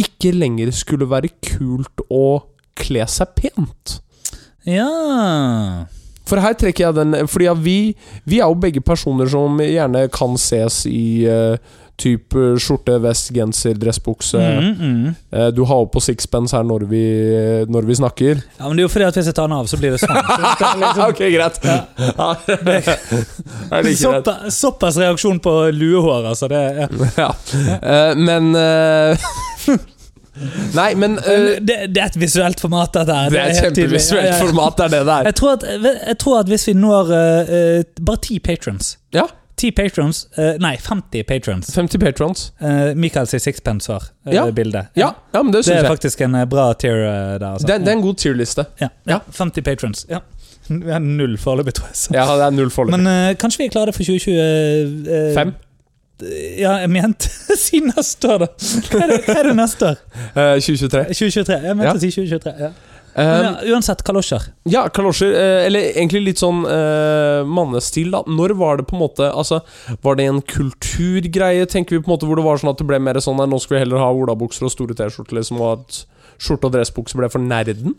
ikke 0.00 0.32
lenger 0.34 0.70
skulle 0.74 1.08
være 1.10 1.32
kult 1.44 2.04
å 2.10 2.44
kle 2.78 3.04
seg 3.10 3.34
pent? 3.38 3.98
Ja 4.66 4.86
For 6.24 6.40
her 6.40 6.56
trekker 6.58 6.86
jeg 6.86 6.96
den 6.96 7.28
Fordi 7.30 7.50
vi, 7.62 7.76
vi 8.24 8.40
er 8.40 8.48
jo 8.48 8.58
begge 8.62 8.82
personer 8.86 9.28
som 9.30 9.58
gjerne 9.60 10.06
kan 10.14 10.38
ses 10.40 10.84
i 10.90 11.26
uh, 11.28 11.58
type 12.00 12.34
skjorte, 12.58 12.96
vest, 13.02 13.28
genser, 13.34 13.74
dressbukse. 13.78 14.38
mm, 14.38 14.74
mm. 14.80 15.14
Eh, 15.30 15.46
du 15.54 15.62
har 15.64 15.76
jo 15.84 15.88
på 15.94 16.00
sixpence 16.02 16.56
her 16.56 16.62
når 16.66 16.80
vi, 16.90 17.02
når 17.70 17.82
vi 17.86 17.94
snakker. 18.00 18.34
Ja, 18.58 18.64
men 18.66 18.76
det 18.76 18.82
er 18.82 18.86
jo 18.88 18.92
fordi 18.96 19.06
at 19.06 19.14
hvis 19.18 19.26
jeg 19.30 19.36
tar 19.38 19.46
den 19.48 19.56
av, 19.56 19.66
så 19.70 19.76
blir 19.78 19.90
det 19.94 20.00
sånn. 20.02 20.16
Liksom- 20.18 20.82
ok, 21.08 21.20
greit. 21.36 21.56
Ja. 21.62 21.68
Ja. 22.18 22.30
det 24.26 24.34
såpass 24.54 24.96
reaksjon 24.98 25.38
på 25.40 25.52
luehår, 25.70 26.26
altså. 26.32 26.48
Det, 26.50 26.62
ja. 26.78 26.88
Ja. 27.24 27.30
Uh, 27.78 28.12
men 28.18 28.54
uh, 28.56 29.16
Nei, 30.74 30.94
men 30.98 31.14
uh, 31.22 31.54
det, 31.62 31.76
det 31.94 32.00
er 32.02 32.06
et 32.10 32.16
visuelt 32.18 32.58
format, 32.60 32.90
dette 32.96 33.14
her. 33.14 33.30
Det 33.30 33.38
er 33.38 33.48
et 33.52 33.60
kjempevisuelt 33.62 34.26
Ja, 34.32 34.38
format, 34.42 34.76
det 34.80 34.84
er 34.88 34.92
det 34.96 35.02
det 35.06 35.14
er. 35.14 35.22
Jeg 35.30 35.34
tror 35.38 35.50
at, 35.54 35.62
jeg 36.10 36.18
tror 36.24 36.34
at 36.42 36.48
hvis 36.50 36.66
vi 36.68 36.74
når 36.74 37.04
bare 38.02 38.18
ti 38.26 38.38
patrons 38.42 38.96
Ja. 39.14 39.26
Ti 39.56 39.70
patrons, 39.70 40.24
eh, 40.36 40.56
Nei, 40.58 40.76
50 40.82 41.22
patrons. 41.28 41.68
50 41.74 41.98
patrons. 42.02 42.52
Uh, 42.60 42.90
Michael 42.98 43.26
sier 43.30 43.38
sixpence-svar-bilde. 43.44 44.86
Ja. 44.96 45.00
Ja, 45.06 45.10
ja, 45.34 45.42
men 45.42 45.52
det 45.54 45.64
Det 45.64 45.74
er 45.76 45.82
jeg. 45.84 45.90
faktisk 45.92 46.20
en 46.26 46.34
eh, 46.34 46.44
bra 46.50 46.72
tier 46.74 46.96
eh, 47.04 47.38
der. 47.38 47.46
Altså. 47.52 47.66
Det, 47.68 47.80
det 47.84 47.88
er 47.92 47.96
en 47.98 48.02
god 48.02 48.16
tier-liste. 48.18 48.64
ja. 48.80 48.88
ja, 49.06 49.18
50 49.30 49.62
patrons. 49.64 50.06
Ja. 50.10 50.18
Vi 50.68 50.90
har 50.90 50.98
null 51.04 51.36
foreløpig, 51.38 51.74
tror 51.74 51.86
jeg. 51.92 51.96
Så. 51.96 52.14
Ja, 52.16 52.24
det 52.36 52.44
er 52.46 52.50
null 52.56 52.70
foreløpig. 52.72 52.98
Men 53.04 53.30
eh, 53.30 53.36
kanskje 53.36 53.58
vi 53.62 53.64
er 53.68 53.74
klare 53.76 53.92
for 53.92 54.02
2020 54.02 55.06
eh, 55.12 55.34
Fem? 55.36 55.54
Ja, 56.58 56.76
jeg 56.80 56.90
mente 56.94 57.28
si 57.64 57.80
neste 57.84 58.28
år, 58.34 58.38
da. 58.44 58.46
Hva 58.90 59.00
er 59.02 59.10
det, 59.12 59.20
hva 59.26 59.34
er 59.42 59.48
det 59.50 59.54
neste 59.58 59.88
år? 59.92 60.02
Eh, 60.34 60.54
2023. 60.62 61.04
2023. 61.10 61.58
Jeg 61.68 61.76
mente 61.76 61.88
Ja. 61.90 61.94
å 61.94 62.00
si 62.02 62.10
2023. 62.14 62.54
Ja. 62.64 62.72
Um, 63.14 63.22
ja, 63.44 63.50
uansett, 63.76 64.00
kalosjer. 64.02 64.42
ja, 64.66 64.88
kalosjer. 64.90 65.30
eh, 65.38 65.66
eller 65.68 65.84
egentlig 65.92 66.22
litt 66.24 66.40
sånn 66.42 66.64
eh, 66.66 67.44
mannestil, 67.46 68.10
da. 68.10 68.24
Når 68.26 68.54
var 68.58 68.80
det 68.80 68.88
på 68.90 68.96
en 68.96 69.02
måte 69.04 69.28
Altså, 69.30 69.60
Var 70.02 70.16
det 70.18 70.24
en 70.26 70.40
kulturgreie, 70.42 71.66
tenker 71.70 71.94
vi 71.96 72.02
på 72.02 72.10
en 72.10 72.14
måte 72.16 72.26
hvor 72.26 72.36
det 72.40 72.44
var 72.46 72.58
sånn 72.58 72.72
at 72.72 72.80
det 72.82 72.88
ble 72.88 72.98
mer 72.98 73.20
sånn 73.22 73.38
nå 73.38 73.60
skal 73.62 73.76
vi 73.78 73.84
heller 73.84 74.02
ha 74.02 74.10
olabukser 74.10 74.66
og 74.66 74.74
store 74.74 74.96
T-skjorter, 74.98 75.38
liksom, 75.38 75.60
og 75.62 75.78
at 75.78 76.00
skjorte 76.42 76.66
og 76.66 76.74
dressbukse 76.74 77.14
ble 77.20 77.30
for 77.30 77.38
nerden? 77.44 77.94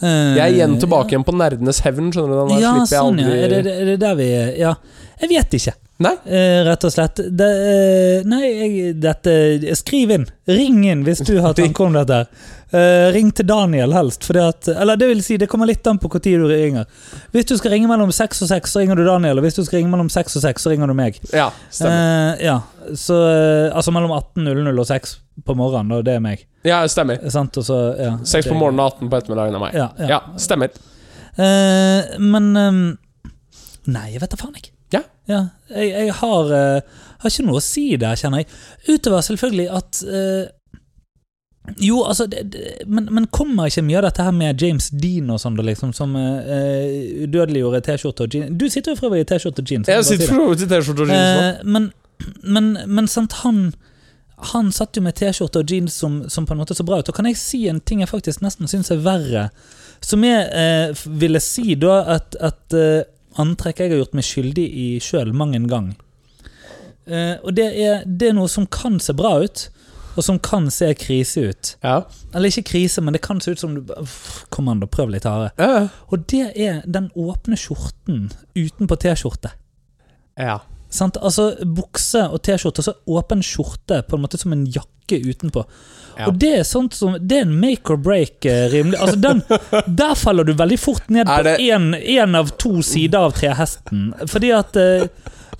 Eh, 0.00 0.36
Jeg 0.38 0.44
er 0.46 0.54
igjen 0.54 0.78
tilbake 0.80 1.12
igjen 1.16 1.26
på 1.26 1.34
nerdenes 1.36 1.82
hevn, 1.84 2.12
skjønner 2.14 2.30
du. 2.30 2.40
Den 2.40 2.54
der 2.54 2.62
Ja, 2.62 2.72
slipper 2.78 2.94
jeg 2.94 3.02
sånn, 3.02 3.18
ja. 3.20 3.34
Er 3.34 3.48
det, 3.56 3.74
er 3.74 3.84
det 3.90 3.98
der 4.00 4.14
vi 4.22 4.28
Ja. 4.60 4.74
Jeg 5.20 5.34
vet 5.34 5.58
ikke. 5.58 5.74
Nei? 6.00 6.14
Eh, 6.24 6.62
rett 6.64 6.84
og 6.88 6.92
slett. 6.94 7.20
Det, 7.28 7.46
eh, 7.70 8.22
nei, 8.28 8.46
jeg, 8.48 8.94
dette 9.02 9.74
Skriv 9.76 10.14
inn. 10.14 10.24
Ring 10.48 10.78
inn 10.88 11.02
hvis 11.04 11.20
du 11.26 11.34
har 11.44 11.52
tanker 11.58 11.90
om 11.90 11.98
dette. 11.98 12.22
Eh, 12.72 13.10
ring 13.12 13.28
til 13.36 13.44
Daniel 13.48 13.92
helst. 13.92 14.24
Fordi 14.24 14.40
at, 14.46 14.70
eller 14.72 14.96
det 14.96 15.10
vil 15.10 15.20
si, 15.24 15.36
det 15.40 15.48
kommer 15.50 15.68
litt 15.68 15.84
an 15.90 16.00
på 16.00 16.08
når 16.08 16.46
du 16.46 16.54
ringer. 16.54 16.86
Hvis 17.34 17.50
du 17.50 17.56
skal 17.60 17.74
ringe 17.74 17.90
mellom 17.90 18.12
seks 18.16 18.40
og 18.46 18.48
seks, 18.48 18.72
så 18.72 18.80
ringer 18.80 18.96
du 18.96 19.04
Daniel. 19.04 19.42
Og 19.42 19.44
hvis 19.44 19.58
du 19.58 19.64
skal 19.66 19.82
ringe 19.82 19.92
mellom 19.92 20.08
seks 20.12 20.38
og 20.40 20.46
seks, 20.46 20.64
så 20.64 20.72
ringer 20.72 20.88
du 20.88 20.96
meg. 20.96 21.20
Ja, 21.34 21.50
stemmer. 21.68 22.00
Eh, 22.38 22.46
ja, 22.48 22.56
så 22.96 23.20
eh, 23.28 23.76
Altså 23.76 23.92
mellom 23.92 24.14
18.00 24.16 24.72
og 24.80 24.88
6 24.88 25.18
på 25.44 25.56
morgenen, 25.56 25.92
og 25.98 26.08
det 26.08 26.16
er 26.16 26.24
meg. 26.24 26.46
Ja, 26.64 26.80
stemmer. 26.88 27.20
Sant? 27.32 27.60
Og 27.60 27.68
så, 27.68 27.78
ja, 28.00 28.16
6 28.24 28.48
på 28.48 28.56
morgenen 28.56 28.80
og 28.86 28.96
18 28.96 29.12
på 29.12 29.20
ettermiddagen 29.20 29.60
er 29.60 29.64
meg. 29.68 29.76
Ja, 29.76 29.90
ja. 30.00 30.10
Ja, 30.16 30.20
stemmer. 30.40 30.72
Eh, 31.36 32.16
men 32.24 32.50
ehm, 32.56 32.82
Nei, 33.90 34.10
jeg 34.12 34.20
vet 34.22 34.32
da 34.32 34.38
faen 34.38 34.56
ikke. 34.56 34.69
Ja. 35.30 35.42
jeg, 35.70 35.90
jeg 35.94 36.14
har, 36.20 36.54
uh, 36.54 37.02
har 37.22 37.32
ikke 37.32 37.46
noe 37.46 37.60
å 37.60 37.64
si 37.64 37.84
der, 38.00 38.18
kjenner 38.18 38.42
jeg. 38.42 38.48
Utover 38.90 39.22
selvfølgelig 39.26 39.68
at 39.78 40.00
uh, 40.08 40.48
Jo, 41.78 42.00
altså 42.08 42.24
det, 42.26 42.46
det, 42.50 42.62
men, 42.90 43.06
men 43.14 43.28
kommer 43.30 43.68
ikke 43.70 43.84
mye 43.86 44.00
av 44.00 44.08
dette 44.08 44.24
her 44.26 44.32
med 44.34 44.62
James 44.64 44.88
Dean 44.90 45.28
og 45.30 45.38
sånn, 45.42 45.58
liksom, 45.68 45.92
som 45.94 46.16
uh, 46.16 46.88
udødeliggjorde 47.26 47.82
T-skjorte 47.86 48.26
og 48.26 48.34
jeans? 48.34 48.56
Du 48.58 48.66
sitter 48.72 48.94
jo 48.94 48.98
for 48.98 49.10
øvrig 49.10 49.22
i 49.26 49.28
T-skjorte 49.30 49.62
og 49.62 49.70
jeans. 49.70 49.92
Jeg 49.92 50.08
sitter 50.08 50.32
for 50.32 50.48
øvrig 50.48 50.64
i 50.64 50.70
T-skjorte 50.72 51.04
og 51.06 51.12
jeans. 51.12 51.44
Eh, 51.44 51.62
men, 51.76 51.92
men, 52.42 52.72
men 52.88 53.08
sant, 53.08 53.38
han 53.44 53.70
Han 54.50 54.70
satt 54.72 54.96
jo 54.96 55.02
med 55.04 55.18
T-skjorte 55.18 55.60
og 55.60 55.68
jeans 55.68 55.92
som, 56.00 56.22
som 56.32 56.46
på 56.48 56.54
en 56.54 56.62
måte 56.62 56.74
så 56.74 56.84
bra 56.88 56.98
ut. 56.98 57.08
Og 57.12 57.14
kan 57.14 57.26
jeg 57.28 57.36
si 57.36 57.66
en 57.68 57.80
ting 57.84 58.00
jeg 58.00 58.08
faktisk 58.08 58.40
nesten 58.40 58.70
syns 58.72 58.88
er 58.90 59.02
verre? 59.04 59.50
Som 60.00 60.24
jeg 60.24 60.46
eh, 60.56 61.02
ville 61.20 61.42
si 61.44 61.74
da 61.76 61.98
at, 62.16 62.38
at 62.40 62.72
eh, 62.72 63.02
antrekk 63.38 63.80
jeg 63.82 63.92
har 63.92 64.00
gjort 64.02 64.16
meg 64.18 64.26
skyldig 64.26 64.64
i 64.66 64.86
sjøl 65.02 65.34
mang 65.36 65.54
en 65.54 65.68
gang. 65.70 65.90
Eh, 67.06 67.36
og 67.42 67.54
det 67.56 67.68
er, 67.78 68.02
det 68.06 68.30
er 68.30 68.36
noe 68.38 68.50
som 68.50 68.66
kan 68.66 68.98
se 69.02 69.14
bra 69.16 69.36
ut, 69.44 69.68
og 70.16 70.24
som 70.26 70.40
kan 70.42 70.66
se 70.74 70.88
krise 70.98 71.44
ut. 71.50 71.70
Ja. 71.86 72.02
Eller 72.34 72.50
ikke 72.50 72.72
krise, 72.72 73.02
men 73.02 73.14
det 73.14 73.22
kan 73.22 73.40
se 73.40 73.54
ut 73.54 73.62
som 73.62 73.76
du 73.78 73.94
Kom 74.50 74.68
an, 74.68 74.82
da, 74.82 74.88
prøv 74.90 75.12
litt 75.14 75.24
hardere. 75.28 75.52
Ja. 75.58 75.86
Og 76.10 76.26
det 76.30 76.50
er 76.58 76.82
den 76.86 77.10
åpne 77.14 77.58
skjorten 77.58 78.30
utenpå 78.58 78.98
T-skjorte. 79.00 79.54
ja. 80.38 80.60
Sant? 80.90 81.18
Altså 81.22 81.52
Bukse 81.64 82.26
og 82.28 82.42
T-skjorte, 82.46 82.84
så 82.84 82.96
åpen 83.08 83.44
skjorte 83.46 84.02
på 84.08 84.18
en 84.18 84.24
måte 84.26 84.40
som 84.40 84.54
en 84.54 84.66
jakke 84.66 85.20
utenpå. 85.22 85.64
Ja. 86.18 86.28
Og 86.28 86.38
det 86.42 86.50
er 86.58 86.64
sånt 86.66 86.94
som 86.94 87.14
Det 87.16 87.38
er 87.38 87.46
en 87.46 87.56
make 87.62 87.88
or 87.92 87.98
break, 88.00 88.44
eh, 88.44 88.68
rimelig. 88.72 88.98
Altså 89.00 89.16
den, 89.16 89.42
Der 90.02 90.14
faller 90.18 90.44
du 90.44 90.52
veldig 90.58 90.78
fort 90.80 91.08
ned 91.08 91.30
på 91.30 91.56
én 91.58 92.36
av 92.36 92.54
to 92.60 92.80
sider 92.82 93.30
av 93.30 93.36
trehesten. 93.38 94.10
Fordi 94.28 94.50
at 94.56 94.76
eh, 94.76 95.06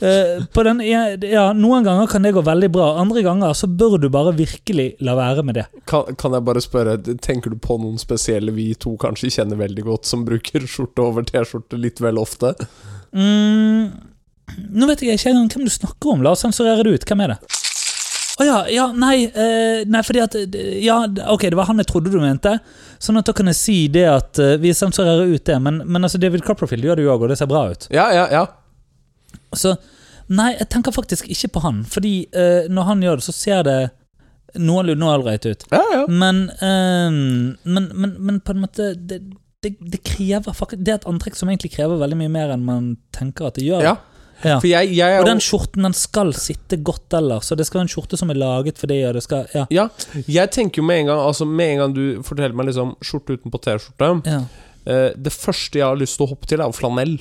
på 0.01 0.63
den, 0.65 0.81
ja, 0.81 1.53
Noen 1.53 1.85
ganger 1.85 2.07
kan 2.11 2.25
det 2.25 2.33
gå 2.33 2.43
veldig 2.45 2.71
bra, 2.73 2.91
andre 3.01 3.23
ganger 3.25 3.57
så 3.57 3.69
bør 3.69 3.99
du 4.01 4.09
bare 4.13 4.33
virkelig 4.37 4.95
la 5.05 5.17
være 5.19 5.45
med 5.45 5.61
det. 5.61 5.67
Kan, 5.91 6.15
kan 6.21 6.37
jeg 6.37 6.47
bare 6.47 6.63
spørre, 6.65 6.97
tenker 7.21 7.53
du 7.53 7.59
på 7.61 7.77
noen 7.81 8.01
spesielle 8.01 8.55
vi 8.57 8.71
to 8.81 8.97
kanskje 9.01 9.33
kjenner 9.37 9.61
veldig 9.61 9.85
godt, 9.87 10.09
som 10.09 10.25
bruker 10.29 10.65
skjorte 10.65 11.05
over 11.05 11.27
T-skjorte 11.29 11.81
litt 11.81 12.01
vel 12.01 12.21
ofte? 12.21 12.55
Mm, 13.13 13.91
nå 14.59 14.87
vet 14.91 15.03
jeg 15.05 15.19
ikke 15.19 15.33
engang 15.33 15.51
hvem 15.55 15.67
du 15.69 15.73
snakker 15.75 16.15
om. 16.15 16.23
La 16.25 16.35
oss 16.35 16.45
sensurere 16.47 16.85
det 16.87 16.95
ut. 17.01 17.07
Hvem 17.09 17.25
er 17.27 17.35
det? 17.35 17.39
Å 18.41 18.45
ja, 18.47 18.59
ja, 18.73 18.87
nei, 18.97 19.27
eh, 19.29 19.83
nei, 19.85 20.01
fordi 20.07 20.21
at 20.25 20.35
eh, 20.39 20.79
Ja, 20.81 21.03
ok, 21.29 21.43
det 21.53 21.59
var 21.59 21.69
han 21.69 21.83
jeg 21.83 21.91
trodde 21.91 22.13
du 22.13 22.17
mente. 22.23 22.55
Sånn 23.03 23.21
at 23.21 23.29
da 23.29 23.35
kan 23.37 23.51
jeg 23.51 23.59
si 23.59 23.77
det 23.93 24.07
at 24.09 24.41
eh, 24.41 24.55
vi 24.63 24.73
sensurerer 24.77 25.29
ut 25.29 25.45
det. 25.45 25.59
Men, 25.61 25.83
men 25.85 26.09
altså 26.09 26.21
David 26.23 26.47
Copperfield 26.47 26.87
gjør 26.89 27.01
det 27.01 27.05
jo 27.05 27.13
òg, 27.13 27.27
og 27.27 27.33
det 27.35 27.37
ser 27.41 27.51
bra 27.51 27.67
ut. 27.69 27.85
Ja, 27.93 28.09
ja, 28.17 28.25
ja. 28.33 28.47
Så 29.57 29.75
nei, 30.33 30.55
jeg 30.57 30.71
tenker 30.73 30.95
faktisk 30.95 31.29
ikke 31.29 31.53
på 31.57 31.65
han. 31.67 31.83
Fordi 31.91 32.15
eh, 32.33 32.71
når 32.73 32.89
han 32.89 33.05
gjør 33.05 33.21
det, 33.21 33.27
så 33.29 33.37
ser 33.37 33.67
det 33.69 33.79
noenlunde 34.57 35.07
ålreit 35.07 35.45
ut. 35.47 35.69
ja, 35.71 35.85
ja. 35.95 36.03
Men, 36.09 36.47
eh, 36.65 37.11
men, 37.69 37.91
men, 37.93 38.17
men 38.19 38.41
på 38.41 38.57
en 38.57 38.65
måte 38.65 38.95
det, 38.97 39.21
det, 39.63 39.77
det 39.79 40.01
krever 40.07 40.57
faktisk 40.57 40.81
Det 40.81 40.95
er 40.95 40.99
et 41.03 41.07
antrekk 41.11 41.37
som 41.37 41.51
egentlig 41.53 41.75
krever 41.77 42.01
veldig 42.01 42.19
mye 42.23 42.33
mer 42.33 42.55
enn 42.57 42.65
man 42.65 42.95
tenker 43.15 43.51
at 43.51 43.61
det 43.61 43.69
gjør. 43.69 43.85
ja. 43.85 43.99
Ja. 44.45 44.59
Jeg, 44.65 44.95
jeg 44.97 45.21
Og 45.21 45.27
den 45.29 45.41
skjorten 45.45 45.85
den 45.85 45.93
skal 45.97 46.33
sitte 46.33 46.79
godt 46.81 47.13
ellers. 47.19 47.51
Så 47.51 47.57
det 47.59 47.67
skal 47.69 47.81
være 47.81 47.89
en 47.89 47.93
skjorte 47.93 48.17
som 48.17 48.31
er 48.33 48.39
laget 48.41 48.79
for 48.81 48.87
det. 48.91 49.01
Det 49.17 49.23
skal, 49.27 49.47
ja, 49.55 49.67
Ja, 49.71 49.89
jeg 50.27 50.51
tenker 50.55 50.81
jo 50.81 50.87
med 50.89 51.03
en 51.03 51.11
gang 51.13 51.21
Altså 51.27 51.45
med 51.45 51.75
en 51.75 51.79
gang 51.83 51.95
du 51.97 52.23
forteller 52.27 52.57
meg 52.57 52.71
liksom 52.71 52.95
skjorte 53.05 53.37
utenpå 53.37 53.61
T-skjorte 53.67 54.13
ja. 54.31 54.41
eh, 54.87 55.11
Det 55.17 55.33
første 55.35 55.79
jeg 55.83 55.87
har 55.87 56.01
lyst 56.01 56.17
til 56.17 56.27
å 56.27 56.31
hoppe 56.33 56.49
til, 56.51 56.61
er 56.65 56.73
flanell. 56.77 57.19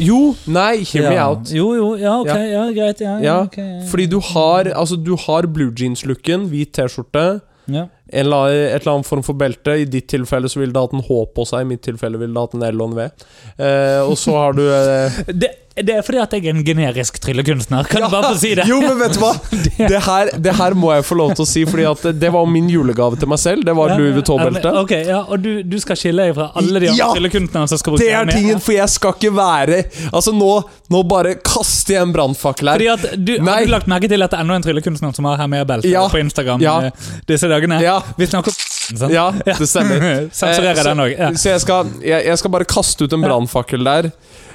Jo, 0.00 0.34
nei, 0.48 0.80
hear 0.86 1.10
me 1.10 1.16
out. 1.20 1.50
Jo, 1.52 1.72
jo, 1.76 1.88
ja, 2.00 2.14
ok, 2.22 2.28
Ja. 2.30 2.64
greit. 2.72 3.00
Ja, 3.02 3.16
ja, 3.18 3.22
Ja, 3.24 3.36
ok, 3.44 3.56
ja, 3.58 3.64
ja. 3.80 3.86
Fordi 3.90 4.06
du 4.06 4.18
har 4.20 4.70
Altså, 4.74 4.96
du 4.96 5.16
har 5.16 5.46
blue 5.46 5.72
jeans-looken, 5.76 6.48
hvit 6.48 6.72
T-skjorte, 6.72 7.40
ja. 7.74 7.86
eller 8.08 8.50
et 8.52 8.80
eller 8.80 8.96
annet 8.96 9.08
form 9.08 9.24
for 9.26 9.38
belte. 9.38 9.76
I 9.82 9.88
ditt 9.88 10.08
tilfelle 10.12 10.50
så 10.50 10.62
ville 10.62 10.74
det 10.74 10.82
hatt 10.82 10.96
en 10.96 11.04
H 11.06 11.20
på 11.34 11.46
seg, 11.48 11.64
i 11.64 11.70
mitt 11.72 11.84
tilfelle 11.86 12.20
ville 12.20 12.34
det 12.34 12.46
hatt 12.46 12.56
en 12.58 12.66
L 12.66 12.82
og 12.82 12.90
en 12.90 12.98
V. 12.98 13.08
Eh, 13.56 14.00
og 14.04 14.16
så 14.20 14.36
har 14.38 14.56
du 14.58 14.64
eh, 14.66 15.20
det, 15.42 15.52
det 15.86 15.94
er 15.98 16.02
fordi 16.06 16.18
at 16.22 16.32
jeg 16.36 16.44
er 16.46 16.54
en 16.54 16.64
generisk 16.66 17.18
tryllekunstner. 17.22 17.86
Kan 17.90 18.02
du 18.04 18.08
bare 18.12 18.30
få 18.34 18.38
si 18.40 18.54
det? 18.58 18.64
Jo, 18.68 18.80
men 18.82 18.98
vet 19.00 19.14
du 19.16 19.20
hva? 19.22 19.32
Det 19.90 20.00
her, 20.04 20.28
det 20.44 20.52
her 20.58 20.74
må 20.76 20.90
jeg 20.92 21.04
få 21.08 21.16
lov 21.16 21.30
til 21.34 21.42
å 21.44 21.48
si, 21.48 21.62
Fordi 21.64 21.84
at 21.88 22.02
det, 22.20 22.28
var 22.34 22.44
min 22.50 22.66
julegave 22.68 23.16
til 23.18 23.30
meg 23.32 23.38
selv. 23.40 23.64
Det 23.64 23.72
var 23.76 23.94
Louis 23.96 24.12
Vuitton-beltet. 24.18 24.74
Ok, 24.82 24.92
ja, 25.08 25.20
Og 25.32 25.40
du, 25.40 25.48
du 25.64 25.76
skal 25.80 25.96
skille 25.96 26.26
deg 26.28 26.34
fra 26.36 26.50
alle 26.60 26.82
de 26.82 26.90
andre 26.90 26.98
Ja! 27.00 27.08
tryllekunstnerne 27.14 27.70
som 27.72 27.80
skal 27.80 27.94
bruke 27.96 28.04
Det 28.04 28.12
er 28.18 28.28
tingen, 28.30 28.60
for 28.60 28.76
jeg 28.76 28.92
skal 28.92 29.14
ikke 29.16 29.32
være 29.38 29.78
Altså, 30.12 30.34
nå, 30.36 30.50
nå 30.92 31.00
bare 31.08 31.32
kaster 31.40 31.96
jeg 31.96 32.04
en 32.08 32.12
brannfakkel 32.14 32.72
her. 32.74 32.82
Fordi 32.82 32.90
at 32.92 33.16
du 33.16 33.32
Nei. 33.40 33.54
Har 33.62 33.70
du 33.70 33.74
lagt 33.76 33.88
merke 33.90 34.10
til 34.12 34.26
at 34.26 34.34
det 34.34 34.38
er 34.40 34.44
enda 34.44 34.58
en 34.60 34.66
tryllekunstner 34.68 35.16
som 35.16 35.30
har 35.30 35.40
her 35.40 35.48
med 35.54 35.64
belte 35.70 35.88
Ja. 35.90 36.04
på 36.12 36.20
Instagram 36.20 36.60
Ja. 36.64 36.76
eh, 36.90 37.08
disse 37.30 37.48
dagene? 37.50 37.80
Ja. 37.84 37.96
Vi 38.20 38.28
snakker 38.30 38.52
sant? 38.56 39.08
Ja, 39.16 39.30
det 39.46 39.56
stemmer. 39.70 40.02
Sensurerer 40.42 40.82
Eh, 40.82 40.84
den 40.90 41.02
òg. 41.06 41.12
Ja. 41.16 41.32
Så 41.38 41.54
jeg 41.54 41.64
skal, 41.64 41.90
jeg, 42.04 42.26
jeg 42.28 42.38
skal 42.42 42.52
bare 42.58 42.68
kaste 42.68 43.06
ut 43.08 43.16
en 43.16 43.24
brannfakkel 43.24 43.86
der. 43.86 44.10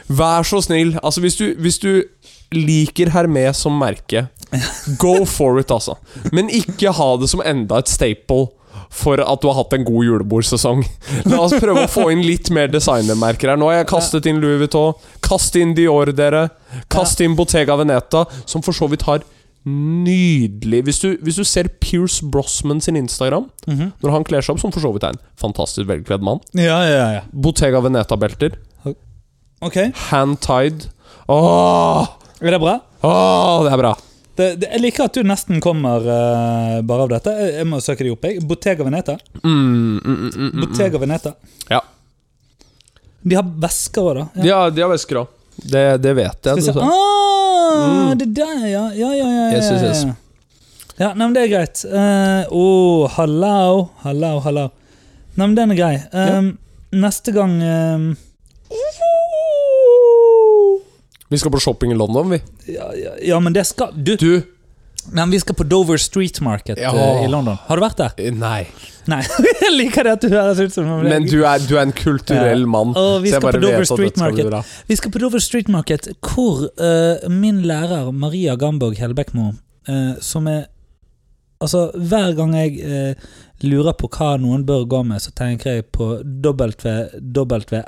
Vær 0.09 0.43
så 0.45 0.61
snill. 0.63 0.93
Altså, 1.03 1.21
hvis 1.23 1.35
du, 1.39 1.45
hvis 1.59 1.79
du 1.81 2.03
liker 2.53 3.09
Hermes 3.15 3.57
som 3.65 3.73
merke, 3.79 4.27
go 5.01 5.25
for 5.25 5.57
it, 5.59 5.71
altså. 5.73 5.95
Men 6.31 6.49
ikke 6.53 6.93
ha 6.93 7.07
det 7.17 7.29
som 7.31 7.41
enda 7.43 7.79
et 7.81 7.89
staple 7.91 8.47
for 8.95 9.19
at 9.19 9.41
du 9.41 9.47
har 9.49 9.55
hatt 9.57 9.73
en 9.73 9.83
god 9.87 10.05
julebordsesong. 10.05 10.83
La 11.25 11.39
oss 11.41 11.55
prøve 11.59 11.83
å 11.87 11.91
få 11.91 12.09
inn 12.13 12.21
litt 12.23 12.51
mer 12.53 12.67
designermerker 12.71 13.49
her. 13.51 13.57
Nå 13.59 13.67
har 13.71 13.79
jeg 13.81 13.89
kastet 13.89 14.27
inn 14.29 14.39
Louis 14.43 14.59
Vuitton. 14.61 14.93
Kast 15.25 15.55
inn 15.59 15.73
Dior, 15.75 16.11
dere. 16.15 16.45
Kast 16.91 17.19
inn 17.25 17.35
Bottega 17.35 17.75
Veneta, 17.79 18.25
som 18.45 18.63
for 18.63 18.75
så 18.77 18.87
vidt 18.91 19.03
har 19.09 19.25
nydelig 19.65 20.83
Hvis 20.85 20.99
du, 21.01 21.07
hvis 21.25 21.39
du 21.39 21.43
ser 21.47 21.69
Pierce 21.81 22.21
Brosman 22.21 22.81
sin 22.85 22.95
Instagram, 22.99 23.47
Mhm. 23.67 23.93
når 24.03 24.11
han 24.13 24.23
kler 24.23 24.41
seg 24.45 24.53
opp, 24.53 24.61
som 24.61 24.71
for 24.71 24.79
så 24.83 24.91
vidt 24.93 25.03
er 25.07 25.15
en 25.15 25.19
fantastisk 25.41 25.87
velkledd 25.89 26.21
mann 26.21 26.39
ja, 26.53 26.77
ja, 26.85 27.07
ja. 27.15 27.21
Bottega 27.33 27.81
Veneta-belter. 27.81 28.53
Ok, 29.63 29.77
Hand-tied. 30.11 30.89
Åh, 31.27 32.07
Er 32.41 32.51
det 32.51 32.59
bra? 32.59 32.79
åh, 33.01 33.63
det 33.63 33.71
er 33.71 33.77
bra. 33.77 33.93
Det, 34.35 34.47
det, 34.59 34.67
jeg 34.73 34.81
liker 34.83 35.05
at 35.07 35.15
du 35.15 35.23
nesten 35.23 35.61
kommer 35.63 36.03
uh, 36.03 36.81
bare 36.83 37.05
av 37.05 37.11
dette. 37.13 37.31
Jeg, 37.39 37.53
jeg 37.61 37.67
må 37.71 37.79
søke 37.81 38.03
de 38.03 38.11
opp. 38.11 38.25
Jeg. 38.27 38.41
Bottega 38.43 38.83
Veneta. 38.83 39.15
Mm, 39.43 39.53
mm, 39.55 39.99
mm, 40.03 40.17
mm, 40.35 40.49
mm. 40.51 40.59
Bottega 40.65 40.99
Veneta. 40.99 41.31
Ja. 41.71 41.79
De 43.25 43.35
har 43.39 43.47
vesker 43.63 44.03
òg, 44.11 44.17
da. 44.19 44.25
Ja. 44.43 44.45
ja. 44.49 44.59
de 44.75 44.83
har 44.83 44.91
vesker 44.91 45.21
òg. 45.23 45.31
Det, 45.55 45.85
det 46.03 46.11
vet 46.17 46.35
Skal 46.41 46.59
jeg. 46.59 46.65
vi 46.65 46.73
se. 46.73 46.79
Ah, 46.83 47.01
Mm. 47.75 48.17
det 48.19 48.25
der, 48.37 48.59
ja. 48.69 48.83
Ja, 48.95 49.07
ja, 49.15 49.25
ja. 49.25 49.45
ja, 49.49 49.57
Yes, 49.57 49.71
yes, 49.71 49.81
yes. 49.83 50.03
ja. 50.99 51.09
nei, 51.13 51.25
men 51.25 51.33
det 51.35 51.41
er 51.45 51.49
greit. 51.51 51.81
Å, 51.89 52.51
oh, 52.55 53.07
hallo, 53.17 53.89
hallo, 54.03 54.29
hallo. 54.45 54.67
Nei, 55.35 55.47
men 55.47 55.55
den 55.57 55.73
er 55.73 55.79
grei. 55.79 55.95
Um, 56.13 56.51
Neste 56.95 57.33
gang 57.35 57.57
um, 57.59 58.05
Vi 61.29 61.37
skal 61.41 61.51
på 61.51 61.59
shopping 61.59 61.91
i 61.91 61.95
London, 61.97 62.29
vi. 62.29 62.41
ja, 62.73 62.91
ja, 62.95 63.15
ja, 63.21 63.39
men 63.39 63.53
det 63.53 63.65
skal 63.65 63.93
Du, 63.95 64.15
Du 64.15 64.41
men 65.13 65.29
vi 65.31 65.39
skal 65.39 65.55
på 65.55 65.63
Dover 65.63 65.97
Street 65.97 66.41
Market 66.41 66.77
Ja. 66.81 66.89
uh, 66.93 67.23
i 67.25 67.27
London. 67.27 67.57
Har 67.67 67.75
du 67.77 67.81
vært 67.83 67.97
der? 67.97 68.09
eh, 68.17 68.31
Nei. 68.33 68.67
Nei. 69.07 69.21
jeg 69.61 69.71
liker 69.75 70.03
det 70.03 70.11
at 70.17 70.21
du 70.21 70.29
høres 70.33 70.59
ut 70.59 70.73
som 70.73 70.85
Men 71.05 71.27
du 71.29 71.43
er, 71.45 71.59
du 71.61 71.75
er 71.77 71.81
en 71.85 71.93
kulturell 71.93 72.65
mann. 72.65 72.95
Og 72.97 73.21
vi 73.23 73.29
skal 73.29 73.41
på 73.41 73.61
Dover 73.61 73.85
Street 73.85 74.17
skal 74.17 74.31
Market. 74.31 74.65
Vi 74.89 74.95
skal 74.97 75.11
på 75.13 75.19
Dover 75.21 75.39
Street 75.39 75.69
Market, 75.69 76.07
hvor 76.25 76.65
uh, 76.81 77.29
min 77.29 77.61
lærer 77.69 78.11
Maria 78.11 78.55
Gamborg 78.55 78.97
Hellbekkmo, 78.97 79.51
eh, 79.89 80.13
som 80.21 80.47
er 80.47 80.65
Altså, 81.63 81.87
hver 81.95 82.33
gang 82.35 82.51
jeg 82.53 83.15
lurer 83.63 83.93
på 83.97 84.09
hva 84.11 84.33
noen 84.37 84.65
bør 84.67 84.83
gå 84.91 84.99
med, 85.07 85.21
så 85.23 85.31
tenker 85.33 85.77
jeg 85.77 85.85
på 85.95 86.19
WWMW. 86.43 87.79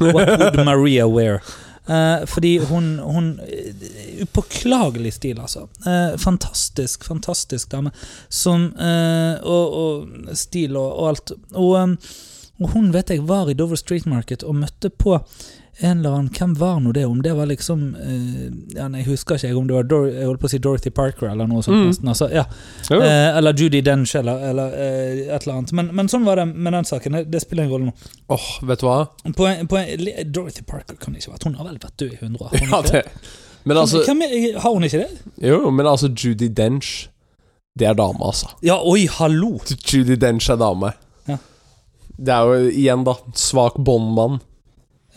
What 0.16 0.28
would 0.40 0.64
Maria 0.64 1.06
wear? 1.06 1.42
Eh, 1.90 2.26
fordi 2.26 2.58
hun, 2.58 2.98
hun 2.98 3.40
eh, 3.40 4.22
Upåklagelig 4.22 5.12
stil, 5.16 5.40
altså. 5.40 5.66
Eh, 5.86 6.16
fantastisk, 6.18 7.04
fantastisk 7.04 7.70
dame. 7.70 7.90
Som 8.28 8.68
eh, 8.78 9.40
og, 9.42 9.78
og 9.82 10.36
stil 10.38 10.76
og, 10.76 10.90
og 10.92 11.08
alt. 11.08 11.32
Og, 11.54 11.72
um, 11.82 11.96
og 12.60 12.74
hun 12.76 12.92
vet 12.94 13.10
jeg 13.10 13.26
var 13.28 13.50
i 13.50 13.56
Dover 13.58 13.80
Street 13.80 14.06
Market 14.06 14.44
og 14.44 14.60
møtte 14.60 14.90
på 14.90 15.16
en 15.78 15.98
eller 15.98 16.10
annen 16.10 16.30
Hvem 16.38 16.54
var 16.58 16.80
nå 16.80 16.92
det? 16.92 17.06
Om 17.06 17.22
det 17.22 17.32
var 17.34 17.46
liksom 17.46 17.96
eh, 17.96 18.76
ja, 18.76 18.88
Jeg 18.98 19.06
husker 19.06 19.38
ikke 19.38 19.56
om 19.56 19.68
det 19.68 19.76
var 19.76 19.86
Dor 19.88 20.08
Jeg 20.08 20.26
holdt 20.26 20.42
på 20.42 20.48
å 20.48 20.52
si 20.52 20.60
Dorothy 20.62 20.90
Parker 20.94 21.30
eller 21.30 21.48
noe 21.48 21.62
sånt. 21.64 21.78
Mm. 21.78 21.86
nesten 21.88 22.10
altså, 22.12 22.28
ja. 22.32 22.44
Eh, 22.90 23.36
Eller 23.38 23.56
Judy 23.56 23.80
Dench 23.84 24.14
eller, 24.18 24.42
eller 24.50 24.74
eh, 24.76 25.22
et 25.28 25.46
eller 25.46 25.60
annet. 25.60 25.74
Men, 25.76 25.92
men 25.96 26.10
sånn 26.12 26.26
var 26.26 26.42
det 26.42 26.48
med 26.50 26.74
den 26.76 26.88
saken. 26.88 27.16
Det, 27.18 27.24
det 27.32 27.42
spiller 27.44 27.66
ingen 27.66 27.76
rolle 27.76 27.92
nå. 27.92 28.16
Åh, 28.34 28.48
vet 28.68 28.82
du 28.82 28.88
hva? 28.88 28.98
På 29.36 29.46
en, 29.48 29.70
på 29.70 29.78
en, 29.80 30.10
Dorothy 30.32 30.66
Parker 30.66 30.98
kan 31.00 31.16
ikke 31.16 31.34
vært 31.36 31.46
Hun 31.48 31.56
har 31.60 31.70
vel 31.70 31.78
vært 31.80 31.96
død 32.02 32.18
i 32.18 32.20
100 32.20 32.44
år? 32.48 32.58
Ja, 32.70 32.82
det. 32.90 33.04
Men 33.68 33.80
altså 33.80 34.02
Hvem 34.04 34.22
er, 34.24 34.36
har 34.60 34.74
hun 34.74 34.84
ikke 34.88 35.04
det? 35.04 35.32
Jo, 35.44 35.62
men 35.70 35.88
altså 35.88 36.08
Judy 36.08 36.48
Dench 36.48 37.08
Det 37.78 37.88
er 37.88 37.96
dame, 37.96 38.20
altså. 38.24 38.52
Ja, 38.66 38.80
oi, 38.84 39.06
hallo! 39.20 39.58
Judy 39.78 40.18
Dench 40.20 40.50
er 40.50 40.60
dame. 40.60 40.92
Ja. 41.28 41.36
Det 42.18 42.34
er 42.34 42.48
jo 42.50 42.70
igjen, 42.70 43.04
da. 43.06 43.14
Svak 43.38 43.78
båndmann. 43.80 44.40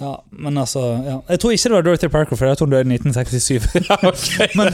Ja, 0.03 0.13
men 0.43 0.57
altså 0.59 0.81
ja. 1.05 1.17
Jeg 1.29 1.39
tror 1.39 1.53
ikke 1.55 1.69
det 1.69 1.77
var 1.77 1.85
Dorothy 1.87 2.09
Parker, 2.11 2.35
for 2.39 2.49
jeg 2.49 2.59
tror 2.59 2.67
hun 2.67 2.75
døde 2.75 2.91
i 2.91 2.97
1967. 2.97 3.71
men 4.59 4.73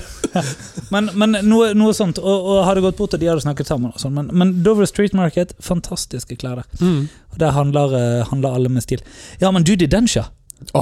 men, 0.90 1.10
men 1.14 1.38
noe, 1.46 1.72
noe 1.78 1.94
sånt. 1.96 2.20
Og, 2.22 2.50
og 2.54 2.64
hadde 2.68 2.84
gått 2.86 2.98
bort, 3.00 3.14
og 3.14 3.22
de 3.22 3.30
hadde 3.30 3.46
snakket 3.46 3.70
sammen. 3.70 3.94
Og 3.94 4.02
sånn. 4.02 4.16
men, 4.18 4.32
men 4.34 4.58
Dover 4.66 4.90
Street 4.90 5.16
Market, 5.18 5.54
fantastiske 5.64 6.38
klær 6.40 6.64
der. 6.64 6.68
Mm. 6.82 7.08
Der 7.40 7.56
handler, 7.56 7.96
eh, 8.00 8.28
handler 8.32 8.58
alle 8.58 8.74
med 8.74 8.86
stil. 8.86 9.04
Ja, 9.42 9.52
men 9.56 9.68
Judy 9.68 9.90
Dench, 9.90 10.18
ja. 10.18 10.28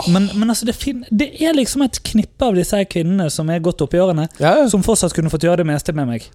Men, 0.10 0.30
men 0.34 0.50
altså, 0.50 0.66
det, 0.66 0.74
fin 0.76 1.04
det 1.14 1.28
er 1.38 1.54
liksom 1.54 1.84
et 1.86 2.00
knippe 2.08 2.48
av 2.48 2.56
disse 2.58 2.80
kvinnene 2.90 3.28
som 3.30 3.50
er 3.54 3.60
godt 3.62 3.84
oppi 3.86 4.00
årene, 4.02 4.26
Ja, 4.42 4.56
ja. 4.64 4.70
som 4.72 4.82
fortsatt 4.82 5.14
kunne 5.14 5.30
fått 5.30 5.46
gjøre 5.46 5.62
det 5.62 5.68
meste 5.70 5.94
med 5.94 6.10
meg. 6.10 6.26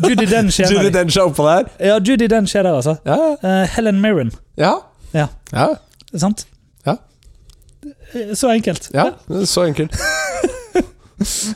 Judy 0.00 0.24
Dench 0.30 0.62
er 0.62 0.72
Judy. 0.78 0.88
Dench 0.94 1.18
oppå 1.20 1.44
der. 1.50 1.68
Ja, 1.90 1.98
Judy 2.00 2.30
Dench 2.32 2.56
er 2.56 2.64
der, 2.64 2.78
altså. 2.80 2.96
Ja, 3.04 3.18
ja. 3.18 3.34
Eh, 3.42 3.76
Helen 3.76 4.00
Mirren, 4.00 4.32
ja. 4.56 4.78
Ja. 5.12 5.28
ja. 5.52 5.68
sant? 6.16 6.46
Eh, 8.14 8.34
Så 8.34 8.50
enkelt. 8.52 8.90
ja. 8.94 9.10
Så 9.46 9.64
enkelt. 9.68 9.92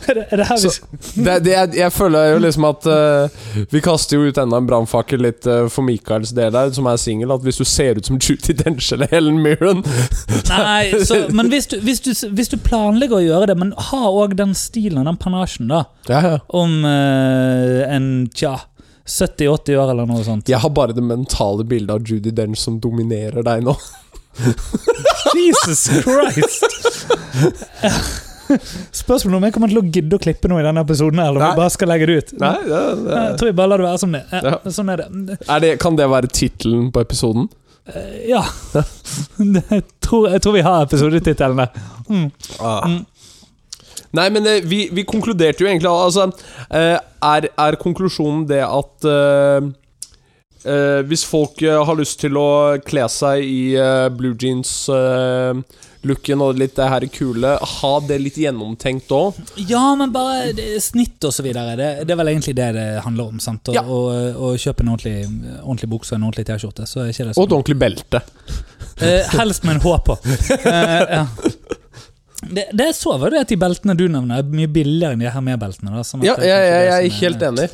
Er 0.08 0.14
det, 0.14 0.24
er 0.30 0.36
det 0.36 0.44
her 0.46 0.60
vi 0.62 1.24
Det, 1.24 1.32
det, 1.44 1.50
jeg, 1.50 1.70
jeg 1.80 1.92
føler 1.92 2.28
jo 2.32 2.38
liksom 2.44 2.66
at 2.68 2.86
uh, 2.86 3.64
Vi 3.72 3.80
kaster 3.82 4.20
jo 4.20 4.28
ut 4.28 4.38
enda 4.38 4.60
en 4.60 4.68
brannfakkel 4.68 5.24
litt 5.26 5.48
uh, 5.50 5.66
for 5.72 5.82
Michaels 5.86 6.30
del 6.36 6.54
her, 6.54 6.70
som 6.76 6.86
er 6.86 7.00
singel. 7.02 7.32
At 7.34 7.42
hvis 7.42 7.58
du 7.58 7.64
ser 7.66 7.98
ut 7.98 8.06
som 8.06 8.20
Judy 8.22 8.54
Dench 8.60 8.92
eller 8.94 9.10
Helen 9.10 9.40
Mirren 9.42 9.82
Nei, 10.52 10.92
så, 11.02 11.24
men 11.34 11.50
hvis 11.50 11.66
du, 11.72 11.80
hvis, 11.82 12.02
du, 12.04 12.12
hvis 12.36 12.52
du 12.52 12.58
planlegger 12.62 13.18
å 13.18 13.24
gjøre 13.24 13.50
det, 13.50 13.58
men 13.58 13.74
ha 13.90 14.04
òg 14.12 14.36
den 14.38 14.54
stilen 14.54 15.08
den 15.08 15.18
panasjen, 15.18 15.66
da, 15.72 15.82
Ja, 16.06 16.22
ja. 16.22 16.38
om 16.54 16.78
uh, 16.86 17.82
en 17.90 18.10
tja 18.34 18.54
70-80 19.06 19.76
år 19.78 19.90
eller 19.92 20.06
noe 20.06 20.22
sånt. 20.26 20.48
Jeg 20.50 20.58
har 20.62 20.70
bare 20.74 20.94
det 20.94 21.02
mentale 21.06 21.62
bildet 21.66 21.92
av 21.94 22.06
Judy 22.06 22.32
Dench 22.34 22.58
som 22.58 22.78
dominerer 22.82 23.42
deg 23.46 23.62
nå. 23.66 23.74
Jesus 25.36 25.86
Christ! 26.02 26.64
Spørsmålet 28.94 29.36
om 29.40 29.44
jeg 29.48 29.54
kommer 29.56 29.72
til 29.72 29.80
å 29.80 29.84
gidde 29.90 30.18
å 30.18 30.22
klippe 30.22 30.48
noe 30.50 30.62
i 30.62 30.66
denne 30.66 30.82
episoden, 30.86 31.18
eller 31.18 31.40
om 31.40 31.42
Nei. 31.42 31.48
jeg 31.50 31.58
bare 31.58 31.74
skal 31.74 31.90
legge 31.90 32.06
det 32.10 32.16
ut. 32.20 32.34
Nei, 32.42 32.52
det, 32.68 32.82
det, 33.02 33.16
Jeg 33.16 33.38
tror 33.40 33.50
jeg 33.50 33.56
bare 33.58 33.70
lar 33.72 33.82
det 33.82 33.88
være 33.88 34.02
som 34.04 34.14
det 34.14 34.22
ja, 34.30 34.42
Ja. 34.46 34.72
Sånn 34.76 34.92
er 34.92 35.02
det. 35.02 35.38
er 35.56 35.64
det 35.64 35.72
Kan 35.82 35.98
det 35.98 36.06
være 36.12 36.30
tittelen 36.30 36.90
på 36.94 37.02
episoden? 37.02 37.48
Eh, 37.90 38.30
Ja. 38.30 38.44
jeg, 39.72 39.82
tror, 40.04 40.28
jeg 40.30 40.44
tror 40.44 40.56
vi 40.58 40.64
har 40.66 40.86
episodetittelen 40.86 41.66
Mm. 42.06 42.28
Ah. 42.62 42.84
Mm. 42.86 43.00
Nei, 44.14 44.28
men 44.30 44.44
eh, 44.46 44.60
vi, 44.62 44.84
vi 44.94 45.02
konkluderte 45.02 45.64
jo 45.64 45.66
egentlig 45.66 45.90
Altså, 45.90 46.28
eh, 46.70 46.94
er, 47.26 47.48
er 47.58 47.76
konklusjonen 47.82 48.44
det 48.46 48.60
at 48.62 49.08
eh, 49.10 49.66
eh, 50.66 51.00
Hvis 51.08 51.24
folk 51.28 51.62
eh, 51.62 51.78
har 51.86 51.96
lyst 51.98 52.20
til 52.20 52.36
å 52.40 52.46
kle 52.84 53.06
seg 53.12 53.42
i 53.46 53.74
eh, 53.78 54.08
blue 54.12 54.34
jeans-looken 54.42 56.42
og 56.44 56.58
litt 56.60 56.76
det 56.78 56.88
her 56.90 57.06
kule, 57.12 57.54
ha 57.80 57.92
det 58.06 58.18
litt 58.22 58.36
gjennomtenkt 58.40 59.10
òg? 59.14 59.34
Ja, 59.68 59.84
men 59.98 60.12
bare 60.14 60.52
det, 60.56 60.68
snitt 60.84 61.24
og 61.26 61.32
så 61.34 61.42
videre. 61.46 61.76
Det, 61.78 61.88
det 62.06 62.12
er 62.14 62.20
vel 62.22 62.32
egentlig 62.34 62.56
det 62.58 62.70
det 62.76 62.88
handler 63.06 63.24
om. 63.32 63.38
sant? 63.42 63.64
Å 63.70 63.72
Ja. 63.76 63.82
å- 63.82 64.34
å 64.50 64.52
kjøpe 64.58 64.80
en 64.84 64.92
ordentlig, 64.94 65.18
ordentlig 65.62 65.90
bukse 65.90 66.12
og 66.14 66.18
en 66.20 66.26
ordentlig 66.28 66.46
T-skjorte. 66.50 66.82
Så 66.86 66.96
er 67.04 67.08
ikke 67.12 67.24
det 67.30 67.34
Og 67.36 67.40
sånn. 67.40 67.48
et 67.50 67.56
ordentlig 67.58 67.78
belte. 67.78 68.18
Eh, 69.00 69.22
helst 69.38 69.64
med 69.64 69.72
en 69.76 69.82
H 69.84 69.86
på. 70.06 70.14
Eh, 70.56 71.02
ja. 71.18 71.26
Det, 72.46 72.64
det 72.76 72.84
jeg 72.92 72.94
så, 72.94 73.16
var 73.18 73.30
det 73.32 73.40
at 73.42 73.48
de 73.50 73.56
beltene 73.58 73.94
du 73.96 74.04
nevner, 74.12 74.38
er 74.38 74.42
mye 74.54 74.68
billigere 74.70 75.12
enn 75.16 75.22
de 75.24 75.30
her 75.32 75.40
med-beltene. 75.42 75.90
da, 75.96 76.02
sånn 76.06 76.20
at 76.20 76.26
Ja, 76.28 76.34
det 76.36 76.44
er 76.46 76.48
jeg, 76.48 76.56
kanskje 76.56 76.70
jeg, 76.70 76.76
det 76.76 76.86
jeg 76.86 77.06
er 77.06 77.10
som 77.10 77.20
helt 77.24 77.42
enig. 77.48 77.68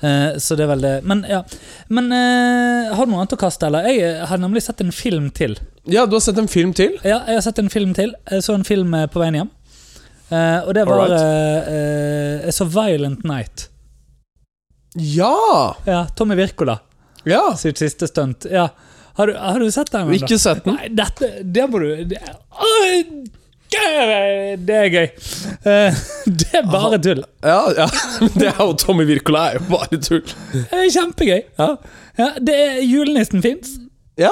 Eh, 0.00 0.36
så 0.42 0.56
det 0.58 0.66
er 0.66 0.72
vel 0.74 0.82
det. 0.84 0.94
Men 1.08 1.22
ja 1.24 1.38
Men 1.88 2.10
uh, 2.12 2.92
har 2.92 3.06
du 3.06 3.12
noe 3.14 3.22
annet 3.22 3.32
å 3.32 3.40
kaste, 3.40 3.70
eller? 3.70 3.88
Jeg 3.88 4.26
har 4.28 4.42
nemlig 4.42 4.62
sett 4.66 4.82
en 4.84 4.92
film 4.92 5.30
til. 5.32 5.56
Ja, 5.86 6.06
du 6.06 6.16
har 6.16 6.20
sett 6.20 6.38
en 6.38 6.48
film 6.50 6.72
til? 6.74 6.96
Ja, 7.06 7.20
jeg 7.28 7.38
har 7.38 7.44
sett 7.46 7.60
en 7.62 7.70
film 7.70 7.94
til. 7.94 8.12
Jeg 8.30 8.42
så 8.42 8.56
en 8.58 8.66
film 8.66 8.94
eh, 8.98 9.06
på 9.06 9.22
veien 9.22 9.38
hjem. 9.38 9.52
Uh, 10.26 10.66
og 10.66 10.72
det 10.74 10.82
var 10.88 11.12
eh, 11.14 11.68
eh, 11.70 12.46
Jeg 12.48 12.54
så 12.56 12.66
Violent 12.66 13.22
Night. 13.28 13.68
Ja! 14.98 15.76
Ja, 15.86 16.00
Tommy 16.16 16.34
Wirkola 16.34 16.80
Ja! 17.28 17.52
sitt 17.54 17.78
siste 17.78 18.08
stunt. 18.10 18.48
Ja. 18.50 18.68
Har, 19.14 19.30
du, 19.30 19.36
har 19.38 19.60
du 19.62 19.70
sett 19.70 19.92
den? 19.92 20.10
Ikke 20.18 20.38
sett 20.42 20.64
den. 20.64 20.74
Nei, 20.74 20.90
dette 20.90 21.30
Det 21.44 21.68
må 21.70 21.78
du 21.80 21.88
Det, 22.10 22.18
det- 23.76 24.66
det 24.66 24.76
er 24.80 24.88
gøy. 24.94 25.06
Eh, 25.66 26.00
det 26.40 26.48
er 26.60 26.66
bare 26.72 26.98
tull. 27.02 27.22
Ja, 27.44 27.60
ja. 27.76 27.86
Det 28.40 28.48
er 28.50 28.58
jo 28.60 28.72
Tommy 28.80 29.04
Wirkola 29.08 29.44
er 29.50 29.58
jo 29.60 29.64
bare 29.70 30.00
tull. 30.02 30.22
Det 30.52 30.66
er 30.72 30.90
kjempegøy. 30.94 31.42
Ja. 31.58 31.68
Ja, 32.18 32.28
det 32.40 32.54
er 32.56 32.82
Julenissen 32.86 33.42
fins, 33.44 33.74
Ja. 34.18 34.30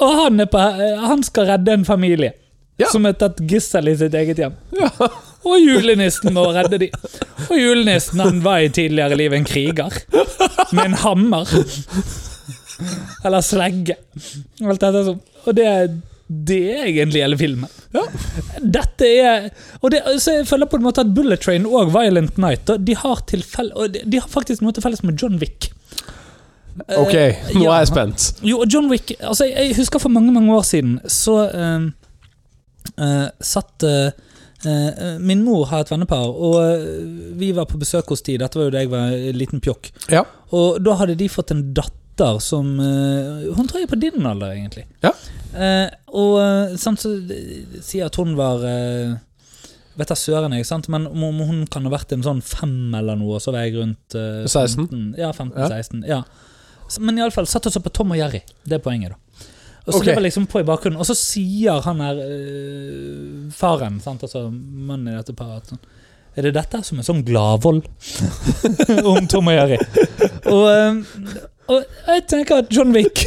og 0.00 0.14
han, 0.22 0.40
er 0.40 0.46
på, 0.48 0.58
han 1.04 1.22
skal 1.26 1.46
redde 1.50 1.74
en 1.76 1.84
familie 1.84 2.32
som 2.92 3.04
er 3.10 3.16
tatt 3.18 3.40
gissel 3.50 3.88
i 3.90 3.96
sitt 3.98 4.14
eget 4.14 4.38
hjem. 4.38 4.54
Og 5.48 5.56
julenissen 5.58 6.30
må 6.36 6.44
redde 6.54 6.78
de. 6.78 6.88
Og 7.48 7.56
julenissen 7.58 8.20
han 8.22 8.38
var 8.44 8.62
i 8.62 8.68
tidligere 8.70 9.16
liv 9.18 9.34
en 9.34 9.44
kriger. 9.48 9.90
Med 10.72 10.84
en 10.84 10.94
hammer. 11.02 11.50
Eller 13.26 13.42
slegge. 13.42 13.96
Alt 14.62 14.80
dette 14.84 15.02
sånn. 15.08 15.18
Og 15.48 15.56
det, 15.58 15.66
det 16.28 16.60
er 16.74 16.86
egentlig 16.90 17.22
hele 17.24 17.38
filmen. 17.40 17.70
Ja. 17.94 18.02
Dette 18.60 19.08
er 19.08 19.46
Og 19.80 19.90
det, 19.94 20.02
så 20.20 20.34
jeg 20.36 20.48
føler 20.48 20.68
på 20.68 20.76
en 20.76 20.84
måte 20.84 21.00
at 21.00 21.14
Bullet 21.16 21.40
Train 21.40 21.64
og 21.64 21.88
Violent 21.94 22.36
Night 22.36 22.68
De 22.84 22.96
har, 23.00 23.22
tilfell, 23.30 23.70
de, 23.94 24.02
de 24.04 24.20
har 24.20 24.28
faktisk 24.28 24.60
noe 24.60 24.76
til 24.76 24.84
felles 24.84 25.00
med 25.06 25.16
John 25.16 25.38
Wick. 25.40 25.70
Ok, 26.78 27.16
nå 27.56 27.64
ja. 27.64 27.72
er 27.72 27.80
jeg 27.80 27.90
spent. 27.90 28.26
Jo, 28.46 28.60
John 28.70 28.90
Wick 28.92 29.14
altså, 29.18 29.48
Jeg 29.48 29.70
jeg 29.70 29.78
husker 29.80 30.02
for 30.02 30.12
mange 30.14 30.30
mange 30.36 30.52
år 30.54 30.62
siden 30.68 30.98
så 31.10 31.40
uh, 31.48 31.88
uh, 33.00 33.26
satt 33.40 33.88
uh, 33.88 34.12
eh, 34.64 35.18
Min 35.18 35.44
mor 35.44 35.66
har 35.66 35.84
et 35.84 35.90
vennepar, 35.92 36.28
og 36.28 36.58
eh, 36.62 36.86
vi 37.38 37.52
var 37.54 37.68
på 37.70 37.78
besøk 37.78 38.10
hos 38.12 38.24
de. 38.26 38.38
Dette 38.40 38.58
var 38.58 38.68
jo 38.68 38.74
da 38.74 38.82
jeg 38.82 38.92
var 38.92 39.14
en 39.14 39.38
liten 39.38 39.62
pjokk. 39.62 39.90
Ja. 40.10 40.24
Og 40.56 40.80
da 40.82 40.96
hadde 40.98 41.18
de 41.18 41.28
fått 41.30 41.52
en 41.54 41.68
datter 41.76 42.40
som 42.42 42.72
eh, 42.82 43.50
Hun 43.54 43.68
tror 43.68 43.78
jeg 43.78 43.86
er 43.86 43.92
på 43.92 44.00
din 44.02 44.26
alder, 44.26 44.56
egentlig. 44.56 44.88
Ja. 45.04 45.12
Eh, 45.58 45.88
og 46.14 46.34
eh, 46.42 46.76
sant, 46.78 47.00
så 47.02 47.10
sier 47.82 48.06
at 48.06 48.18
hun 48.20 48.36
var 48.38 48.62
eh, 48.68 49.16
Vet 49.98 50.12
da 50.12 50.14
søren, 50.14 50.52
jeg, 50.54 50.62
sant? 50.68 50.86
men 50.94 51.08
om 51.10 51.24
om 51.26 51.40
hun 51.48 51.62
kan 51.66 51.82
ha 51.82 51.90
vært 51.90 52.12
en 52.14 52.22
sånn 52.22 52.38
fem 52.46 52.92
eller 52.94 53.16
noe, 53.18 53.34
og 53.34 53.42
så 53.42 53.50
var 53.50 53.64
jeg 53.66 53.74
rundt 53.80 54.14
eh, 54.14 54.44
16? 54.46 54.84
15, 54.86 55.00
ja, 55.18 55.32
15-16. 55.34 56.04
Ja. 56.06 56.20
Så- 56.88 57.02
Men 57.02 57.18
iallfall 57.18 57.48
satt 57.50 57.66
og 57.66 57.74
så 57.74 57.82
på 57.82 57.90
Tom 57.90 58.12
og 58.14 58.20
Jerry. 58.20 58.44
Det 58.62 58.78
er 58.78 58.84
poenget, 58.84 59.10
da. 59.16 59.18
Og 59.88 59.94
så 59.94 59.98
Ok. 59.98 60.04
det 60.06 60.14
var 60.14 60.22
liksom 60.28 60.46
på 60.46 60.60
i 60.60 60.66
bakgrunnen 60.68 61.00
Og 61.00 61.06
så 61.08 61.14
sier 61.16 61.80
han 61.82 62.00
her 62.04 62.18
eh, 62.20 63.50
faren, 63.56 63.98
sant, 64.04 64.22
altså 64.22 64.46
mannen 64.52 65.08
i 65.14 65.16
dette 65.16 65.34
paret 65.34 65.62
at 65.64 65.70
sånn, 65.72 65.80
Er 66.36 66.42
det 66.46 66.54
dette 66.54 66.82
som 66.84 66.98
er 67.00 67.06
sånn 67.08 67.24
gladvold 67.26 67.82
om 69.16 69.26
Tom 69.26 69.48
og 69.50 69.56
Jerry? 69.56 69.78
Og, 70.46 70.64
eh, 70.68 71.48
og 71.68 71.84
jeg 72.08 72.22
tenker 72.30 72.62
at 72.62 72.70
John 72.74 72.92
Wick 72.96 73.24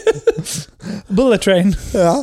Bullet 1.16 1.40
Train 1.44 1.74
Ja. 1.94 2.14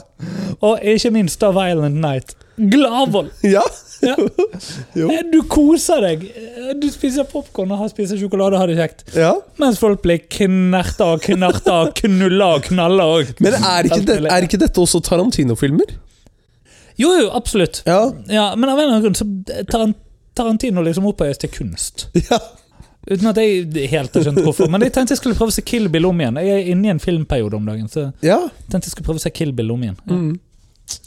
og 0.62 0.80
ikke 0.84 1.12
minst 1.14 1.40
da 1.42 1.52
Violent 1.56 2.00
Night. 2.02 2.34
Gladvold! 2.58 3.30
Ja. 3.46 3.62
Ja. 4.02 4.16
Eh, 4.18 5.22
Du 5.32 5.40
koser 5.50 6.02
deg. 6.02 6.24
Eh, 6.34 6.72
Du 6.82 6.88
spiser 6.94 7.24
popkorn 7.30 7.72
og 7.72 7.78
har- 7.84 7.90
spiser 7.90 8.18
sjokolade 8.18 8.54
og 8.58 8.60
har 8.64 8.68
det 8.68 8.78
kjekt. 8.78 9.04
ja. 9.16 9.34
Mens 9.62 9.78
folk 9.80 10.02
blir 10.02 10.20
knerta 10.30 11.06
og 11.14 11.22
knerta 11.22 11.76
og 11.88 11.94
knulla 11.96 12.56
og 12.56 12.64
knalla 12.64 13.04
og 13.18 13.32
Men 13.40 13.54
er 13.54 13.84
ikke, 13.90 14.06
det, 14.06 14.20
er 14.26 14.42
ikke 14.48 14.58
dette 14.62 14.82
også 14.82 15.02
Tarantino-filmer? 15.06 15.86
Jo, 16.98 17.12
jo, 17.14 17.30
absolutt. 17.30 17.84
Ja. 17.86 18.12
Ja, 18.28 18.56
men 18.56 18.70
av 18.70 18.80
en 18.80 18.84
eller 18.88 18.96
annen 18.98 19.04
grunn 19.06 19.16
så 19.16 19.94
Tarantino 20.36 20.82
liksom 20.82 21.06
opphøyes 21.06 21.38
til 21.38 21.50
kunst. 21.54 22.08
ja. 22.30 22.40
Uten 23.08 23.28
at 23.32 23.38
jeg 23.40 23.88
helt 23.92 24.14
har 24.18 24.26
skjønt 24.26 24.42
hvorfor. 24.44 24.68
Men 24.70 24.82
jeg 24.84 24.92
tenkte 24.98 25.16
jeg 25.16 25.22
skulle 25.22 25.38
prøve 25.40 25.54
å 25.54 25.56
se 25.56 25.64
Kill 25.64 25.88
Bill 25.90 26.06
om 26.10 26.20
igjen. 26.20 26.40
Jeg 26.44 26.58
er 26.58 26.72
inne 26.74 26.90
i 26.90 26.92
en 26.92 27.00
filmperiode 27.00 27.56
om 27.56 27.66
dagen, 27.66 27.88
så 27.88 28.08
jeg 28.22 28.30
Ja. 28.34 28.40
tenkte 28.70 28.88
jeg 28.90 28.92
skulle 28.98 29.08
prøve 29.08 29.22
å 29.22 29.24
se 29.24 29.30
Kill 29.32 29.54
Bill 29.54 29.72
om 29.72 29.82
igjen. 29.84 29.98
Ja, 30.08 30.14
Mm. 30.14 30.40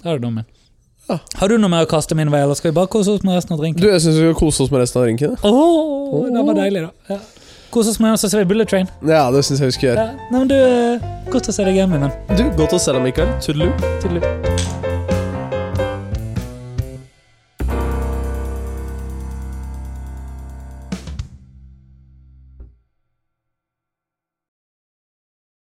er 0.05 0.19
det. 0.19 0.45
Ja. 1.11 1.19
Har 1.41 1.49
du 1.49 1.59
noe 1.59 1.69
mer 1.69 1.85
å 1.85 1.89
kaste 1.91 2.15
min 2.15 2.31
vei, 2.31 2.41
eller 2.41 2.55
skal 2.55 2.71
vi 2.71 2.75
bare 2.75 2.87
kose 2.87 3.11
oss 3.11 3.23
med 3.25 3.35
resten 3.35 3.53
av 3.53 3.59
drinken? 3.61 3.81
Du, 3.83 3.89
jeg 3.91 4.01
syns 4.01 4.15
vi 4.17 4.31
skal 4.31 4.35
kose 4.35 4.63
oss 4.63 4.71
med 4.71 4.81
resten 4.81 5.01
av 5.03 5.07
drinken. 5.09 5.37
Oh, 5.43 6.23
oh. 6.23 6.27
det 6.31 6.47
var 6.47 6.55
deilig, 6.55 6.83
da. 6.87 7.15
Ja. 7.15 7.19
Kos 7.71 7.89
oss 7.89 8.01
med 8.01 8.13
oss, 8.13 8.23
så 8.25 8.31
ser 8.31 8.39
vi 8.45 8.45
Bullet 8.55 8.69
Train. 8.69 8.89
Ja, 9.07 9.31
det 9.31 9.45
syns 9.45 9.61
jeg 9.61 9.67
vi 9.73 9.73
skal 9.73 9.89
gjøre. 9.91 10.07
Ja. 10.07 10.29
Nei, 10.31 10.39
men 10.39 10.49
du, 10.49 11.31
Godt 11.31 11.47
å 11.49 11.53
se 11.55 11.65
deg 11.65 11.75
igjen, 11.77 11.91
min 11.91 12.01
venn. 12.01 12.37
Du, 12.37 12.43
Godt 12.59 12.75
å 12.75 12.81
se 12.81 12.93
deg, 12.93 13.03
Mikael. 13.03 13.37
Tudelu. 13.41 13.71
Tudelu. 14.03 14.60